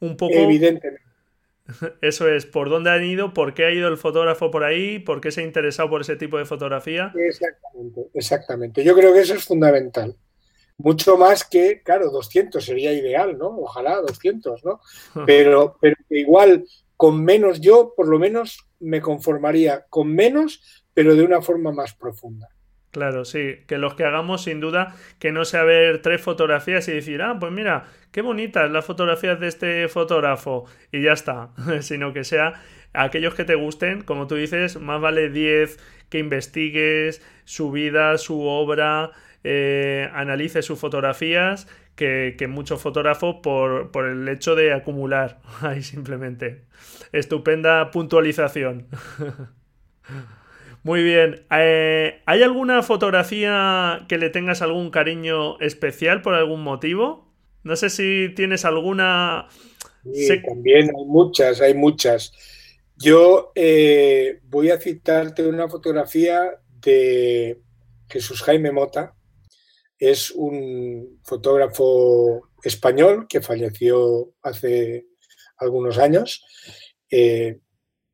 un 0.00 0.16
poco... 0.16 0.34
Evidentemente. 0.34 1.02
Eso 2.00 2.28
es, 2.28 2.46
por 2.46 2.70
dónde 2.70 2.90
han 2.90 3.04
ido, 3.04 3.34
por 3.34 3.52
qué 3.52 3.66
ha 3.66 3.70
ido 3.70 3.88
el 3.88 3.98
fotógrafo 3.98 4.50
por 4.50 4.64
ahí, 4.64 4.98
por 4.98 5.20
qué 5.20 5.30
se 5.30 5.42
ha 5.42 5.44
interesado 5.44 5.90
por 5.90 6.00
ese 6.00 6.16
tipo 6.16 6.38
de 6.38 6.46
fotografía. 6.46 7.12
Exactamente, 7.14 8.06
exactamente. 8.14 8.84
Yo 8.84 8.94
creo 8.94 9.12
que 9.12 9.20
eso 9.20 9.34
es 9.34 9.44
fundamental 9.44 10.16
mucho 10.78 11.16
más 11.18 11.44
que, 11.44 11.82
claro, 11.82 12.10
200 12.10 12.64
sería 12.64 12.92
ideal, 12.92 13.36
¿no? 13.36 13.48
Ojalá 13.48 14.00
200, 14.00 14.64
¿no? 14.64 14.80
Pero, 15.26 15.76
pero 15.80 15.96
igual 16.08 16.64
con 16.96 17.22
menos 17.22 17.60
yo, 17.60 17.94
por 17.96 18.08
lo 18.08 18.18
menos, 18.18 18.66
me 18.80 19.00
conformaría 19.00 19.86
con 19.88 20.12
menos, 20.12 20.84
pero 20.94 21.14
de 21.14 21.22
una 21.22 21.40
forma 21.40 21.70
más 21.70 21.94
profunda. 21.94 22.48
Claro, 22.98 23.24
sí, 23.24 23.60
que 23.68 23.78
los 23.78 23.94
que 23.94 24.02
hagamos 24.02 24.42
sin 24.42 24.58
duda 24.58 24.92
que 25.20 25.30
no 25.30 25.44
sea 25.44 25.62
ver 25.62 26.02
tres 26.02 26.20
fotografías 26.20 26.88
y 26.88 26.92
decir, 26.94 27.22
ah, 27.22 27.36
pues 27.38 27.52
mira, 27.52 27.84
qué 28.10 28.22
bonitas 28.22 28.68
las 28.72 28.84
fotografías 28.84 29.38
de 29.38 29.46
este 29.46 29.86
fotógrafo 29.86 30.64
y 30.90 31.02
ya 31.02 31.12
está, 31.12 31.50
sino 31.80 32.12
que 32.12 32.24
sea 32.24 32.54
aquellos 32.92 33.36
que 33.36 33.44
te 33.44 33.54
gusten, 33.54 34.02
como 34.02 34.26
tú 34.26 34.34
dices, 34.34 34.80
más 34.80 35.00
vale 35.00 35.30
10 35.30 35.78
que 36.08 36.18
investigues 36.18 37.22
su 37.44 37.70
vida, 37.70 38.18
su 38.18 38.42
obra, 38.42 39.12
eh, 39.44 40.10
analice 40.12 40.62
sus 40.62 40.80
fotografías 40.80 41.68
que, 41.94 42.34
muchos 42.50 42.82
fotógrafos 42.82 43.36
por, 43.44 44.06
el 44.06 44.28
hecho 44.28 44.56
de 44.56 44.72
acumular 44.72 45.38
ahí 45.60 45.84
simplemente. 45.84 46.64
Estupenda 47.12 47.92
puntualización. 47.92 48.88
Muy 50.88 51.02
bien. 51.02 51.44
Eh, 51.50 52.22
¿Hay 52.24 52.42
alguna 52.42 52.82
fotografía 52.82 54.06
que 54.08 54.16
le 54.16 54.30
tengas 54.30 54.62
algún 54.62 54.90
cariño 54.90 55.60
especial 55.60 56.22
por 56.22 56.32
algún 56.32 56.62
motivo? 56.62 57.30
No 57.62 57.76
sé 57.76 57.90
si 57.90 58.32
tienes 58.34 58.64
alguna... 58.64 59.48
Sí, 60.14 60.40
también 60.40 60.84
hay 60.96 61.04
muchas, 61.04 61.60
hay 61.60 61.74
muchas. 61.74 62.32
Yo 62.96 63.52
eh, 63.54 64.40
voy 64.44 64.70
a 64.70 64.80
citarte 64.80 65.46
una 65.46 65.68
fotografía 65.68 66.58
de 66.80 67.60
Jesús 68.08 68.40
Jaime 68.40 68.72
Mota, 68.72 69.14
es 69.98 70.30
un 70.30 71.20
fotógrafo 71.22 72.48
español 72.62 73.26
que 73.28 73.42
falleció 73.42 74.32
hace 74.40 75.04
algunos 75.58 75.98
años, 75.98 76.42
eh, 77.10 77.58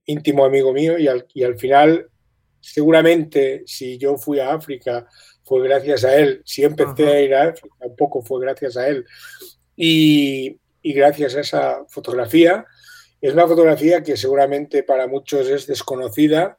íntimo 0.07 0.45
amigo 0.45 0.73
mío, 0.73 0.99
y 0.99 1.07
al, 1.07 1.25
y 1.33 1.45
al, 1.45 1.57
final, 1.57 2.11
seguramente, 2.73 3.63
si 3.67 3.99
yo 3.99 4.17
fui 4.17 4.41
a 4.41 4.55
África, 4.55 5.07
fue 5.45 5.63
gracias 5.63 6.05
a 6.05 6.17
él. 6.17 6.43
Si 6.45 6.63
empecé 6.63 7.07
a 7.07 7.21
ir 7.21 7.35
a 7.35 7.49
África, 7.49 7.77
un 7.81 7.97
poco 7.97 8.23
fue 8.23 8.41
gracias 8.41 8.77
a 8.77 8.89
él. 8.89 9.05
Y, 9.77 10.59
y 10.83 10.93
gracias 10.93 11.35
a 11.37 11.41
esa 11.41 11.85
fotografía, 11.89 12.65
es 13.21 13.33
una 13.33 13.47
fotografía 13.47 14.03
que 14.03 14.17
seguramente 14.17 14.83
para 14.83 15.07
muchos 15.07 15.49
es 15.49 15.67
desconocida. 15.67 16.59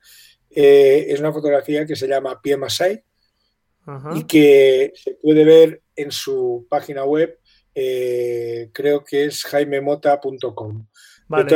Eh, 0.50 1.08
es 1.10 1.20
una 1.20 1.32
fotografía 1.32 1.86
que 1.86 1.96
se 1.96 2.08
llama 2.08 2.42
Pie 2.42 2.58
Masai, 2.58 3.04
y 4.16 4.24
que 4.24 4.92
se 4.96 5.12
puede 5.22 5.44
ver 5.44 5.82
en 5.96 6.12
su 6.12 6.66
página 6.70 7.04
web, 7.04 7.38
eh, 7.76 8.70
creo 8.74 9.04
que 9.04 9.26
es 9.26 9.44
jaimemota.com. 9.44 10.88
Vale, 11.28 11.56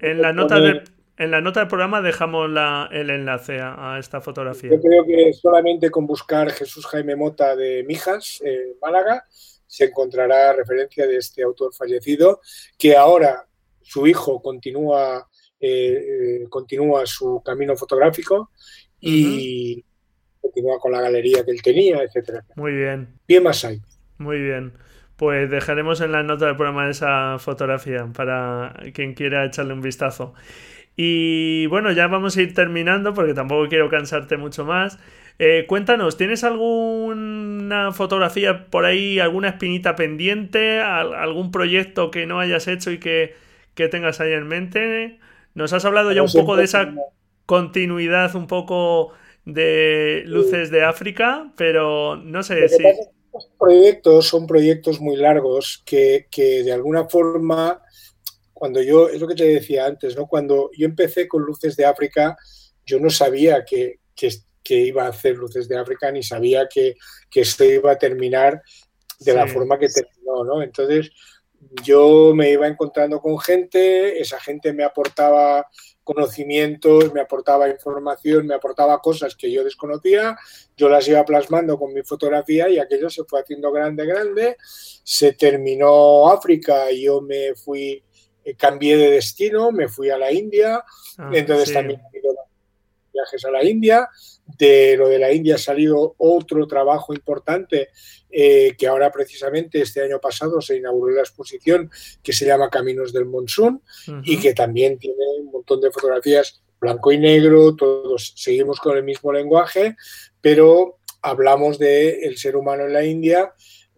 en, 0.00 0.22
la 0.22 0.32
nota 0.32 0.58
del, 0.58 0.84
en 1.20 1.30
la 1.30 1.40
nota 1.40 1.60
del 1.60 1.68
programa 1.68 2.02
dejamos 2.02 2.50
el 2.90 3.10
enlace 3.10 3.60
a, 3.60 3.96
esta 4.00 4.20
fotografía. 4.20 4.70
Yo 4.70 4.80
creo 4.80 5.04
que 5.04 5.32
solamente 5.32 5.90
con 5.90 6.06
buscar 6.06 6.50
Jesús 6.50 6.86
Jaime 6.86 7.14
Mota 7.14 7.54
de 7.54 7.84
Mijas, 7.86 8.42
Málaga, 8.82 9.24
se 9.70 9.84
encontrará 9.84 10.52
referencia 10.52 11.06
de 11.06 11.16
este 11.16 11.44
autor 11.44 11.72
fallecido, 11.72 12.40
que 12.76 12.96
ahora 12.96 13.46
su 13.82 14.04
hijo 14.06 14.42
continúa, 14.42 15.28
eh, 15.60 16.40
eh, 16.42 16.46
continúa 16.48 17.06
su 17.06 17.40
camino 17.44 17.76
fotográfico 17.76 18.50
y, 18.98 19.84
continúa 20.40 20.80
con 20.80 20.90
la 20.90 21.02
galería 21.02 21.44
que 21.44 21.52
él 21.52 21.62
tenía, 21.62 22.02
etcétera. 22.02 22.44
Muy 22.56 22.72
bien. 22.72 23.20
Bien 23.28 23.42
más 23.44 23.64
hay. 23.64 23.80
Muy 24.18 24.40
bien. 24.40 24.72
Pues 25.16 25.48
dejaremos 25.50 26.00
en 26.00 26.12
la 26.12 26.22
nota 26.22 26.46
del 26.46 26.56
programa 26.56 26.90
esa 26.90 27.38
fotografía 27.38 28.10
para 28.12 28.74
quien 28.92 29.14
quiera 29.14 29.44
echarle 29.44 29.74
un 29.74 29.82
vistazo. 29.82 30.34
Y 31.02 31.64
bueno, 31.68 31.92
ya 31.92 32.08
vamos 32.08 32.36
a 32.36 32.42
ir 32.42 32.52
terminando 32.52 33.14
porque 33.14 33.32
tampoco 33.32 33.70
quiero 33.70 33.88
cansarte 33.88 34.36
mucho 34.36 34.66
más. 34.66 34.98
Eh, 35.38 35.64
cuéntanos, 35.66 36.18
¿tienes 36.18 36.44
alguna 36.44 37.90
fotografía 37.92 38.66
por 38.66 38.84
ahí, 38.84 39.18
alguna 39.18 39.48
espinita 39.48 39.96
pendiente, 39.96 40.78
algún 40.78 41.52
proyecto 41.52 42.10
que 42.10 42.26
no 42.26 42.38
hayas 42.38 42.68
hecho 42.68 42.90
y 42.90 43.00
que, 43.00 43.34
tengas 43.74 44.20
ahí 44.20 44.32
en 44.32 44.46
mente? 44.46 45.18
Nos 45.54 45.72
has 45.72 45.86
hablado 45.86 46.12
ya 46.12 46.22
un 46.22 46.30
poco 46.30 46.54
de 46.56 46.64
esa 46.64 46.92
continuidad, 47.46 48.36
un 48.36 48.46
poco 48.46 49.14
de 49.46 50.24
Luces 50.26 50.70
de 50.70 50.84
África, 50.84 51.50
pero 51.56 52.16
no 52.16 52.42
sé 52.42 52.68
si... 52.68 52.82
Los 53.32 53.48
proyectos 53.58 54.26
son 54.26 54.46
proyectos 54.46 55.00
muy 55.00 55.16
largos 55.16 55.82
que, 55.86 56.26
que 56.30 56.62
de 56.62 56.72
alguna 56.72 57.08
forma, 57.08 57.80
cuando 58.60 58.82
yo, 58.82 59.08
es 59.08 59.18
lo 59.18 59.26
que 59.26 59.34
te 59.34 59.46
decía 59.46 59.86
antes, 59.86 60.14
¿no? 60.14 60.26
Cuando 60.26 60.70
yo 60.76 60.84
empecé 60.84 61.26
con 61.26 61.42
Luces 61.42 61.76
de 61.76 61.86
África, 61.86 62.36
yo 62.84 63.00
no 63.00 63.08
sabía 63.08 63.64
que, 63.64 64.00
que 64.14 64.28
que 64.62 64.74
iba 64.74 65.04
a 65.04 65.08
hacer 65.08 65.36
Luces 65.36 65.68
de 65.68 65.78
África 65.78 66.12
ni 66.12 66.22
sabía 66.22 66.68
que, 66.68 66.94
que 67.30 67.40
esto 67.40 67.64
iba 67.64 67.92
a 67.92 67.98
terminar 67.98 68.62
de 69.18 69.34
la 69.34 69.46
forma 69.46 69.78
que 69.78 69.88
terminó, 69.88 70.44
¿no? 70.44 70.62
Entonces 70.62 71.10
yo 71.82 72.32
me 72.34 72.50
iba 72.50 72.66
encontrando 72.66 73.20
con 73.20 73.38
gente, 73.38 74.20
esa 74.20 74.40
gente 74.40 74.72
me 74.72 74.84
aportaba 74.84 75.66
conocimientos, 76.02 77.12
me 77.12 77.20
aportaba 77.20 77.68
información, 77.68 78.46
me 78.46 78.54
aportaba 78.54 79.00
cosas 79.00 79.36
que 79.36 79.50
yo 79.52 79.62
desconocía, 79.62 80.36
yo 80.76 80.88
las 80.88 81.06
iba 81.06 81.24
plasmando 81.24 81.78
con 81.78 81.92
mi 81.92 82.02
fotografía 82.02 82.68
y 82.68 82.78
aquello 82.78 83.10
se 83.10 83.24
fue 83.24 83.40
haciendo 83.40 83.70
grande, 83.70 84.06
grande, 84.06 84.56
se 84.60 85.34
terminó 85.34 86.30
África 86.30 86.90
y 86.90 87.02
yo 87.04 87.20
me 87.20 87.54
fui, 87.54 88.02
cambié 88.56 88.96
de 88.96 89.10
destino, 89.10 89.72
me 89.72 89.88
fui 89.88 90.10
a 90.10 90.18
la 90.18 90.32
India, 90.32 90.84
ah, 91.18 91.30
entonces 91.32 91.72
también 91.72 92.00
he 92.12 92.18
ido 92.18 92.34
viajes 93.12 93.44
a 93.44 93.50
la 93.50 93.64
India, 93.64 94.08
de 94.58 94.96
lo 94.96 95.08
de 95.08 95.18
la 95.18 95.32
India 95.32 95.56
ha 95.56 95.58
salido 95.58 96.14
otro 96.18 96.66
trabajo 96.66 97.12
importante 97.14 97.90
eh, 98.30 98.74
que 98.76 98.86
ahora 98.86 99.10
precisamente 99.10 99.80
este 99.80 100.02
año 100.02 100.20
pasado 100.20 100.60
se 100.60 100.76
inauguró 100.76 101.14
la 101.14 101.20
exposición 101.20 101.90
que 102.22 102.32
se 102.32 102.46
llama 102.46 102.70
Caminos 102.70 103.12
del 103.12 103.26
Monzón 103.26 103.82
y 104.24 104.38
que 104.38 104.54
también 104.54 104.98
tiene 104.98 105.24
un 105.40 105.50
montón 105.52 105.80
de 105.80 105.90
fotografías 105.90 106.62
blanco 106.80 107.12
y 107.12 107.18
negro, 107.18 107.76
todos 107.76 108.32
seguimos 108.36 108.80
con 108.80 108.96
el 108.96 109.04
mismo 109.04 109.32
lenguaje, 109.32 109.96
pero 110.40 110.98
hablamos 111.22 111.78
del 111.78 112.24
el 112.24 112.38
ser 112.38 112.56
humano 112.56 112.86
en 112.86 112.92
la 112.94 113.04
India 113.04 113.52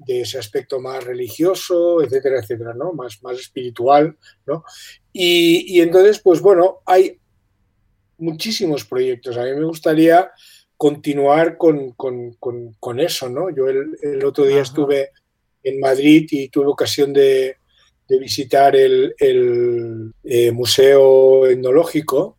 de 0.07 0.22
ese 0.22 0.38
aspecto 0.38 0.80
más 0.80 1.05
religioso, 1.05 2.03
etcétera, 2.03 2.40
etcétera, 2.40 2.74
¿no? 2.74 2.92
Más, 2.92 3.22
más 3.22 3.38
espiritual, 3.38 4.16
¿no? 4.46 4.64
Y, 5.12 5.76
y 5.76 5.80
entonces, 5.80 6.20
pues 6.20 6.40
bueno, 6.40 6.80
hay, 6.86 7.18
muchísimos 8.22 8.84
proyectos. 8.84 9.36
A 9.36 9.44
mí 9.44 9.50
me 9.50 9.64
gustaría 9.64 10.30
continuar 10.76 11.57
con, 11.59 13.00
eso, 13.00 13.28
¿no? 13.28 13.50
Yo 13.50 13.66
el, 13.68 14.24
otro 14.24 14.44
día 14.46 14.62
estuve 14.62 15.11
en 15.62 15.80
Madrid 15.80 16.26
y 16.30 16.48
tuve 16.48 16.66
ocasión 16.66 17.12
de, 17.12 17.57
visitar 18.09 18.76
el, 18.76 19.14
eh, 20.24 20.53
Museo 20.53 21.46
Etnológico 21.46 22.36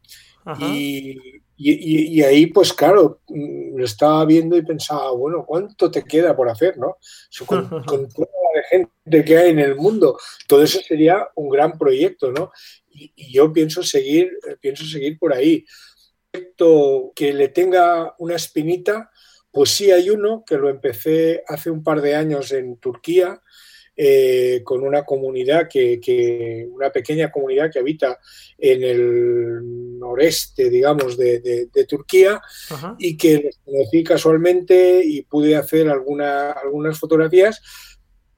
y, 0.59 1.17
ahí, 1.57 2.47
pues 2.47 2.73
claro, 2.73 3.21
mm, 3.27 3.77
lo 3.77 3.85
estaba 3.85 4.25
viendo 4.25 4.57
y 4.57 4.63
pensaba, 4.63 5.11
bueno, 5.11 5.45
¿cuánto 5.45 5.89
te 5.91 6.03
queda 6.03 6.35
por 6.35 6.49
hacer, 6.49 6.77
no? 6.77 6.97
Con, 7.45 7.67
con 7.85 8.09
toda 8.09 8.27
la 8.55 8.63
gente 8.69 9.25
que 9.25 9.37
hay 9.37 9.49
en 9.51 9.59
el 9.59 9.75
mundo, 9.75 10.17
todo 10.47 10.63
eso 10.63 10.79
sería 10.81 11.27
un 11.35 11.49
gran 11.49 11.77
proyecto, 11.77 12.31
¿no? 12.31 12.51
y, 12.93 13.31
yo 13.31 13.51
pienso 13.51 13.83
seguir, 13.83 14.37
pienso 14.61 14.85
seguir 14.85 15.17
por 15.17 15.33
ahí. 15.33 15.65
Que 17.15 17.33
le 17.33 17.49
tenga 17.49 18.15
una 18.17 18.35
espinita, 18.35 19.11
pues 19.51 19.69
sí 19.69 19.91
hay 19.91 20.09
uno 20.09 20.43
que 20.45 20.57
lo 20.57 20.69
empecé 20.69 21.43
hace 21.47 21.69
un 21.69 21.83
par 21.83 22.01
de 22.01 22.15
años 22.15 22.51
en 22.51 22.77
Turquía, 22.77 23.41
eh, 23.95 24.61
con 24.63 24.83
una 24.83 25.03
comunidad 25.03 25.67
que, 25.69 26.67
una 26.71 26.91
pequeña 26.91 27.31
comunidad 27.31 27.71
que 27.71 27.79
habita 27.79 28.19
en 28.57 28.83
el 28.83 29.99
noreste, 29.99 30.69
digamos, 30.69 31.15
de, 31.15 31.69
Turquía 31.87 32.41
y 32.97 33.15
que 33.17 33.37
les 33.37 33.59
conocí 33.63 34.03
casualmente 34.03 35.01
y 35.03 35.21
pude 35.23 35.55
hacer 35.55 35.89
alguna, 35.89 36.51
algunas 36.51 36.97
fotografías, 36.97 37.61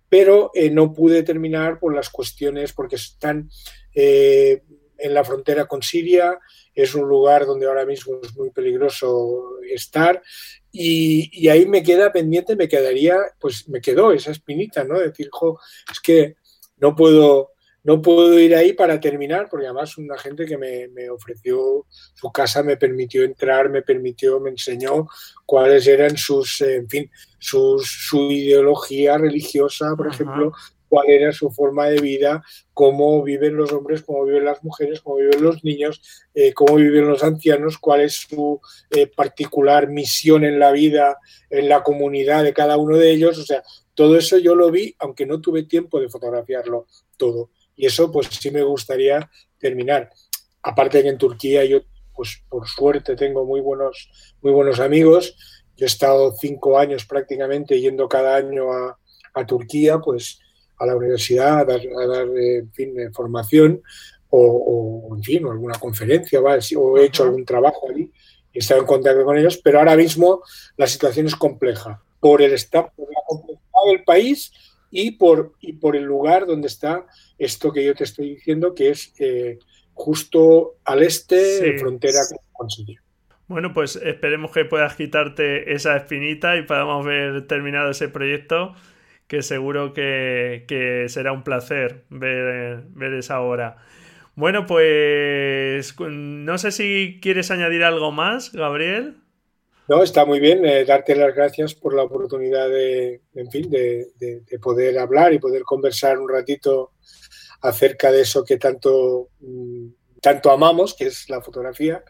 pero 0.09 0.51
eh, 0.53 0.69
no 0.69 0.93
pude 0.93 1.23
terminar 1.23 1.79
por 1.79 1.95
las 1.95 2.09
cuestiones 2.09 2.73
porque 2.73 2.97
están 2.97 3.49
eh, 3.93 4.61
en 4.97 5.13
la 5.13 5.23
frontera 5.23 5.65
con 5.65 5.81
Siria, 5.81 6.39
es 6.73 6.95
un 6.95 7.07
lugar 7.07 7.45
donde 7.45 7.65
ahora 7.67 7.85
mismo 7.85 8.19
es 8.23 8.35
muy 8.35 8.51
peligroso 8.51 9.59
estar. 9.69 10.21
Y, 10.71 11.47
ahí 11.47 11.65
me 11.65 11.83
queda 11.83 12.11
pendiente, 12.11 12.55
me 12.55 12.67
quedaría, 12.67 13.17
pues 13.39 13.67
me 13.69 13.79
quedó 13.79 14.11
esa 14.11 14.31
espinita, 14.31 14.83
¿no? 14.83 14.99
decir, 14.99 15.29
es 15.91 15.99
que 16.01 16.35
no 16.77 16.95
puedo, 16.95 17.51
no 17.83 18.01
puedo 18.01 18.37
ir 18.39 18.55
ahí 18.55 18.73
para 18.73 18.99
terminar, 18.99 19.47
porque 19.49 19.67
además 19.67 19.97
una 19.97 20.17
gente 20.17 20.45
que 20.45 20.57
me, 20.57 21.09
ofreció 21.09 21.85
su 22.13 22.31
casa, 22.31 22.63
me 22.63 22.77
permitió 22.77 23.23
entrar, 23.23 23.69
me 23.69 23.83
permitió, 23.83 24.39
me 24.39 24.49
enseñó 24.49 25.07
cuáles 25.45 25.87
eran 25.87 26.17
sus, 26.17 26.59
en 26.61 26.89
fin, 26.89 27.09
sus, 27.39 27.87
su 27.87 28.31
ideología 28.31 29.17
religiosa, 29.17 29.95
por 29.95 30.07
ejemplo, 30.07 30.51
cuál 30.95 31.09
era 31.09 31.33
su 31.33 31.51
forma 31.51 31.87
de 31.87 31.99
vida, 31.99 32.41
cómo 32.73 33.21
viven 33.21 33.57
los 33.57 33.73
hombres, 33.73 34.01
cómo 34.01 34.23
viven 34.23 34.45
las 34.45 34.63
mujeres, 34.63 35.01
cómo 35.01 35.17
viven 35.17 35.43
los 35.43 35.61
niños, 35.61 36.01
eh, 36.33 36.53
cómo 36.53 36.75
viven 36.75 37.05
los 37.05 37.21
ancianos, 37.21 37.77
cuál 37.77 37.99
es 37.99 38.13
su 38.13 38.61
eh, 38.91 39.05
particular 39.07 39.89
misión 39.89 40.45
en 40.45 40.57
la 40.57 40.71
vida, 40.71 41.17
en 41.49 41.67
la 41.67 41.83
comunidad 41.83 42.45
de 42.45 42.53
cada 42.53 42.77
uno 42.77 42.95
de 42.95 43.11
ellos. 43.11 43.37
O 43.37 43.43
sea, 43.43 43.61
todo 43.93 44.17
eso 44.17 44.37
yo 44.37 44.55
lo 44.55 44.71
vi, 44.71 44.95
aunque 44.99 45.25
no 45.25 45.41
tuve 45.41 45.63
tiempo 45.63 45.99
de 45.99 46.07
fotografiarlo 46.07 46.87
todo. 47.17 47.49
Y 47.75 47.87
eso 47.87 48.09
pues 48.09 48.27
sí 48.27 48.49
me 48.49 48.63
gustaría 48.63 49.29
terminar. 49.57 50.09
Aparte 50.63 51.03
que 51.03 51.09
en 51.09 51.17
Turquía 51.17 51.65
yo, 51.65 51.81
pues 52.15 52.41
por 52.47 52.69
suerte, 52.69 53.17
tengo 53.17 53.43
muy 53.43 53.59
buenos, 53.59 54.09
muy 54.41 54.53
buenos 54.53 54.79
amigos. 54.79 55.35
Yo 55.75 55.85
he 55.85 55.87
estado 55.87 56.33
cinco 56.39 56.79
años 56.79 57.05
prácticamente 57.05 57.81
yendo 57.81 58.07
cada 58.07 58.37
año 58.37 58.71
a, 58.71 58.97
a 59.33 59.45
Turquía, 59.45 59.99
pues 59.99 60.39
a 60.78 60.86
la 60.86 60.95
universidad 60.95 61.59
a 61.59 61.65
dar, 61.65 62.28
eh, 62.38 62.57
en 62.57 62.71
fin, 62.71 62.99
eh, 62.99 63.09
formación 63.11 63.82
o, 64.30 65.13
en 65.15 65.23
fin, 65.23 65.45
alguna 65.45 65.80
conferencia, 65.80 66.41
o 66.41 66.97
he 66.97 67.05
hecho 67.05 67.23
algún 67.23 67.45
trabajo 67.45 67.88
allí 67.89 68.11
y 68.51 68.57
he 68.57 68.59
estado 68.59 68.82
en 68.82 68.88
contacto 68.88 69.23
con 69.23 69.38
ellos, 69.38 69.57
pero 69.63 69.80
ahora 69.80 69.95
mismo 69.95 70.41
la 70.76 70.88
situación 70.88 71.28
es 71.28 71.36
compleja 71.36 72.01
por 72.19 72.41
el 72.41 72.53
estado, 72.53 72.91
por 72.95 73.07
la 73.07 73.21
complejidad 73.26 73.82
del 73.88 74.03
país 74.03 74.51
y 74.91 75.11
por, 75.11 75.53
y 75.61 75.73
por 75.73 75.95
el 75.95 76.03
lugar 76.03 76.45
donde 76.45 76.67
está 76.67 77.05
esto 77.38 77.71
que 77.71 77.86
yo 77.86 77.93
te 77.95 78.03
estoy 78.03 78.36
diciendo, 78.36 78.73
que 78.73 78.89
es 78.89 79.13
eh, 79.19 79.59
justo 79.93 80.76
al 80.84 81.03
este, 81.03 81.36
de 81.36 81.80
frontera 81.80 82.19
con 82.51 82.69
Siria. 82.69 83.01
Bueno, 83.47 83.73
pues 83.73 83.95
esperemos 83.97 84.51
que 84.51 84.65
puedas 84.65 84.95
quitarte 84.95 85.73
esa 85.73 85.95
espinita 85.97 86.57
y 86.57 86.63
podamos 86.63 87.05
ver 87.05 87.45
terminado 87.47 87.91
ese 87.91 88.07
proyecto 88.09 88.73
que 89.28 89.41
seguro 89.41 89.93
que, 89.93 91.05
será 91.09 91.32
un 91.32 91.43
placer 91.43 92.05
ver, 92.09 92.84
ver 92.89 93.13
esa 93.13 93.41
hora. 93.41 93.78
Bueno, 94.36 94.65
pues 94.65 95.95
no 95.99 96.57
sé 96.57 96.71
si 96.71 97.19
quieres 97.21 97.51
añadir 97.51 97.84
algo 97.84 98.11
más, 98.11 98.51
Gabriel. 98.51 99.17
No, 99.88 100.03
está 100.03 100.26
muy 100.26 100.39
bien. 100.39 100.65
Eh, 100.65 100.84
darte 100.84 101.15
las 101.15 101.34
gracias 101.34 101.73
por 101.73 101.93
la 101.93 102.03
oportunidad 102.03 102.67
de, 102.69 103.21
en 103.34 103.49
fin, 103.49 103.69
de, 103.69 104.07
poder 104.61 104.97
hablar 104.99 105.34
y 105.34 105.39
poder 105.39 105.63
conversar 105.63 106.17
un 106.19 106.28
ratito 106.28 106.91
acerca 107.61 108.11
de 108.11 108.21
eso 108.21 108.43
que 108.43 108.57
tanto, 108.57 109.30
mm, 109.39 109.88
tanto 110.21 110.51
amamos, 110.51 110.95
que 110.95 111.05
es 111.05 111.30
la 111.30 111.41
fotografía, 111.41 112.03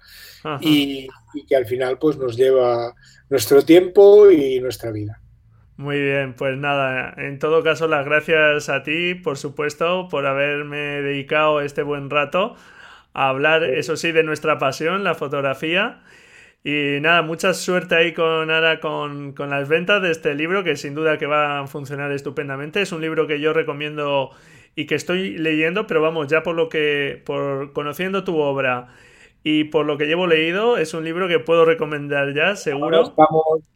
y, 0.62 1.08
y, 1.34 1.46
que 1.46 1.56
al 1.56 1.66
final 1.66 1.98
pues, 2.00 2.18
nos 2.18 2.38
lleva 2.38 2.94
nuestro 3.30 3.62
tiempo 3.64 4.32
y 4.32 4.60
nuestra 4.60 4.92
vida. 4.92 5.22
Muy 5.78 6.00
bien, 6.02 6.34
pues 6.34 6.58
nada, 6.58 7.14
en 7.18 7.38
todo 7.38 7.62
caso 7.62 7.88
las 7.90 8.06
gracias 8.06 8.70
a 8.70 8.84
ti, 8.84 9.14
por 9.14 9.38
supuesto, 9.38 10.08
por 10.10 10.26
haberme 10.26 10.78
dedicado 11.02 11.60
este 11.60 11.84
buen 11.84 12.10
rato 12.10 12.56
a 13.14 13.30
hablar, 13.30 13.64
eso 13.66 13.98
sí, 13.98 14.14
de 14.14 14.24
nuestra 14.24 14.58
pasión, 14.58 15.04
la 15.04 15.16
fotografía. 15.16 16.02
Y 16.64 17.00
nada, 17.02 17.22
mucha 17.24 17.54
suerte 17.54 17.96
ahí 17.96 18.14
con 18.14 18.50
ahora 18.52 18.80
con, 18.80 19.34
con, 19.34 19.50
las 19.50 19.68
ventas 19.70 20.02
de 20.02 20.12
este 20.12 20.34
libro, 20.34 20.64
que 20.64 20.78
sin 20.78 20.96
duda 20.96 21.18
que 21.18 21.26
va 21.28 21.60
a 21.60 21.68
funcionar 21.68 22.12
estupendamente. 22.12 22.82
Es 22.82 22.92
un 22.92 23.02
libro 23.02 23.28
que 23.28 23.40
yo 23.42 23.54
recomiendo 23.54 24.32
y 24.76 24.86
que 24.86 24.96
estoy 24.96 25.38
leyendo, 25.38 25.88
pero 25.88 26.02
vamos, 26.02 26.28
ya 26.28 26.44
por 26.44 26.56
lo 26.56 26.70
que, 26.70 27.22
por 27.26 27.74
conociendo 27.74 28.24
tu 28.24 28.38
obra 28.38 28.88
y 29.48 29.66
por 29.66 29.86
lo 29.86 29.96
que 29.96 30.08
llevo 30.08 30.26
leído 30.26 30.76
es 30.76 30.96
un 30.96 31.06
libro 31.06 31.28
que 31.28 31.38
puedo 31.38 31.66
recomendar 31.66 32.34
ya, 32.34 32.56
seguro. 32.56 33.14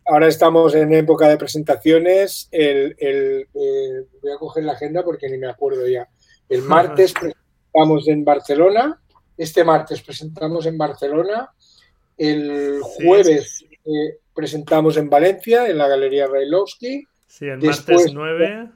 Ahora 0.08 0.28
estamos, 0.28 0.74
en 0.74 0.92
época 0.96 1.28
de 1.30 1.38
presentaciones. 1.38 2.50
El, 2.52 2.96
voy 3.54 4.32
a 4.32 4.38
coger 4.40 4.64
la 4.64 4.72
agenda 4.72 5.04
porque 5.04 5.30
ni 5.30 5.38
me 5.38 5.48
acuerdo 5.48 5.88
ya. 5.88 6.10
El 6.50 6.62
martes 6.64 7.14
presentamos 7.14 8.08
en 8.08 8.26
Barcelona. 8.26 9.00
Este 9.38 9.64
martes 9.64 10.02
presentamos 10.02 10.66
en 10.66 10.76
Barcelona. 10.76 11.52
El 12.18 12.80
jueves 12.82 13.64
eh, 13.86 14.18
presentamos 14.34 14.98
en 14.98 15.08
Valencia, 15.08 15.68
en 15.68 15.78
la 15.78 15.88
Galería 15.88 16.26
Railovsky. 16.26 17.04
Sí, 17.28 17.46
el 17.46 17.60
martes 17.60 18.12
9. 18.12 18.72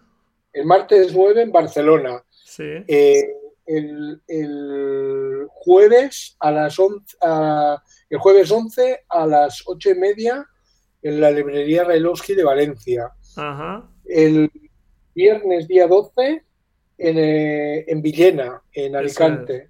El 0.54 0.66
martes 0.66 1.12
9 1.12 1.42
en 1.42 1.52
Barcelona. 1.52 2.24
Sí. 2.46 2.66
Eh, 2.88 3.24
el, 3.66 5.48
jueves 5.50 6.36
a 6.40 6.52
las 6.52 6.78
11, 6.78 7.18
el 8.10 8.18
jueves 8.20 8.52
11 8.52 9.06
a 9.10 9.26
las 9.26 9.64
8 9.66 9.92
y 9.92 9.96
media 9.96 10.46
en 11.02 11.22
la 11.22 11.32
librería 11.32 11.84
Railowski 11.84 12.36
de 12.36 12.44
Valencia. 12.44 13.12
El 14.06 14.52
viernes 15.16 15.68
día 15.68 15.88
12 15.88 16.44
en, 16.98 17.18
eh, 17.18 17.86
en 17.88 18.02
Villena, 18.02 18.62
en 18.72 18.96
Alicante. 18.96 19.70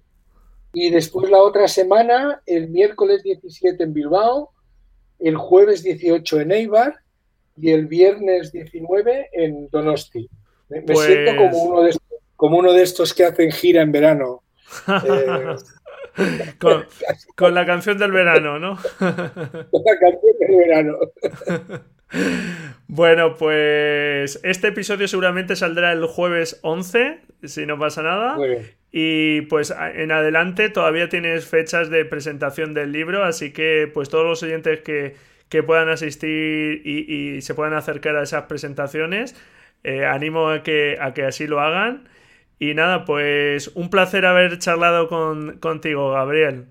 Y 0.72 0.90
después 0.90 1.30
la 1.30 1.38
otra 1.38 1.68
semana, 1.68 2.42
el 2.46 2.68
miércoles 2.68 3.22
17 3.22 3.82
en 3.82 3.94
Bilbao, 3.94 4.50
el 5.20 5.36
jueves 5.36 5.82
18 5.82 6.40
en 6.40 6.52
Eibar 6.52 6.96
y 7.56 7.70
el 7.70 7.86
viernes 7.86 8.52
19 8.52 9.30
en 9.32 9.68
Donosti. 9.70 10.28
Me, 10.68 10.80
siento 10.96 11.36
como 11.36 11.50
pues 11.50 11.62
uno 11.62 11.82
de 11.82 11.90
estos 11.90 12.13
como 12.36 12.58
uno 12.58 12.72
de 12.72 12.82
estos 12.82 13.14
que 13.14 13.24
hacen 13.24 13.50
gira 13.50 13.82
en 13.82 13.92
verano. 13.92 14.42
Eh, 16.16 16.54
con, 17.34 17.54
la 17.54 17.66
canción 17.66 17.98
del 17.98 18.12
verano, 18.12 18.60
¿no? 18.60 18.76
con 18.98 19.82
la 19.84 19.98
canción 19.98 20.32
del 20.38 20.56
verano. 20.56 20.98
Bueno, 22.86 23.34
pues 23.34 24.38
este 24.44 24.68
episodio 24.68 25.08
seguramente 25.08 25.56
saldrá 25.56 25.90
el 25.92 26.06
jueves 26.06 26.60
11, 26.62 27.18
si 27.42 27.66
no 27.66 27.78
pasa 27.78 28.02
nada. 28.02 28.36
Y 28.92 29.42
pues 29.42 29.74
en 29.94 30.12
adelante 30.12 30.68
todavía 30.68 31.08
tienes 31.08 31.46
fechas 31.46 31.90
de 31.90 32.04
presentación 32.04 32.72
del 32.72 32.92
libro, 32.92 33.24
así 33.24 33.52
que 33.52 33.90
pues 33.92 34.10
todos 34.10 34.24
los 34.24 34.42
oyentes 34.44 34.80
que, 34.80 35.16
puedan 35.64 35.88
asistir 35.88 36.82
y, 36.84 37.40
se 37.40 37.54
puedan 37.54 37.74
acercar 37.74 38.16
a 38.16 38.22
esas 38.22 38.44
presentaciones, 38.44 39.34
eh, 39.82 40.04
animo 40.04 40.50
a 40.50 40.62
que, 40.62 40.96
a 41.00 41.14
que 41.14 41.24
así 41.24 41.46
lo 41.46 41.60
hagan. 41.60 42.08
Y 42.64 42.72
nada, 42.72 43.04
pues 43.04 43.68
un 43.74 43.90
placer 43.90 44.24
haber 44.24 44.58
charlado 44.58 45.06
con, 45.06 45.58
contigo, 45.58 46.12
Gabriel. 46.12 46.68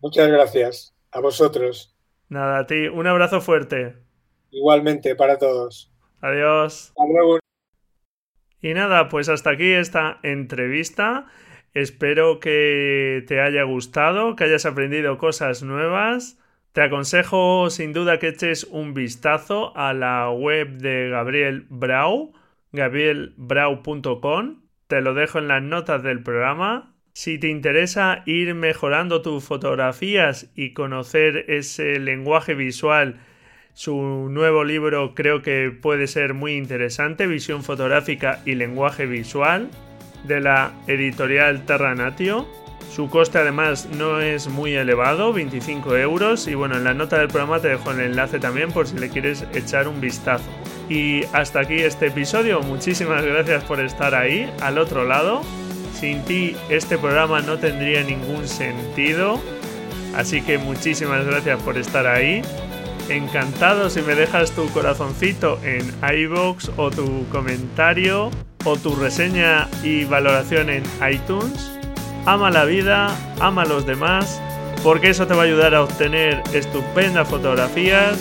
Muchas 0.00 0.26
gracias. 0.26 0.92
A 1.12 1.20
vosotros. 1.20 1.96
Nada, 2.28 2.58
a 2.58 2.66
ti. 2.66 2.88
Un 2.88 3.06
abrazo 3.06 3.40
fuerte. 3.40 3.94
Igualmente, 4.50 5.14
para 5.14 5.38
todos. 5.38 5.92
Adiós. 6.20 6.88
Hasta 6.88 7.04
luego. 7.12 7.38
Y 8.60 8.74
nada, 8.74 9.08
pues 9.08 9.28
hasta 9.28 9.50
aquí 9.50 9.70
esta 9.70 10.18
entrevista. 10.24 11.26
Espero 11.74 12.40
que 12.40 13.22
te 13.28 13.40
haya 13.40 13.62
gustado, 13.62 14.34
que 14.34 14.42
hayas 14.42 14.66
aprendido 14.66 15.16
cosas 15.16 15.62
nuevas. 15.62 16.40
Te 16.72 16.82
aconsejo 16.82 17.70
sin 17.70 17.92
duda 17.92 18.18
que 18.18 18.26
eches 18.28 18.64
un 18.64 18.94
vistazo 18.94 19.76
a 19.76 19.92
la 19.92 20.28
web 20.32 20.78
de 20.78 21.08
Gabriel 21.08 21.66
Brau, 21.68 22.32
gabrielbrau.com 22.72 24.69
te 24.90 25.00
lo 25.00 25.14
dejo 25.14 25.38
en 25.38 25.46
las 25.46 25.62
notas 25.62 26.02
del 26.02 26.20
programa. 26.20 26.92
Si 27.12 27.38
te 27.38 27.46
interesa 27.46 28.24
ir 28.26 28.54
mejorando 28.54 29.22
tus 29.22 29.44
fotografías 29.44 30.50
y 30.56 30.72
conocer 30.72 31.44
ese 31.48 32.00
lenguaje 32.00 32.54
visual, 32.54 33.20
su 33.72 34.28
nuevo 34.28 34.64
libro 34.64 35.14
creo 35.14 35.42
que 35.42 35.70
puede 35.70 36.08
ser 36.08 36.34
muy 36.34 36.56
interesante, 36.56 37.28
Visión 37.28 37.62
fotográfica 37.62 38.42
y 38.44 38.56
lenguaje 38.56 39.06
visual, 39.06 39.70
de 40.24 40.40
la 40.40 40.72
editorial 40.88 41.64
Terranatio. 41.66 42.48
Su 42.90 43.08
coste 43.08 43.38
además 43.38 43.88
no 43.96 44.20
es 44.20 44.48
muy 44.48 44.74
elevado, 44.74 45.32
25 45.32 45.96
euros. 45.98 46.48
Y 46.48 46.56
bueno, 46.56 46.76
en 46.76 46.82
la 46.82 46.94
nota 46.94 47.16
del 47.18 47.28
programa 47.28 47.60
te 47.60 47.68
dejo 47.68 47.92
el 47.92 48.00
enlace 48.00 48.40
también 48.40 48.72
por 48.72 48.88
si 48.88 48.98
le 48.98 49.08
quieres 49.08 49.46
echar 49.54 49.86
un 49.86 50.00
vistazo. 50.00 50.50
Y 50.90 51.24
hasta 51.32 51.60
aquí 51.60 51.76
este 51.76 52.08
episodio. 52.08 52.60
Muchísimas 52.62 53.24
gracias 53.24 53.62
por 53.62 53.78
estar 53.78 54.12
ahí, 54.12 54.52
al 54.60 54.76
otro 54.76 55.04
lado. 55.04 55.42
Sin 55.94 56.24
ti 56.24 56.56
este 56.68 56.98
programa 56.98 57.40
no 57.42 57.58
tendría 57.58 58.02
ningún 58.02 58.48
sentido. 58.48 59.40
Así 60.16 60.42
que 60.42 60.58
muchísimas 60.58 61.24
gracias 61.24 61.62
por 61.62 61.78
estar 61.78 62.08
ahí. 62.08 62.42
Encantado 63.08 63.88
si 63.88 64.02
me 64.02 64.16
dejas 64.16 64.50
tu 64.50 64.68
corazoncito 64.70 65.60
en 65.62 65.94
iBox 66.02 66.72
o 66.76 66.90
tu 66.90 67.24
comentario 67.28 68.32
o 68.64 68.76
tu 68.76 68.96
reseña 68.96 69.68
y 69.84 70.04
valoración 70.06 70.70
en 70.70 70.82
iTunes. 71.08 71.70
Ama 72.26 72.50
la 72.50 72.64
vida, 72.64 73.16
ama 73.38 73.62
a 73.62 73.66
los 73.66 73.86
demás, 73.86 74.42
porque 74.82 75.10
eso 75.10 75.28
te 75.28 75.34
va 75.34 75.42
a 75.42 75.46
ayudar 75.46 75.72
a 75.76 75.84
obtener 75.84 76.42
estupendas 76.52 77.28
fotografías 77.28 78.18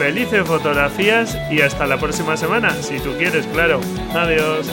felices 0.00 0.46
fotografías 0.46 1.36
y 1.50 1.60
hasta 1.60 1.86
la 1.86 1.98
próxima 1.98 2.34
semana, 2.34 2.72
si 2.82 2.98
tú 3.00 3.12
quieres, 3.18 3.46
claro. 3.48 3.82
Adiós. 4.14 4.66